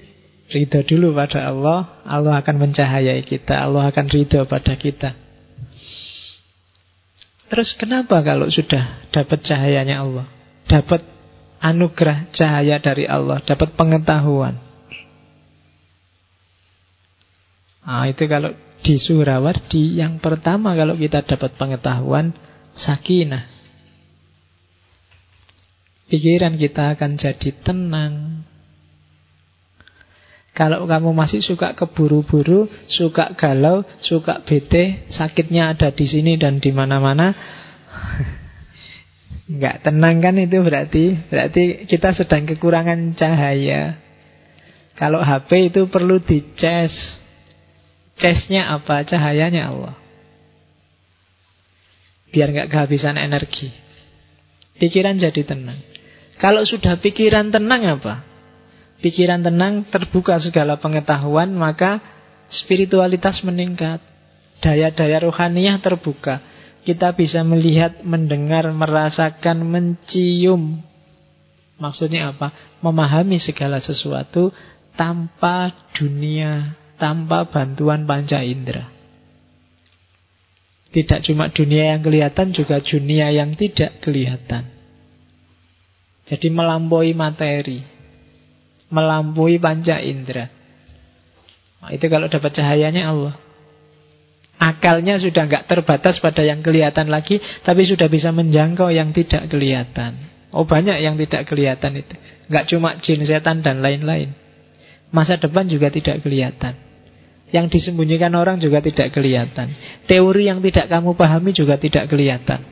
[0.51, 5.15] ridho dulu pada Allah, Allah akan mencahayai kita, Allah akan ridho pada kita.
[7.51, 10.25] Terus kenapa kalau sudah dapat cahayanya Allah?
[10.67, 11.03] Dapat
[11.59, 14.55] anugerah cahaya dari Allah, dapat pengetahuan.
[17.81, 22.33] Nah, itu kalau di Surawardi yang pertama kalau kita dapat pengetahuan
[22.73, 23.45] sakinah.
[26.07, 28.43] Pikiran kita akan jadi tenang,
[30.51, 36.75] kalau kamu masih suka keburu-buru, suka galau, suka bete, sakitnya ada di sini dan di
[36.75, 37.31] mana-mana,
[39.51, 43.95] nggak tenang kan itu berarti berarti kita sedang kekurangan cahaya.
[44.99, 46.91] Kalau HP itu perlu dicas.
[48.19, 49.01] Casnya apa?
[49.01, 49.95] Cahayanya Allah.
[52.29, 53.71] Biar nggak kehabisan energi.
[54.77, 55.79] Pikiran jadi tenang.
[56.37, 58.30] Kalau sudah pikiran tenang apa?
[59.01, 61.99] Pikiran tenang, terbuka segala pengetahuan, maka
[62.47, 63.99] spiritualitas meningkat.
[64.61, 66.39] Daya-daya rohaniah terbuka.
[66.85, 70.81] Kita bisa melihat, mendengar, merasakan, mencium.
[71.81, 72.53] Maksudnya apa?
[72.85, 74.53] Memahami segala sesuatu
[74.93, 78.85] tanpa dunia, tanpa bantuan panca indera.
[80.93, 84.69] Tidak cuma dunia yang kelihatan, juga dunia yang tidak kelihatan.
[86.29, 87.90] Jadi melampaui materi
[88.91, 90.51] melampaui panca indera.
[91.81, 93.35] Nah, itu kalau dapat cahayanya Allah.
[94.61, 100.29] Akalnya sudah nggak terbatas pada yang kelihatan lagi, tapi sudah bisa menjangkau yang tidak kelihatan.
[100.53, 102.13] Oh banyak yang tidak kelihatan itu.
[102.45, 104.37] Nggak cuma jin, setan dan lain-lain.
[105.09, 106.77] Masa depan juga tidak kelihatan.
[107.49, 109.73] Yang disembunyikan orang juga tidak kelihatan.
[110.05, 112.63] Teori yang tidak kamu pahami juga tidak kelihatan.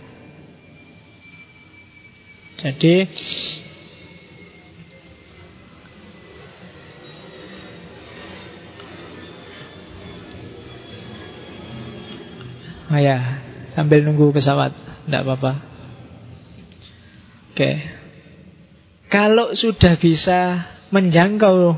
[2.59, 3.07] Jadi
[12.89, 13.41] Oh ya,
[13.77, 14.73] sambil nunggu pesawat,
[15.05, 15.53] tidak apa-apa.
[17.53, 17.71] Oke.
[19.09, 21.77] Kalau sudah bisa menjangkau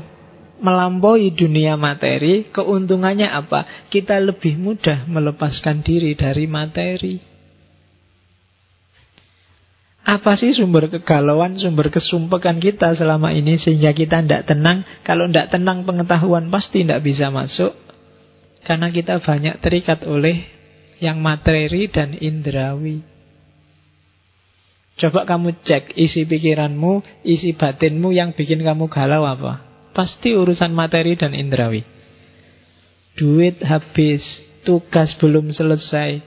[0.62, 3.88] melampaui dunia materi, keuntungannya apa?
[3.90, 7.14] Kita lebih mudah melepaskan diri dari materi.
[10.02, 14.82] Apa sih sumber kegalauan, sumber kesumpekan kita selama ini sehingga kita tidak tenang?
[15.06, 17.70] Kalau tidak tenang pengetahuan pasti tidak bisa masuk.
[18.62, 20.51] Karena kita banyak terikat oleh
[21.02, 23.02] yang materi dan indrawi.
[24.94, 29.66] Coba kamu cek isi pikiranmu, isi batinmu yang bikin kamu galau apa?
[29.90, 31.82] Pasti urusan materi dan indrawi.
[33.18, 34.22] Duit habis,
[34.62, 36.22] tugas belum selesai,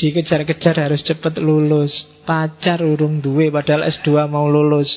[0.00, 1.92] dikejar-kejar harus cepat lulus,
[2.24, 4.88] pacar urung duwe padahal S2 mau lulus.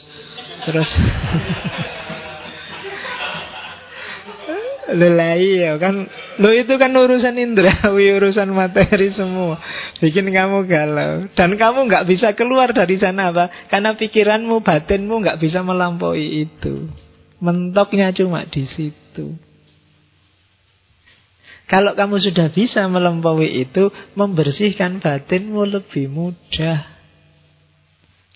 [0.63, 0.89] Terus
[4.95, 6.09] Lelai ya kan
[6.41, 9.59] Lo itu kan urusan indrawi Urusan materi semua.
[9.99, 11.27] Bikin kamu galau.
[11.35, 16.89] Dan kamu nggak bisa keluar dari sana apa Karena pikiranmu, batinmu nggak bisa melampaui itu.
[17.39, 19.35] Mentoknya cuma di situ.
[21.69, 26.87] Kalau kamu sudah bisa melampaui itu Membersihkan batinmu lebih mudah.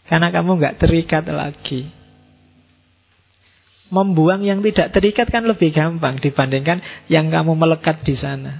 [0.05, 2.02] Karena kamu nggak terikat lagi
[3.93, 8.57] Membuang yang tidak terikat kan lebih gampang dibandingkan yang kamu melekat di sana.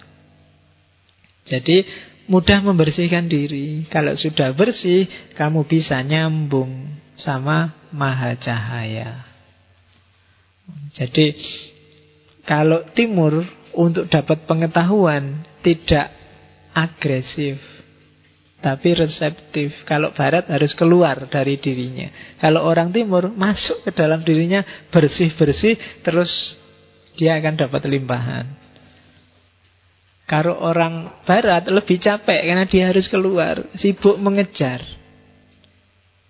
[1.49, 1.81] Jadi
[2.29, 3.89] mudah membersihkan diri.
[3.89, 6.85] Kalau sudah bersih, kamu bisa nyambung
[7.17, 9.25] sama maha cahaya.
[10.93, 11.33] Jadi
[12.45, 13.43] kalau timur
[13.73, 16.13] untuk dapat pengetahuan tidak
[16.71, 17.72] agresif
[18.63, 19.83] tapi reseptif.
[19.83, 22.07] Kalau barat harus keluar dari dirinya.
[22.39, 26.31] Kalau orang timur masuk ke dalam dirinya bersih-bersih terus
[27.19, 28.45] dia akan dapat limpahan.
[30.23, 34.79] Kalau orang barat lebih capek karena dia harus keluar, sibuk mengejar.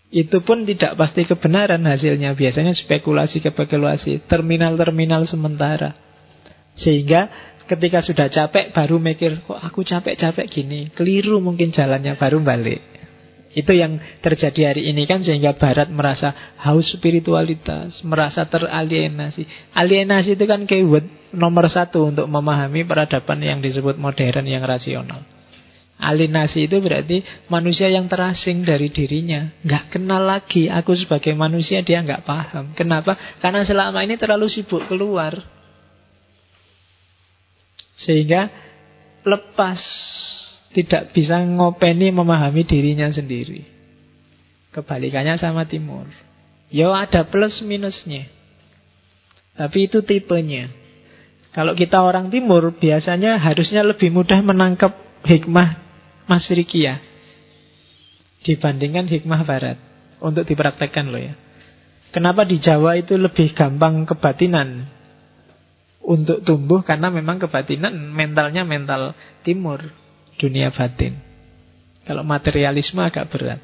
[0.09, 2.33] Itu pun tidak pasti kebenaran hasilnya.
[2.33, 5.93] Biasanya spekulasi-spekulasi, terminal-terminal sementara.
[6.73, 10.91] Sehingga ketika sudah capek baru mikir, kok aku capek-capek gini.
[10.91, 12.93] Keliru mungkin jalannya baru balik.
[13.53, 16.33] Itu yang terjadi hari ini kan sehingga Barat merasa
[16.65, 19.45] haus spiritualitas, merasa teralienasi.
[19.77, 21.05] Alienasi itu kan keyword
[21.37, 25.21] nomor satu untuk memahami peradaban yang disebut modern yang rasional.
[26.01, 29.53] Alienasi itu berarti manusia yang terasing dari dirinya.
[29.61, 32.73] Nggak kenal lagi aku sebagai manusia dia nggak paham.
[32.73, 33.13] Kenapa?
[33.37, 35.37] Karena selama ini terlalu sibuk keluar.
[37.97, 38.49] Sehingga
[39.23, 39.79] lepas
[40.73, 43.63] tidak bisa ngopeni memahami dirinya sendiri.
[44.73, 46.09] Kebalikannya sama timur.
[46.73, 48.25] Ya ada plus minusnya.
[49.53, 50.73] Tapi itu tipenya.
[51.53, 55.77] Kalau kita orang timur biasanya harusnya lebih mudah menangkap hikmah
[56.25, 56.97] Masrikia
[58.41, 59.77] dibandingkan hikmah barat
[60.17, 61.33] untuk dipraktekkan loh ya.
[62.09, 64.85] Kenapa di Jawa itu lebih gampang kebatinan
[66.03, 69.79] untuk tumbuh karena memang kebatinan mentalnya mental timur
[70.35, 71.15] dunia batin.
[72.03, 73.59] Kalau materialisme agak berat.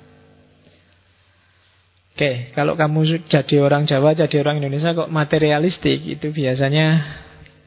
[2.15, 6.99] Oke, kalau kamu jadi orang Jawa, jadi orang Indonesia kok materialistik itu biasanya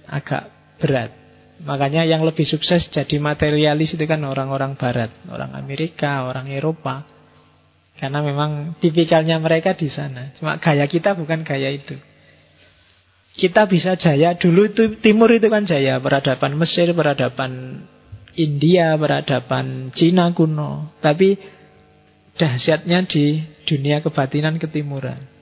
[0.08, 1.08] agak berat.
[1.62, 7.06] Makanya yang lebih sukses jadi materialis itu kan orang-orang barat, orang Amerika, orang Eropa.
[7.96, 10.34] Karena memang tipikalnya mereka di sana.
[10.36, 11.94] Cuma gaya kita bukan gaya itu.
[13.32, 17.84] Kita bisa jaya dulu itu timur itu kan jaya peradaban Mesir, peradaban
[18.36, 20.92] India, peradaban Cina kuno.
[21.00, 21.40] Tapi
[22.36, 25.32] dahsyatnya di dunia kebatinan ketimuran.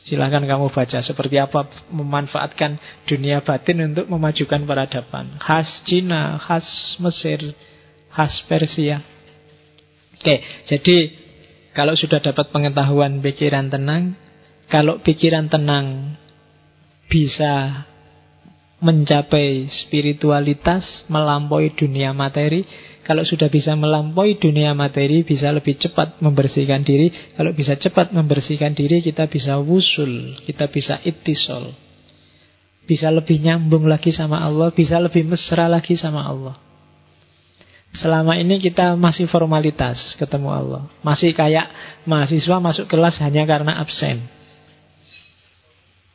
[0.00, 5.36] Silahkan kamu baca seperti apa memanfaatkan dunia batin untuk memajukan peradaban.
[5.40, 7.52] Khas Cina, khas Mesir,
[8.12, 9.04] khas Persia.
[10.16, 10.36] Oke,
[10.68, 10.96] jadi
[11.72, 14.16] kalau sudah dapat pengetahuan pikiran tenang,
[14.72, 16.16] kalau pikiran tenang
[17.10, 17.84] bisa
[18.80, 22.64] mencapai spiritualitas, melampaui dunia materi.
[23.04, 27.12] Kalau sudah bisa melampaui dunia materi, bisa lebih cepat membersihkan diri.
[27.36, 31.74] Kalau bisa cepat membersihkan diri, kita bisa wusul, kita bisa itisol.
[32.88, 36.56] Bisa lebih nyambung lagi sama Allah, bisa lebih mesra lagi sama Allah.
[37.90, 40.82] Selama ini kita masih formalitas ketemu Allah.
[41.02, 41.68] Masih kayak
[42.06, 44.39] mahasiswa masuk kelas hanya karena absen.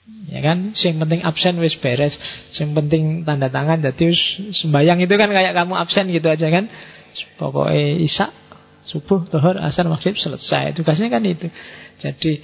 [0.05, 2.13] Ya kan, yang penting absen wis beres,
[2.61, 3.81] yang penting tanda tangan.
[3.81, 4.13] Jadi
[4.53, 6.69] sembayang itu kan kayak kamu absen gitu aja kan.
[7.41, 8.29] Pokoknya isak,
[8.85, 10.77] subuh, tohor, asar, maghrib selesai.
[10.77, 11.49] Tugasnya kan itu.
[11.97, 12.37] Jadi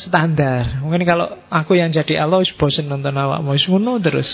[0.00, 0.80] standar.
[0.80, 4.26] Mungkin kalau aku yang jadi Allah bosen nonton awak mau ngono terus.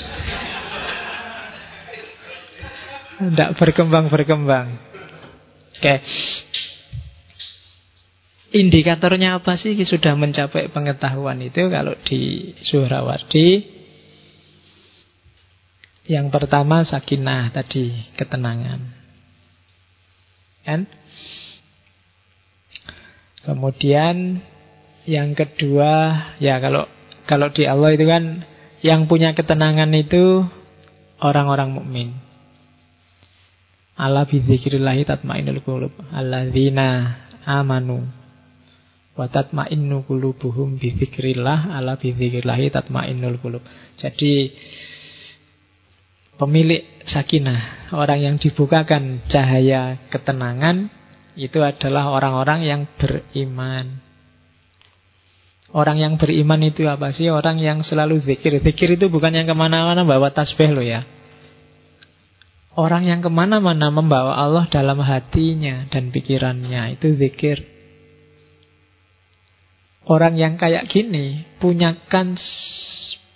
[3.20, 4.66] Tidak berkembang-berkembang.
[5.76, 5.82] Oke.
[5.82, 5.98] Okay.
[8.50, 9.78] Indikatornya apa sih?
[9.86, 13.78] Sudah mencapai pengetahuan itu kalau di Suhrawardi.
[16.10, 18.80] Yang pertama sakinah tadi ketenangan.
[20.66, 20.90] Kan?
[23.46, 24.42] Kemudian
[25.06, 25.92] yang kedua
[26.42, 26.90] ya kalau
[27.30, 28.42] kalau di Allah itu kan
[28.82, 30.42] yang punya ketenangan itu
[31.22, 32.18] orang-orang mukmin.
[33.94, 35.94] Allah bidzikrillahi tatmainnul qulub.
[36.10, 37.14] Alladzina
[37.46, 38.19] amanu
[39.18, 42.12] wa tatma'innu qulubuhum bi ala bi
[42.70, 43.36] tatma'innul.
[43.98, 44.32] Jadi
[46.40, 50.88] pemilik sakinah, orang yang dibukakan cahaya ketenangan
[51.36, 54.00] itu adalah orang-orang yang beriman.
[55.70, 57.30] Orang yang beriman itu apa sih?
[57.30, 58.58] Orang yang selalu zikir.
[58.58, 61.06] Zikir itu bukan yang ke mana-mana bawa tasbih loh ya.
[62.74, 66.98] Orang yang ke mana-mana membawa Allah dalam hatinya dan pikirannya.
[66.98, 67.62] Itu zikir.
[70.10, 72.42] Orang yang kayak gini punya kans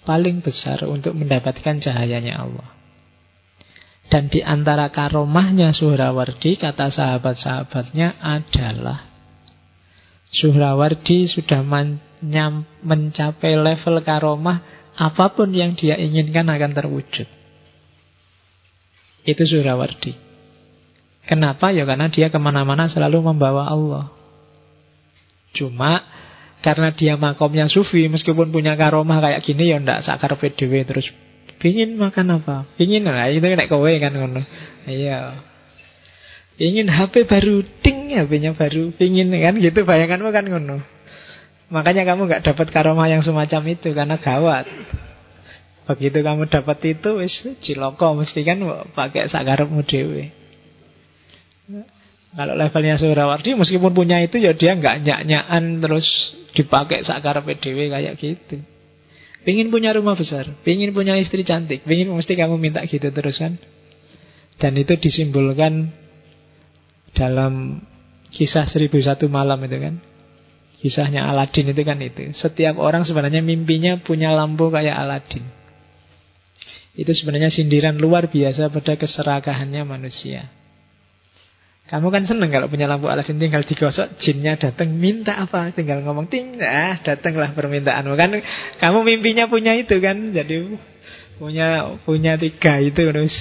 [0.03, 2.75] paling besar untuk mendapatkan cahayanya Allah.
[4.11, 9.07] Dan di antara karomahnya Suhrawardi, kata sahabat-sahabatnya adalah
[10.35, 11.63] Suhrawardi sudah
[12.83, 17.27] mencapai level karomah, apa pun yang dia inginkan akan terwujud.
[19.25, 20.13] Itu Surawardi.
[21.25, 21.71] Kenapa?
[21.71, 24.13] Ya karena dia ke mana-mana selalu membawa Allah.
[25.57, 26.03] Cuma
[26.65, 31.13] karena dia makomnya sufi, meskipun punya karomah kayak gini, ya ndak sakar PDW terus
[31.65, 32.69] Pingin makan apa?
[32.77, 34.45] Pingin lah, itu kayak kowe kan ngono.
[34.85, 35.41] Iya.
[36.61, 40.85] Ingin HP baru, ting HP-nya baru, pingin kan gitu bayanganmu kan ngono.
[41.73, 44.69] Makanya kamu nggak dapat karomah yang semacam itu karena gawat.
[45.89, 47.33] Begitu kamu dapat itu wis
[47.65, 48.61] ciloko mesti kan
[48.93, 50.44] pakai sakarepmu dhewe.
[52.35, 56.07] Kalau levelnya Surawardi meskipun punya itu ya dia nggak nyak-nyakan terus
[56.55, 58.59] dipakai sakarepe dhewe kayak gitu.
[59.47, 63.55] Pingin punya rumah besar, pingin punya istri cantik, pingin mesti kamu minta gitu terus kan.
[64.59, 65.95] Dan itu disimbolkan
[67.15, 67.85] dalam
[68.35, 69.95] kisah seribu satu malam itu kan.
[70.81, 72.35] Kisahnya Aladin itu kan itu.
[72.35, 75.45] Setiap orang sebenarnya mimpinya punya lampu kayak Aladin.
[76.99, 80.64] Itu sebenarnya sindiran luar biasa pada keserakahannya manusia.
[81.85, 86.33] Kamu kan seneng kalau punya lampu Aladin tinggal digosok, jinnya datang minta apa, tinggal ngomong
[86.33, 88.41] ting, ah datanglah permintaanmu kan.
[88.81, 90.81] Kamu mimpinya punya itu kan, jadi
[91.37, 93.35] punya punya tiga itu terus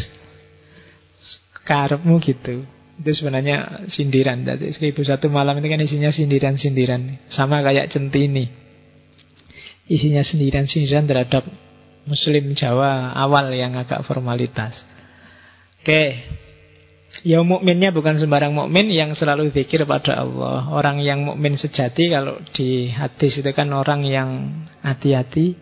[1.63, 2.67] karepmu gitu.
[2.99, 4.43] Itu sebenarnya sindiran.
[4.43, 8.51] Jadi seribu satu malam itu kan isinya sindiran-sindiran, sama kayak centini.
[9.87, 11.47] Isinya sindiran-sindiran terhadap
[12.03, 14.75] Muslim Jawa awal yang agak formalitas.
[15.79, 16.27] Oke,
[17.21, 20.73] Ya mukminnya bukan sembarang mukmin yang selalu zikir pada Allah.
[20.73, 24.29] Orang yang mukmin sejati kalau di hadis itu kan orang yang
[24.81, 25.53] hati-hati,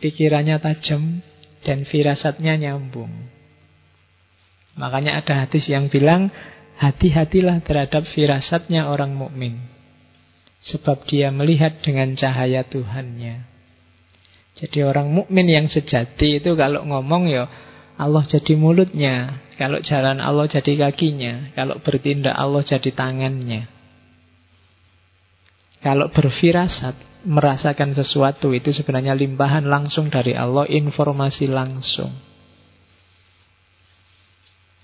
[0.00, 1.20] pikirannya tajam
[1.60, 3.12] dan firasatnya nyambung.
[4.80, 6.32] Makanya ada hadis yang bilang
[6.80, 9.60] hati-hatilah terhadap firasatnya orang mukmin.
[10.64, 13.44] Sebab dia melihat dengan cahaya Tuhannya.
[14.56, 17.44] Jadi orang mukmin yang sejati itu kalau ngomong ya
[18.00, 23.70] Allah jadi mulutnya, kalau jalan Allah jadi kakinya, kalau bertindak Allah jadi tangannya.
[25.84, 32.12] Kalau berfirasat, merasakan sesuatu itu sebenarnya limpahan langsung dari Allah, informasi langsung.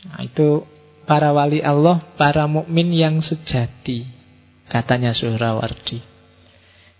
[0.01, 0.65] Nah, itu
[1.05, 4.05] para wali Allah, para mukmin yang sejati,
[4.69, 6.01] katanya Suhrawardi.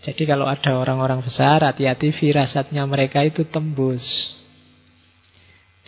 [0.01, 4.01] Jadi kalau ada orang-orang besar, hati-hati firasatnya mereka itu tembus.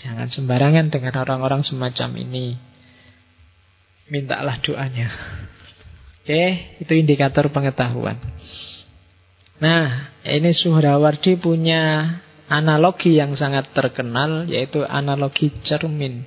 [0.02, 2.58] Jangan sembarangan dengan orang-orang semacam ini.
[4.10, 5.08] Mintalah doanya.
[6.22, 6.42] Oke,
[6.82, 8.18] itu indikator pengetahuan.
[9.62, 12.18] Nah, ini Suhrawardi punya
[12.50, 16.26] analogi yang sangat terkenal, yaitu analogi cermin.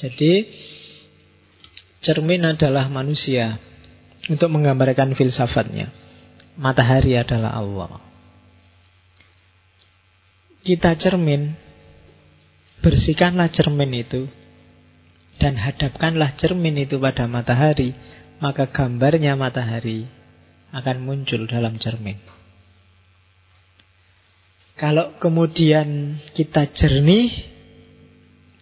[0.00, 0.48] Jadi,
[2.00, 3.60] cermin adalah manusia.
[4.30, 5.90] Untuk menggambarkan filsafatnya.
[6.54, 7.98] Matahari adalah Allah.
[10.62, 11.50] Kita cermin.
[12.78, 14.30] Bersihkanlah cermin itu.
[15.40, 17.96] Dan hadapkanlah cermin itu pada matahari
[18.44, 20.04] Maka gambarnya matahari
[20.68, 22.20] Akan muncul dalam cermin.
[24.76, 27.50] Kalau kemudian kita jernih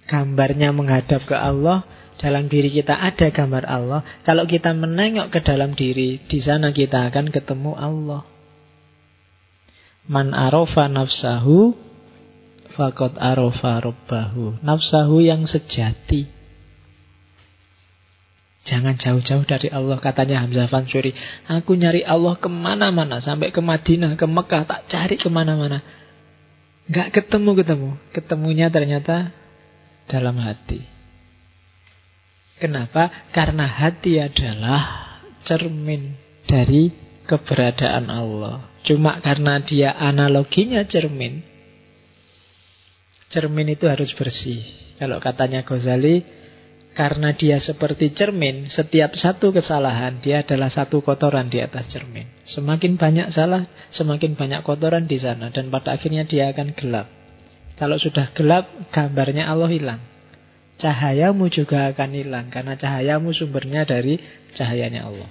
[0.09, 1.85] Gambarnya menghadap ke Allah
[2.19, 4.03] dalam diri kita ada gambar Allah.
[4.27, 8.27] Kalau kita menengok ke dalam diri, di sana kita akan ketemu Allah.
[10.11, 11.79] Man arofa nafsahu
[12.75, 14.59] fakot arofa robbahu.
[14.63, 16.27] Nafsahu yang sejati.
[18.67, 19.97] Jangan jauh-jauh dari Allah.
[20.03, 21.17] Katanya Hamzah Fansuri.
[21.49, 23.23] Aku nyari Allah ke mana-mana.
[23.25, 24.69] Sampai ke Madinah, ke Mekah.
[24.69, 25.81] Tak cari ke mana-mana.
[26.93, 27.97] Gak ketemu-ketemu.
[28.13, 29.33] Ketemunya ternyata
[30.09, 30.98] dalam hati.
[32.59, 33.31] Kenapa?
[33.31, 34.83] Karena hati adalah
[35.47, 36.19] cermin
[36.51, 36.91] dari
[37.25, 38.67] keberadaan Allah.
[38.83, 41.45] Cuma karena dia analoginya cermin,
[43.31, 44.65] cermin itu harus bersih.
[44.99, 46.25] Kalau katanya Ghazali,
[46.99, 52.27] karena dia seperti cermin, setiap satu kesalahan dia adalah satu kotoran di atas cermin.
[52.43, 57.07] Semakin banyak salah, semakin banyak kotoran di sana dan pada akhirnya dia akan gelap.
[57.79, 60.18] Kalau sudah gelap, gambarnya Allah hilang
[60.79, 64.23] cahayamu juga akan hilang karena cahayamu sumbernya dari
[64.55, 65.31] cahayanya Allah.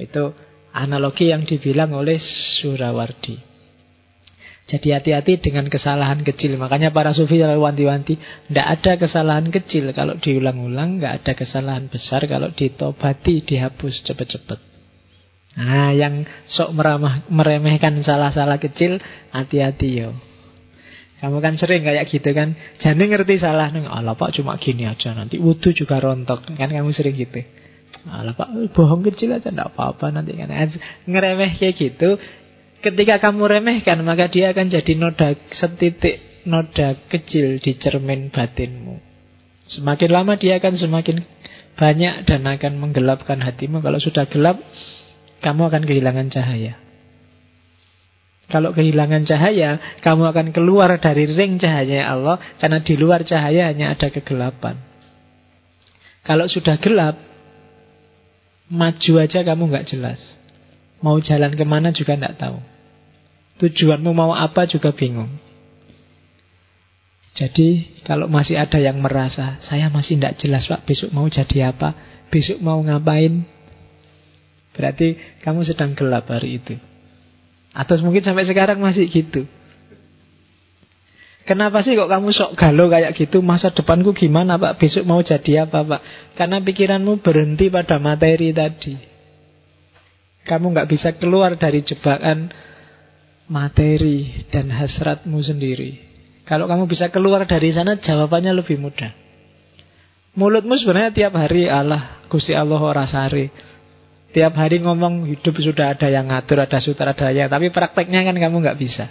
[0.00, 0.32] Itu
[0.72, 2.16] analogi yang dibilang oleh
[2.60, 3.48] Surawardi.
[4.68, 6.60] Jadi hati-hati dengan kesalahan kecil.
[6.60, 8.20] Makanya para sufi selalu wanti-wanti.
[8.20, 11.00] Tidak ada kesalahan kecil kalau diulang-ulang.
[11.00, 14.60] Tidak ada kesalahan besar kalau ditobati, dihapus cepat-cepat.
[15.56, 19.00] Nah, yang sok meramah, meremehkan salah-salah kecil,
[19.32, 20.12] hati-hati yo.
[21.18, 22.54] Kamu kan sering kayak gitu kan.
[22.78, 23.90] Jangan ngerti salah nih.
[23.90, 26.46] Allah pak cuma gini aja nanti wudhu juga rontok.
[26.54, 27.42] Kan kamu sering gitu.
[28.06, 30.50] Allah pak bohong kecil aja enggak apa-apa nanti kan.
[31.10, 32.18] Ngeremeh kayak gitu.
[32.78, 39.02] Ketika kamu remehkan maka dia akan jadi noda setitik noda kecil di cermin batinmu.
[39.68, 41.26] Semakin lama dia akan semakin
[41.76, 43.84] banyak dan akan menggelapkan hatimu.
[43.84, 44.62] Kalau sudah gelap,
[45.44, 46.87] kamu akan kehilangan cahaya.
[48.48, 53.92] Kalau kehilangan cahaya, kamu akan keluar dari ring cahaya Allah karena di luar cahaya hanya
[53.92, 54.80] ada kegelapan.
[56.24, 57.16] Kalau sudah gelap,
[58.72, 60.20] maju aja kamu nggak jelas.
[61.04, 62.58] Mau jalan ke mana juga nggak tahu.
[63.60, 65.28] Tujuanmu mau apa juga bingung.
[67.36, 71.94] Jadi kalau masih ada yang merasa saya masih tidak jelas pak besok mau jadi apa,
[72.34, 73.46] besok mau ngapain,
[74.74, 76.74] berarti kamu sedang gelap hari itu.
[77.78, 79.46] Atau mungkin sampai sekarang masih gitu.
[81.46, 83.40] Kenapa sih kok kamu sok galau kayak gitu?
[83.40, 84.82] Masa depanku gimana pak?
[84.82, 86.00] Besok mau jadi apa pak?
[86.36, 88.98] Karena pikiranmu berhenti pada materi tadi.
[90.44, 92.52] Kamu nggak bisa keluar dari jebakan
[93.48, 96.04] materi dan hasratmu sendiri.
[96.44, 99.12] Kalau kamu bisa keluar dari sana, jawabannya lebih mudah.
[100.36, 103.48] Mulutmu sebenarnya tiap hari Allah, Gusti Allah rasari.
[104.38, 108.78] Tiap hari ngomong hidup sudah ada yang ngatur, ada sutradara, tapi prakteknya kan kamu nggak
[108.78, 109.10] bisa.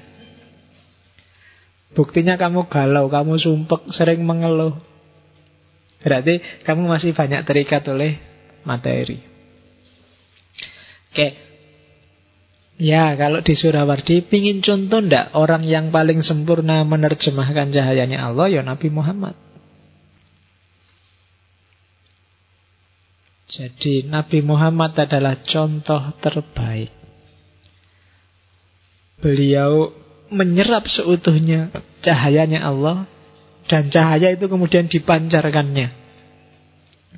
[1.92, 4.80] Buktinya kamu galau, kamu sumpek, sering mengeluh.
[6.00, 8.16] Berarti kamu masih banyak terikat oleh
[8.64, 9.20] materi.
[11.12, 11.28] Oke.
[12.80, 18.64] Ya, kalau di Surawardi pingin contoh ndak orang yang paling sempurna menerjemahkan cahayanya Allah ya
[18.64, 19.47] Nabi Muhammad.
[23.48, 26.92] Jadi Nabi Muhammad adalah contoh terbaik.
[29.24, 29.96] Beliau
[30.28, 31.72] menyerap seutuhnya
[32.04, 33.08] cahayanya Allah
[33.72, 35.88] dan cahaya itu kemudian dipancarkannya.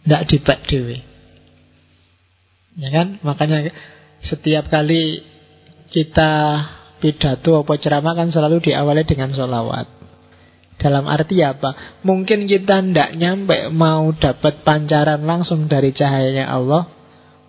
[0.06, 1.01] Tidak dibak dewi.
[2.77, 3.19] Ya kan?
[3.26, 3.73] Makanya
[4.23, 5.26] setiap kali
[5.89, 6.31] kita
[7.01, 9.98] pidato atau ceramah kan selalu diawali dengan sholawat.
[10.80, 11.99] Dalam arti apa?
[12.07, 16.88] Mungkin kita ndak nyampe mau dapat pancaran langsung dari cahayanya Allah.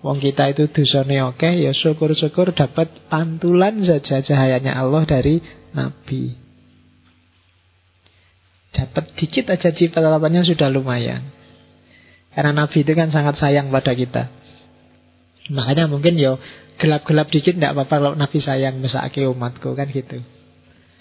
[0.03, 5.39] Wong kita itu dusone oke, ya syukur-syukur dapat pantulan saja cahayanya Allah dari
[5.77, 6.35] Nabi.
[8.75, 11.23] Dapat dikit aja cipta-ciptaannya sudah lumayan.
[12.35, 14.31] Karena Nabi itu kan sangat sayang pada kita.
[15.51, 16.39] Makanya mungkin yo
[16.81, 20.23] gelap-gelap dikit ndak apa-apa kalau Nabi sayang mesake umatku kan gitu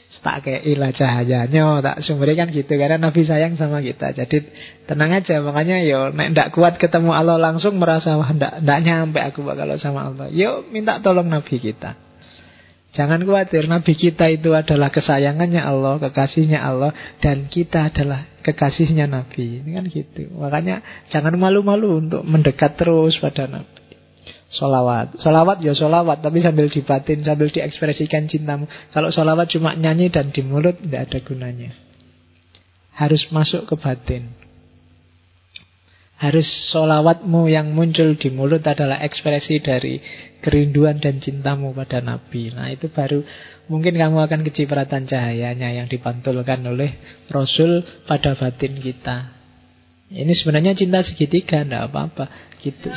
[0.10, 4.10] tak ilah cahayanya tak sumber kan gitu karena Nabi sayang sama kita.
[4.18, 4.42] Jadi
[4.90, 9.22] tenang aja makanya yo nek ndak kuat ketemu Allah langsung merasa wah ndak ndak nyampe
[9.22, 10.34] aku kalau sama Allah.
[10.34, 11.94] Yo minta tolong Nabi kita.
[12.90, 16.90] Jangan khawatir Nabi kita itu adalah kesayangannya Allah kekasihnya Allah
[17.22, 19.62] dan kita adalah kekasihnya Nabi.
[19.62, 20.26] Ini kan gitu.
[20.42, 23.79] Makanya jangan malu-malu untuk mendekat terus pada Nabi
[24.50, 30.34] Solawat Solawat ya solawat Tapi sambil dibatin Sambil diekspresikan cintamu Kalau solawat cuma nyanyi dan
[30.34, 31.70] di mulut Tidak ada gunanya
[32.98, 34.40] Harus masuk ke batin
[36.20, 40.04] Harus solawatmu yang muncul di mulut adalah ekspresi dari
[40.44, 42.52] kerinduan dan cintamu pada Nabi.
[42.52, 43.24] Nah itu baru
[43.72, 47.00] mungkin kamu akan kecipratan cahayanya yang dipantulkan oleh
[47.32, 49.32] Rasul pada batin kita.
[50.12, 52.28] Ini sebenarnya cinta segitiga, tidak apa-apa.
[52.60, 52.92] Gitu.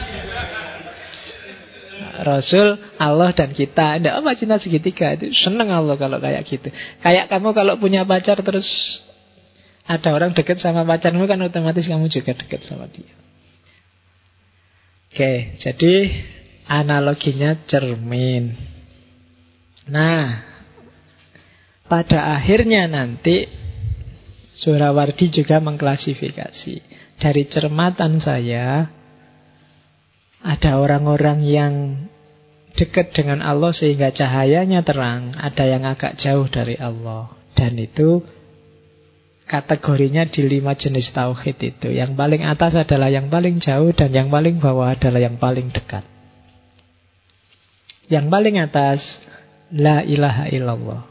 [2.23, 3.99] Rasul, Allah dan kita.
[3.99, 6.69] Tidak apa cinta segitiga itu seneng Allah kalau kayak gitu.
[7.01, 8.67] Kayak kamu kalau punya pacar terus
[9.87, 13.13] ada orang dekat sama pacarmu kan otomatis kamu juga dekat sama dia.
[15.13, 15.95] Oke, jadi
[16.65, 18.57] analoginya cermin.
[19.91, 20.41] Nah,
[21.91, 23.45] pada akhirnya nanti
[24.57, 26.75] Surawardi juga mengklasifikasi
[27.19, 28.89] dari cermatan saya
[30.43, 31.75] ada orang-orang yang
[32.75, 37.31] dekat dengan Allah sehingga cahayanya terang, ada yang agak jauh dari Allah.
[37.55, 38.27] Dan itu
[39.47, 41.89] kategorinya di lima jenis tauhid itu.
[41.95, 46.03] Yang paling atas adalah yang paling jauh dan yang paling bawah adalah yang paling dekat.
[48.11, 49.01] Yang paling atas
[49.71, 51.03] la ilaha illallah.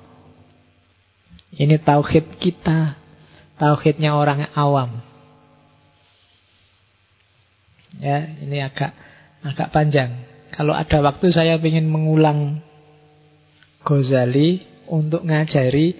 [1.56, 2.96] Ini tauhid kita,
[3.60, 5.04] tauhidnya orang awam.
[8.00, 8.96] Ya, ini agak
[9.46, 10.26] agak panjang.
[10.52, 12.60] Kalau ada waktu saya ingin mengulang
[13.82, 14.62] Ghazali
[14.92, 15.98] untuk ngajari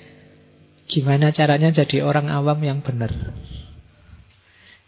[0.86, 3.10] gimana caranya jadi orang awam yang benar.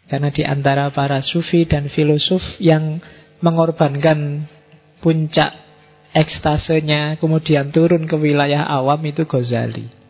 [0.04, 3.00] Karena di antara para sufi dan filosof yang
[3.40, 4.44] mengorbankan
[5.00, 5.56] puncak
[6.14, 10.03] ekstasenya kemudian turun ke wilayah awam itu Ghazali.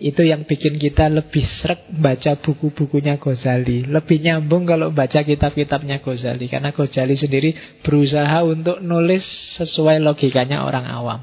[0.00, 3.84] Itu yang bikin kita lebih srek baca buku-bukunya Ghazali.
[3.84, 6.48] Lebih nyambung kalau baca kitab-kitabnya Ghazali.
[6.48, 7.52] Karena Ghazali sendiri
[7.84, 9.20] berusaha untuk nulis
[9.60, 11.20] sesuai logikanya orang awam.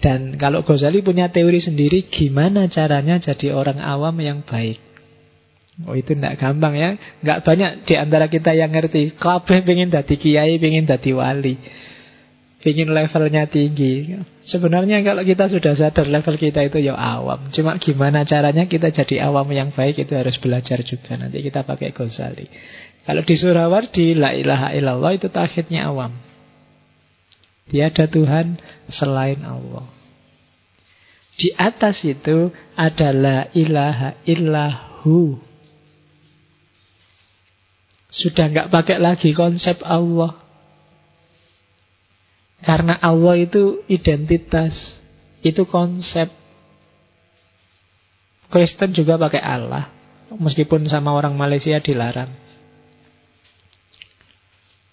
[0.00, 4.80] Dan kalau Ghazali punya teori sendiri, gimana caranya jadi orang awam yang baik.
[5.84, 6.96] Oh itu tidak gampang ya.
[7.20, 9.12] Nggak banyak di antara kita yang ngerti.
[9.20, 11.54] Kabeh pengen dadi kiai, pengen dadi wali
[12.66, 14.18] ingin levelnya tinggi.
[14.42, 17.52] Sebenarnya kalau kita sudah sadar level kita itu ya awam.
[17.54, 21.14] Cuma gimana caranya kita jadi awam yang baik itu harus belajar juga.
[21.14, 22.46] Nanti kita pakai Ghazali.
[23.06, 26.12] Kalau di Surawardi, la ilaha illallah itu takhidnya awam.
[27.68, 28.58] Tiada Tuhan
[28.90, 29.86] selain Allah.
[31.38, 35.38] Di atas itu adalah ilaha illahu.
[38.10, 40.47] Sudah nggak pakai lagi konsep Allah.
[42.62, 44.74] Karena Allah itu identitas,
[45.46, 46.26] itu konsep.
[48.48, 49.92] Kristen juga pakai Allah,
[50.32, 52.32] meskipun sama orang Malaysia dilarang.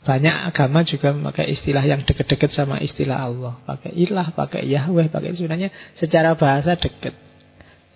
[0.06, 3.58] Banyak agama juga pakai istilah yang deket-deket sama istilah Allah.
[3.66, 7.18] Pakai ilah, pakai Yahweh, pakai sebenarnya secara bahasa deket.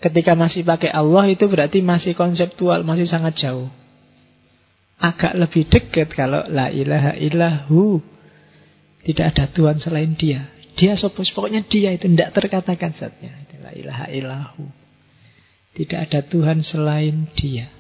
[0.02, 3.70] Ketika masih pakai Allah itu berarti masih konseptual, masih sangat jauh.
[4.98, 8.02] Agak lebih dekat kalau la ilaha illahu
[9.10, 10.54] tidak ada Tuhan selain dia.
[10.78, 13.34] Dia sopos, pokoknya dia itu tidak terkatakan zatnya.
[13.50, 14.70] Itulah ilaha ilahu.
[15.74, 17.74] Tidak ada Tuhan selain dia.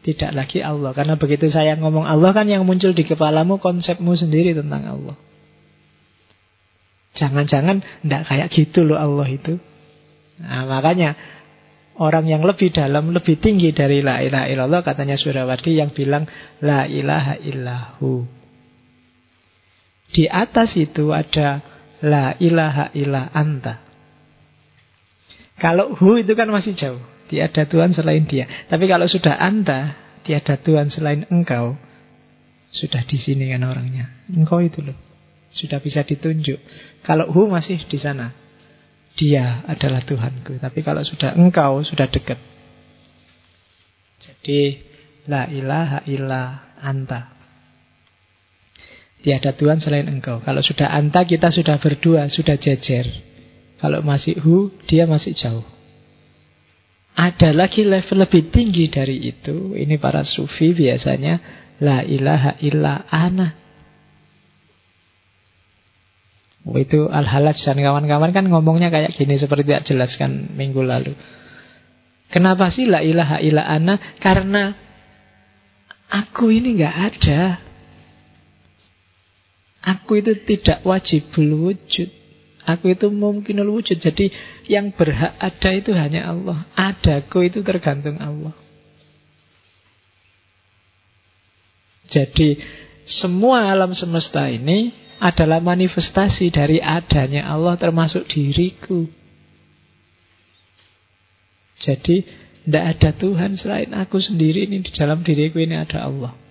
[0.00, 0.96] Tidak lagi Allah.
[0.96, 5.16] Karena begitu saya ngomong Allah kan yang muncul di kepalamu konsepmu sendiri tentang Allah.
[7.12, 9.60] Jangan-jangan tidak kayak gitu loh Allah itu.
[10.40, 11.12] Nah, makanya
[12.00, 16.24] orang yang lebih dalam, lebih tinggi dari la ilaha illallah katanya Surawardi yang bilang
[16.64, 18.41] la ilaha illahu.
[20.12, 21.64] Di atas itu ada
[22.04, 23.80] la ilaha illa anta.
[25.56, 27.00] Kalau hu itu kan masih jauh.
[27.32, 28.44] Tiada Tuhan selain dia.
[28.68, 31.80] Tapi kalau sudah anta, tiada Tuhan selain engkau.
[32.72, 34.28] Sudah di sini kan orangnya.
[34.28, 34.96] Engkau itu loh.
[35.52, 36.60] Sudah bisa ditunjuk.
[37.04, 38.36] Kalau hu masih di sana.
[39.12, 40.56] Dia adalah Tuhanku.
[40.56, 42.40] Tapi kalau sudah engkau, sudah dekat.
[44.24, 44.80] Jadi,
[45.28, 47.41] la ilaha illa anta.
[49.22, 50.42] Tiada Tuhan selain engkau.
[50.42, 53.06] Kalau sudah anta kita sudah berdua, sudah jejer.
[53.78, 55.62] Kalau masih hu, dia masih jauh.
[57.14, 59.78] Ada lagi level lebih tinggi dari itu.
[59.78, 61.38] Ini para sufi biasanya
[61.78, 63.62] la ilaha illa ana.
[66.62, 71.10] Oh, itu Al-Halaj dan kawan-kawan kan ngomongnya kayak gini seperti tidak jelaskan minggu lalu.
[72.30, 73.98] Kenapa sih la ilaha illa ana?
[74.22, 74.70] Karena
[76.06, 77.40] aku ini nggak ada.
[79.82, 82.10] Aku itu tidak wajib wujud.
[82.62, 83.98] Aku itu mungkin wujud.
[83.98, 84.30] Jadi
[84.70, 86.70] yang berhak ada itu hanya Allah.
[86.78, 88.54] Adaku itu tergantung Allah.
[92.06, 92.60] Jadi
[93.08, 99.06] semua alam semesta ini adalah manifestasi dari adanya Allah termasuk diriku.
[101.82, 102.22] Jadi
[102.62, 106.41] tidak ada Tuhan selain aku sendiri ini di dalam diriku ini ada Allah.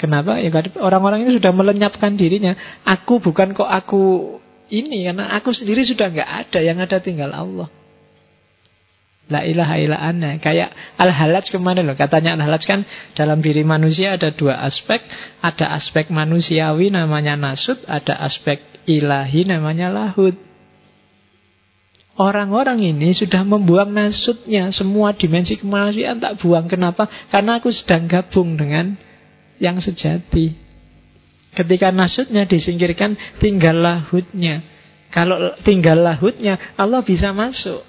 [0.00, 0.40] Kenapa?
[0.40, 0.48] Ya
[0.80, 2.56] orang-orang ini sudah melenyapkan dirinya.
[2.88, 4.36] Aku bukan kok aku
[4.72, 7.68] ini karena aku sendiri sudah nggak ada, yang ada tinggal Allah.
[9.30, 10.40] La ilaha illa anna.
[10.42, 11.94] Kayak Al-Halaj kemarin loh.
[11.94, 12.80] Katanya Al-Halaj kan
[13.14, 14.98] dalam diri manusia ada dua aspek.
[15.38, 17.78] Ada aspek manusiawi namanya nasut.
[17.86, 18.58] Ada aspek
[18.90, 20.34] ilahi namanya lahud.
[22.18, 24.74] Orang-orang ini sudah membuang nasutnya.
[24.74, 26.66] Semua dimensi kemanusiaan tak buang.
[26.66, 27.06] Kenapa?
[27.30, 28.98] Karena aku sedang gabung dengan
[29.60, 30.56] yang sejati.
[31.54, 34.64] Ketika nasutnya disingkirkan, tinggal lahutnya.
[35.12, 37.84] Kalau tinggal lahutnya, Allah bisa masuk.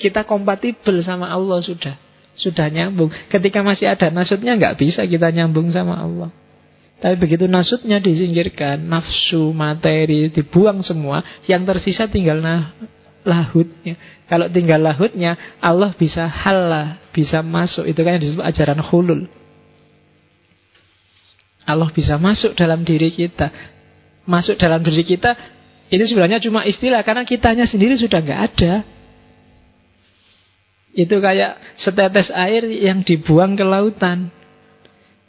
[0.00, 1.94] Kita kompatibel sama Allah sudah.
[2.34, 3.12] Sudah nyambung.
[3.30, 6.30] Ketika masih ada nasutnya, nggak bisa kita nyambung sama Allah.
[6.98, 12.72] Tapi begitu nasutnya disingkirkan, nafsu, materi, dibuang semua, yang tersisa tinggal nah,
[13.26, 13.98] lahutnya.
[14.30, 17.84] Kalau tinggal lahutnya, Allah bisa halah, bisa masuk.
[17.90, 19.26] Itu kan yang disebut ajaran hulul.
[21.64, 23.48] Allah bisa masuk dalam diri kita.
[24.24, 25.36] Masuk dalam diri kita
[25.92, 28.74] itu sebenarnya cuma istilah karena kitanya sendiri sudah nggak ada.
[30.94, 34.30] Itu kayak setetes air yang dibuang ke lautan.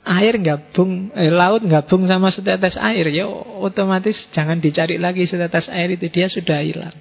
[0.06, 3.26] Air gabung, eh, laut gabung sama setetes air, ya
[3.57, 6.94] otomatis jangan dicari lagi setetes air itu dia sudah hilang.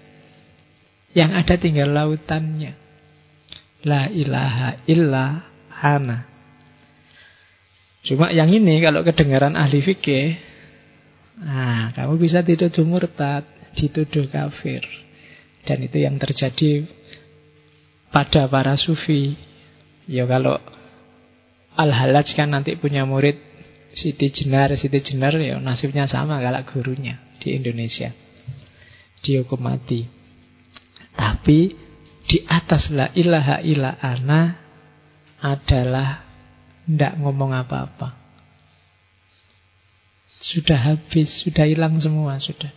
[1.12, 2.72] Yang ada tinggal lautannya.
[3.84, 6.33] La ilaha illa hana.
[8.04, 10.36] Cuma yang ini kalau kedengaran ahli fikih,
[11.40, 13.44] nah kamu bisa tidak murtad.
[13.74, 14.86] dituduh kafir.
[15.66, 16.86] Dan itu yang terjadi
[18.14, 19.34] pada para sufi.
[20.06, 20.62] Ya kalau
[21.74, 23.34] Al-Halaj kan nanti punya murid
[23.94, 28.14] Siti Jenar, Siti Jenar ya nasibnya sama kalau gurunya di Indonesia.
[29.24, 30.06] Dihukum mati.
[31.14, 31.58] Tapi
[32.24, 34.42] di atas la ilaha illa ana
[35.40, 36.23] adalah
[36.84, 38.16] tidak ngomong apa-apa.
[40.44, 42.68] Sudah habis, sudah hilang semua, sudah.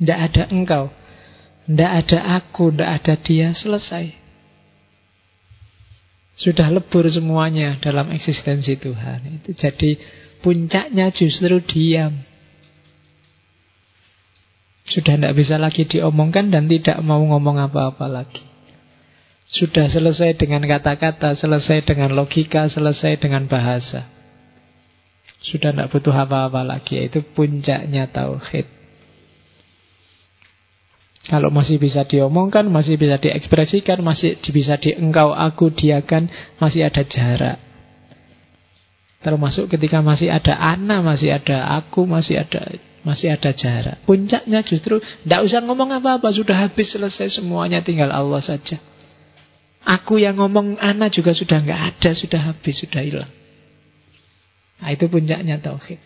[0.00, 0.88] Tidak ada engkau,
[1.68, 4.16] tidak ada aku, tidak ada dia, selesai.
[6.40, 9.44] Sudah lebur semuanya dalam eksistensi Tuhan.
[9.44, 10.00] Itu jadi
[10.40, 12.24] puncaknya justru diam.
[14.88, 18.49] Sudah tidak bisa lagi diomongkan dan tidak mau ngomong apa-apa lagi.
[19.50, 24.06] Sudah selesai dengan kata-kata, selesai dengan logika, selesai dengan bahasa.
[25.42, 27.02] Sudah tidak butuh apa-apa lagi.
[27.02, 28.78] Itu puncaknya tauhid.
[31.26, 36.30] Kalau masih bisa diomongkan, masih bisa diekspresikan, masih bisa diengkau aku diakan,
[36.62, 37.58] masih ada jarak.
[39.20, 42.72] Termasuk ketika masih ada ana, masih ada aku, masih ada
[43.04, 44.00] masih ada jarak.
[44.04, 48.89] Puncaknya justru tidak usah ngomong apa-apa, sudah habis selesai semuanya, tinggal Allah saja.
[49.80, 53.32] Aku yang ngomong anak juga sudah nggak ada, sudah habis, sudah hilang.
[54.80, 56.00] Nah, itu puncaknya tauhid.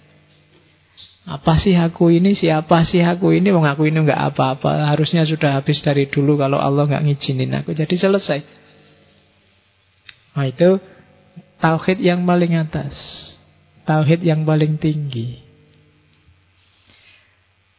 [1.24, 2.36] Apa sih aku ini?
[2.36, 3.48] Siapa sih aku ini?
[3.48, 4.92] Wong aku ini nggak apa-apa.
[4.92, 7.72] Harusnya sudah habis dari dulu kalau Allah nggak ngizinin aku.
[7.72, 8.44] Jadi selesai.
[10.36, 10.76] Nah itu
[11.64, 12.92] tauhid yang paling atas.
[13.88, 15.40] Tauhid yang paling tinggi.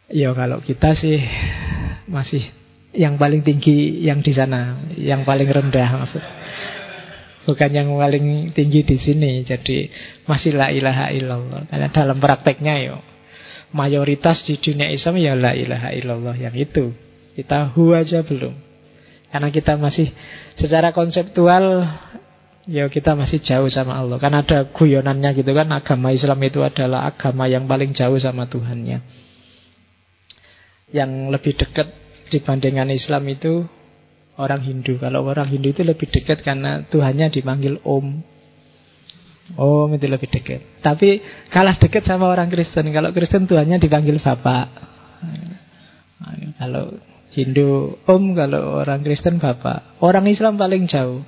[0.10, 1.22] Ya kalau kita sih
[2.10, 2.50] masih
[2.96, 6.24] yang paling tinggi yang di sana, yang paling rendah maksud.
[7.46, 9.46] Bukan yang paling tinggi di sini.
[9.46, 9.92] Jadi
[10.26, 11.70] masih la ilaha illallah.
[11.70, 12.98] Karena dalam prakteknya yo
[13.76, 16.96] mayoritas di dunia Islam ya la ilaha illallah yang itu.
[17.38, 18.56] Kita hu aja belum.
[19.30, 20.10] Karena kita masih
[20.56, 21.84] secara konseptual
[22.66, 24.18] ya kita masih jauh sama Allah.
[24.18, 29.04] Kan ada guyonannya gitu kan agama Islam itu adalah agama yang paling jauh sama Tuhannya.
[30.90, 33.66] Yang lebih dekat dibandingkan Islam itu
[34.36, 35.00] orang Hindu.
[35.00, 38.06] Kalau orang Hindu itu lebih dekat karena Tuhannya dipanggil Om.
[39.56, 40.82] Om itu lebih dekat.
[40.82, 41.22] Tapi
[41.54, 42.90] kalah dekat sama orang Kristen.
[42.90, 44.68] Kalau Kristen Tuhannya dipanggil Bapak.
[46.58, 46.98] Kalau
[47.36, 50.02] Hindu Om, kalau orang Kristen Bapak.
[50.02, 51.22] Orang Islam paling jauh.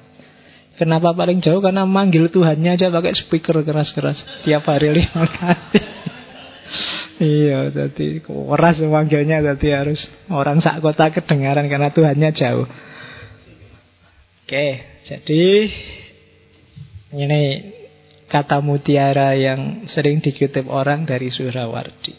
[0.78, 1.57] Kenapa paling jauh?
[1.57, 5.97] Karena manggil Tuhannya aja pakai speaker keras-keras tiap hari lima kali.
[7.18, 9.99] Iya, jadi keras memanggilnya Jadi harus
[10.30, 12.68] orang sak kota kedengaran karena Tuhannya jauh.
[14.48, 14.68] Oke,
[15.03, 15.44] jadi
[17.18, 17.44] ini
[18.27, 22.15] kata mutiara yang sering dikutip orang dari Surawardi.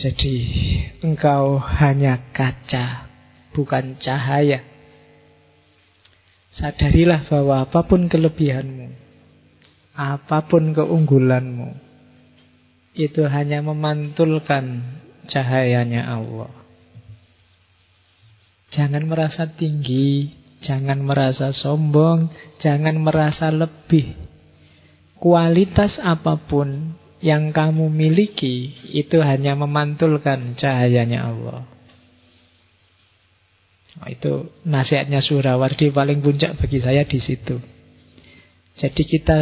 [0.00, 0.34] Jadi
[1.04, 3.06] engkau hanya kaca,
[3.52, 4.64] bukan cahaya.
[6.52, 8.88] Sadarilah bahwa apa pun kelebihanmu,
[9.96, 11.76] apa pun keunggulanmu,
[12.92, 14.84] itu hanya memantulkan
[15.28, 16.52] cahayanya Allah.
[18.72, 20.32] Jangan merasa tinggi,
[20.64, 24.16] jangan merasa sombong, jangan merasa lebih.
[25.20, 31.68] Kualitas apa pun yang kamu miliki itu hanya memantulkan cahayanya Allah.
[34.02, 37.60] Oh, itu nasihatnya Surawardi paling puncak bagi saya di situ.
[38.72, 39.38] Jadi kita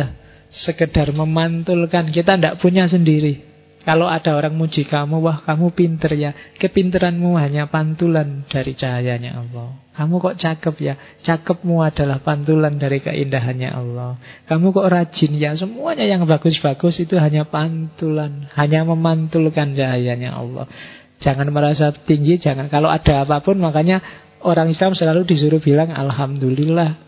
[0.51, 2.11] sekedar memantulkan.
[2.11, 3.51] Kita tidak punya sendiri.
[3.81, 6.37] Kalau ada orang muji kamu, wah kamu pinter ya.
[6.61, 9.73] Kepinteranmu hanya pantulan dari cahayanya Allah.
[9.97, 10.95] Kamu kok cakep ya.
[11.25, 14.21] Cakepmu adalah pantulan dari keindahannya Allah.
[14.45, 15.57] Kamu kok rajin ya.
[15.57, 18.53] Semuanya yang bagus-bagus itu hanya pantulan.
[18.53, 20.69] Hanya memantulkan cahayanya Allah.
[21.25, 22.69] Jangan merasa tinggi, jangan.
[22.69, 24.05] Kalau ada apa pun, makanya
[24.45, 27.01] orang Islam selalu disuruh bilang Alhamdulillah.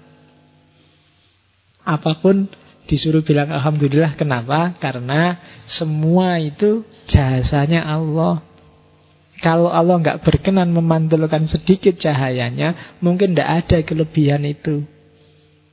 [1.85, 2.49] Apa pun
[2.93, 4.21] disuruh bilang Alhamdulillah.
[4.21, 4.77] Kenapa?
[4.77, 8.45] Karena semua itu jasanya Allah.
[9.41, 14.85] Kalau Allah nggak berkenan memantulkan sedikit cahayanya Mungkin tidak ada kelebihan itu.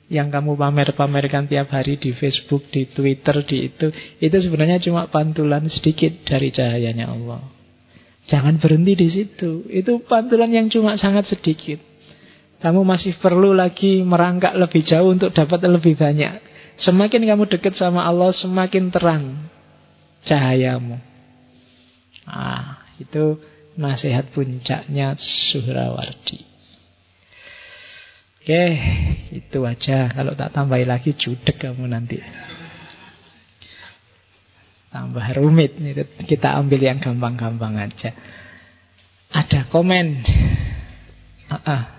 [0.09, 5.67] Yang kamu pamer-pamerkan tiap hari di Facebook, di Twitter, di itu Itu sebenarnya cuma pantulan
[5.67, 7.43] sedikit dari cahayanya Allah.
[8.25, 9.67] Jangan berhenti di situ.
[9.69, 11.77] Itu pantulan yang cuma sangat sedikit.
[12.59, 16.48] Kamu masih perlu lagi merangkak lebih jauh untuk dapat lebih banyak.
[16.79, 19.51] Semakin kamu dekat sama Allah, semakin terang
[20.23, 20.95] cahayamu.
[22.23, 23.35] Ah, itu
[23.75, 25.15] nasihat puncaknya
[25.51, 26.45] Suhrawardi.
[28.39, 28.65] Oke,
[29.35, 30.09] itu aja.
[30.09, 32.17] Kalau tak tambahin lagi judek kamu nanti.
[34.89, 35.77] tambah rumit.
[36.25, 38.09] Kita ambil yang gampang-gampang aja.
[39.29, 40.25] Ada komen.
[41.45, 41.98] Uh -uh.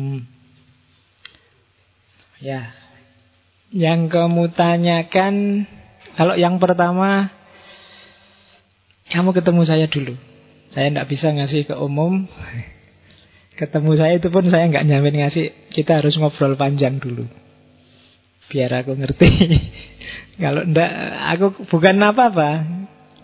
[0.00, 0.24] Hmm.
[2.40, 2.72] Ya.
[3.70, 5.34] Yang kamu tanyakan,
[6.16, 7.28] kalau yang pertama,
[9.12, 10.16] kamu ketemu saya dulu.
[10.72, 12.24] Saya tidak bisa ngasih ke umum.
[13.60, 15.68] Ketemu saya itu pun saya nggak nyamin ngasih.
[15.68, 17.28] Kita harus ngobrol panjang dulu.
[18.48, 19.28] Biar aku ngerti.
[20.42, 20.90] kalau ndak,
[21.36, 22.64] aku bukan apa-apa.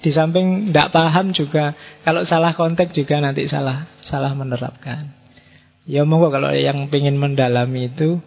[0.04, 1.72] Di samping ndak paham juga.
[2.04, 5.25] Kalau salah konteks juga nanti salah salah menerapkan.
[5.86, 8.18] Ya monggo kalau yang ingin mendalami itu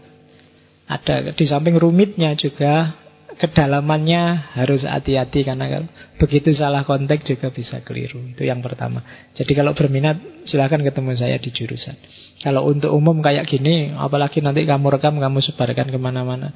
[0.87, 2.95] ada di samping rumitnya juga
[3.39, 5.87] kedalamannya harus hati-hati karena
[6.19, 8.19] begitu salah konteks juga bisa keliru.
[8.35, 9.03] Itu yang pertama.
[9.35, 11.95] Jadi kalau berminat silahkan ketemu saya di jurusan.
[12.43, 16.51] Kalau untuk umum kayak gini, apalagi nanti kamu rekam, kamu sebarkan ke mana-mana.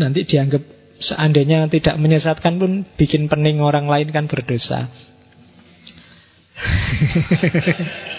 [0.00, 0.62] Nanti dianggap
[1.00, 4.88] seandainya tidak menyesatkan pun bikin pening orang lain kan berdosa.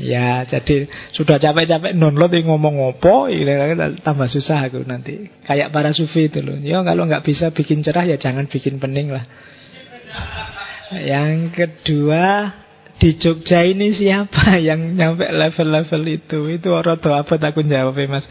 [0.00, 3.28] Ya, jadi sudah capek-capek download yang ngomong opo,
[4.00, 5.28] tambah susah aku nanti.
[5.44, 6.56] Kayak para sufi itu loh.
[6.56, 9.28] Ya kalau nggak bisa bikin cerah ya jangan bikin pening lah.
[10.90, 12.50] Yang kedua
[13.00, 16.38] di Jogja ini siapa yang nyampe level-level itu?
[16.48, 18.26] Itu tua apa aku jawab ya mas.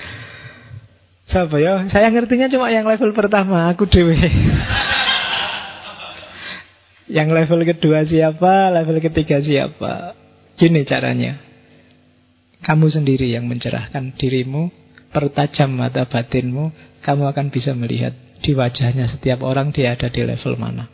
[1.29, 1.85] Siapa ya?
[1.93, 4.17] Saya ngertinya cuma yang level pertama, aku dewe.
[7.17, 10.17] yang level kedua siapa, level ketiga siapa.
[10.59, 11.39] Gini caranya.
[12.59, 14.67] Kamu sendiri yang mencerahkan dirimu,
[15.15, 18.11] pertajam mata batinmu, kamu akan bisa melihat
[18.43, 20.91] di wajahnya setiap orang dia ada di level mana.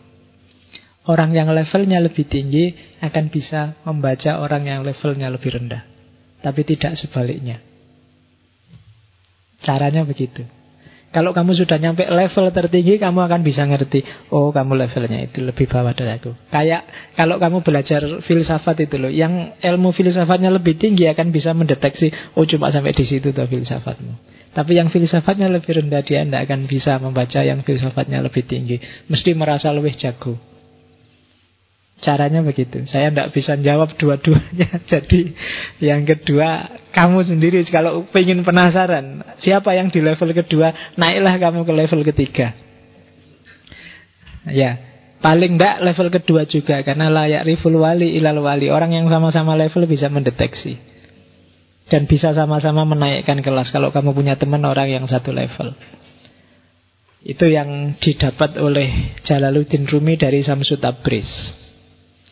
[1.09, 5.81] Orang yang levelnya lebih tinggi akan bisa membaca orang yang levelnya lebih rendah.
[6.45, 7.57] Tapi tidak sebaliknya.
[9.65, 10.45] Caranya begitu.
[11.15, 14.03] Kalau kamu sudah nyampe level tertinggi, kamu akan bisa ngerti,
[14.35, 16.35] oh kamu levelnya itu lebih bawah dari aku.
[16.51, 22.11] Kayak kalau kamu belajar filsafat itu loh, yang ilmu filsafatnya lebih tinggi akan bisa mendeteksi,
[22.35, 24.11] oh cuma sampai di situ tuh filsafatmu.
[24.51, 28.83] Tapi yang filsafatnya lebih rendah dia tidak akan bisa membaca yang filsafatnya lebih tinggi.
[29.07, 30.54] Mesti merasa lebih jago.
[31.95, 32.83] Caranya begitu.
[32.91, 34.83] Saya tidak bisa jawab dua-duanya.
[34.91, 35.31] Jadi
[35.79, 41.73] yang kedua, kamu sendiri kalau ingin penasaran, siapa yang di level kedua, naiklah kamu ke
[41.73, 42.51] level ketiga.
[44.51, 44.77] Ya,
[45.23, 48.67] paling tidak level kedua juga karena layak riful wali ilal wali.
[48.67, 50.77] Orang yang sama-sama level bisa mendeteksi.
[51.85, 55.77] Dan bisa sama-sama menaikkan kelas kalau kamu punya teman orang yang satu level.
[57.25, 61.64] Itu yang didapat oleh Jalaluddin Rumi dari Samsut Tabriz.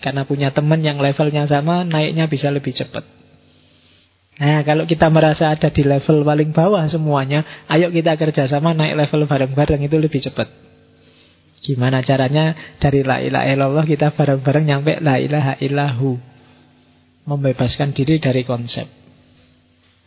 [0.04, 3.08] Karena punya teman yang levelnya sama, naiknya bisa lebih cepat.
[4.34, 9.30] Nah, kalau kita merasa ada di level paling bawah semuanya, ayo kita kerjasama naik level
[9.30, 10.52] bareng-bareng itu lebih cepat.
[11.64, 16.20] Gimana caranya dari la ilaha illallah kita bareng-bareng nyampe la ilaha illahu.
[17.24, 18.84] Membebaskan diri dari konsep.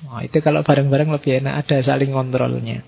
[0.04, 2.84] Nah, itu kalau bareng-bareng lebih enak, ada saling kontrolnya.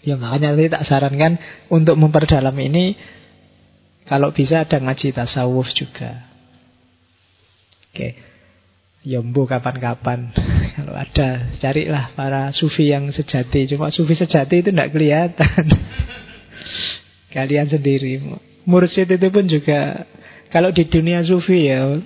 [0.00, 1.36] Ya makanya tadi tak sarankan
[1.68, 2.96] untuk memperdalam ini
[4.08, 6.26] kalau bisa ada ngaji tasawuf juga.
[7.92, 8.16] Oke.
[9.06, 10.34] Yombo ya, kapan-kapan.
[10.76, 13.70] Kalau ada, carilah para sufi yang sejati.
[13.70, 15.64] Cuma sufi sejati itu tidak kelihatan.
[17.34, 18.18] Kalian sendiri.
[18.68, 20.04] Mursyid itu pun juga,
[20.52, 21.96] kalau di dunia sufi ya,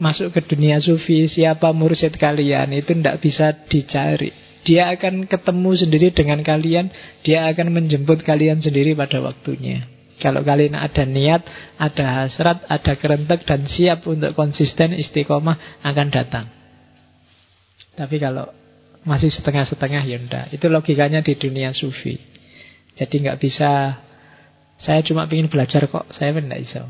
[0.00, 4.32] masuk ke dunia sufi, siapa mursyid kalian, itu tidak bisa dicari.
[4.64, 6.92] Dia akan ketemu sendiri dengan kalian,
[7.24, 9.84] dia akan menjemput kalian sendiri pada waktunya.
[10.20, 11.42] Kalau kalian ada niat,
[11.80, 16.46] ada hasrat, ada kerentek dan siap untuk konsisten istiqomah akan datang.
[17.96, 18.52] Tapi kalau
[19.08, 20.46] masih setengah-setengah ya enggak.
[20.52, 22.20] Itu logikanya di dunia sufi.
[23.00, 23.96] Jadi nggak bisa
[24.80, 26.80] saya cuma ingin belajar kok, saya enggak bisa.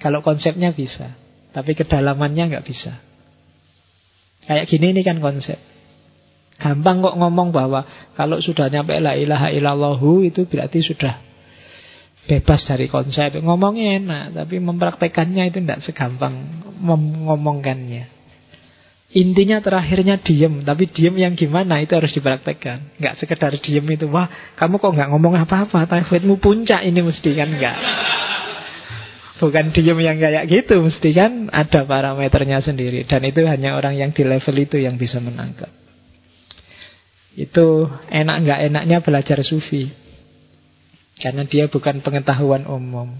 [0.00, 1.16] Kalau konsepnya bisa,
[1.52, 3.00] tapi kedalamannya nggak bisa.
[4.44, 5.60] Kayak gini ini kan konsep.
[6.60, 11.29] Gampang kok ngomong bahwa kalau sudah nyampe la ilaha illallahu itu berarti sudah
[12.30, 13.42] bebas dari konsep.
[13.42, 16.62] Ngomongnya enak, tapi mempraktekannya itu tidak segampang
[17.26, 18.22] ngomongkannya.
[19.10, 22.94] Intinya terakhirnya diem, tapi diem yang gimana itu harus dipraktekkan.
[23.02, 27.50] Nggak sekedar diem itu, wah kamu kok nggak ngomong apa-apa, tajwidmu puncak ini mesti kan
[27.50, 27.76] nggak.
[29.42, 33.02] Bukan diem yang kayak gitu, mesti kan ada parameternya sendiri.
[33.10, 35.74] Dan itu hanya orang yang di level itu yang bisa menangkap.
[37.34, 39.90] Itu enak nggak enaknya belajar sufi.
[41.20, 43.12] Karena dia bukan pengetahuan umum.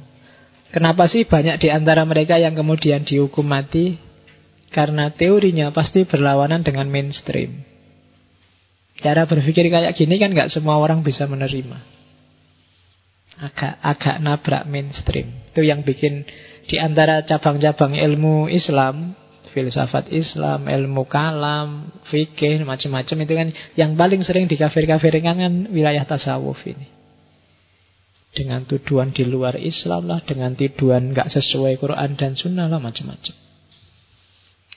[0.73, 4.01] Kenapa sih banyak di antara mereka yang kemudian dihukum mati?
[4.71, 7.67] Karena teorinya pasti berlawanan dengan mainstream.
[9.03, 12.01] Cara berpikir kayak gini kan nggak semua orang bisa menerima.
[13.41, 15.33] Agak agak nabrak mainstream.
[15.51, 16.23] Itu yang bikin
[16.71, 19.19] di antara cabang-cabang ilmu Islam,
[19.51, 26.61] filsafat Islam, ilmu kalam, fikih, macam-macam itu kan yang paling sering dikafir-kafirkan kan wilayah tasawuf
[26.69, 27.00] ini.
[28.31, 33.35] Dengan tuduhan di luar Islam lah, dengan tuduhan nggak sesuai Quran dan Sunnah lah, macam-macam.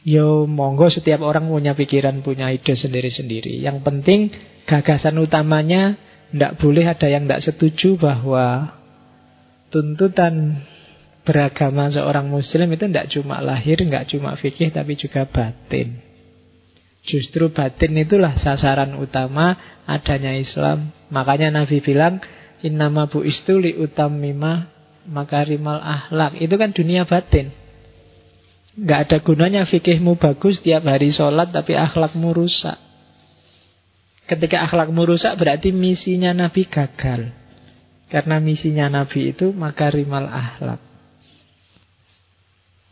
[0.03, 3.63] Yo monggo setiap orang punya pikiran, punya ide sendiri-sendiri.
[3.63, 4.19] Yang penting
[4.67, 5.95] gagasan utamanya
[6.33, 8.75] tidak boleh ada yang tidak setuju bahwa
[9.71, 10.59] tuntutan
[11.23, 16.03] beragama seorang muslim itu tidak cuma lahir, nggak cuma fikih, tapi juga batin.
[17.03, 19.55] Justru batin itulah sasaran utama
[19.87, 20.91] adanya Islam.
[21.11, 22.19] Makanya Nabi bilang,
[22.63, 24.71] Innama bu istuli utamima
[25.03, 26.39] makarimal ahlak.
[26.39, 27.51] Itu kan dunia batin.
[28.73, 32.79] Gak ada gunanya fikihmu bagus tiap hari sholat tapi akhlakmu rusak.
[34.25, 37.29] Ketika akhlakmu rusak berarti misinya Nabi gagal.
[38.07, 40.79] Karena misinya Nabi itu maka rimal akhlak.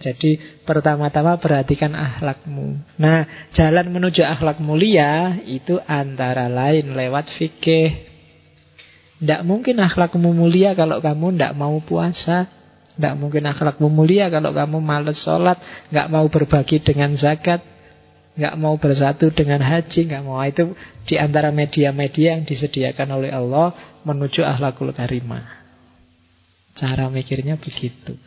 [0.02, 2.98] Jadi pertama-tama perhatikan akhlakmu.
[2.98, 8.11] Nah, jalan menuju akhlak mulia itu antara lain lewat fikih.
[9.22, 12.50] Tidak mungkin akhlakmu mulia kalau kamu tidak mau puasa.
[12.98, 15.62] Tidak mungkin akhlakmu mulia kalau kamu males sholat,
[15.94, 17.62] nggak mau berbagi dengan zakat,
[18.36, 20.74] nggak mau bersatu dengan haji, nggak mau itu
[21.06, 23.72] di antara media-media yang disediakan oleh Allah
[24.04, 25.62] menuju akhlakul karimah.
[26.76, 28.18] Cara mikirnya begitu.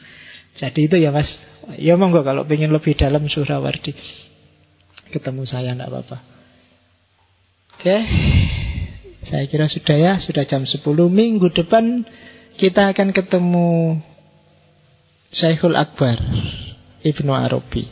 [0.54, 1.26] Jadi itu ya mas,
[1.76, 3.92] ya monggo kalau pengen lebih dalam Surawardi
[5.10, 6.18] ketemu saya nggak apa-apa.
[7.74, 7.96] Oke,
[9.24, 12.04] saya kira sudah ya, sudah jam 10 minggu depan
[12.60, 13.98] kita akan ketemu
[15.34, 16.20] Syekhul Akbar
[17.02, 17.88] Ibnu Arabi.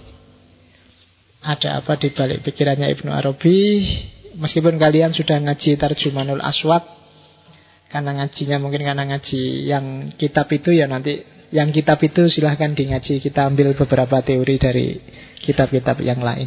[1.43, 3.59] Ada apa di balik pikirannya Ibnu Arabi?
[4.39, 6.89] Meskipun kalian sudah ngaji Tarjumanul Aswad
[7.93, 11.21] Karena ngajinya mungkin karena ngaji yang kitab itu ya nanti
[11.53, 14.87] Yang kitab itu silahkan di ngaji Kita ambil beberapa teori dari
[15.43, 16.47] kitab-kitab yang lain.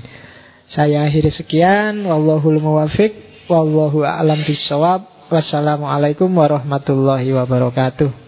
[0.71, 2.07] Saya akhiri sekian.
[2.07, 8.24] Wallahul muwafiq Wallahu a'lam bisawab Wassalamualaikum warahmatullahi wabarakatuh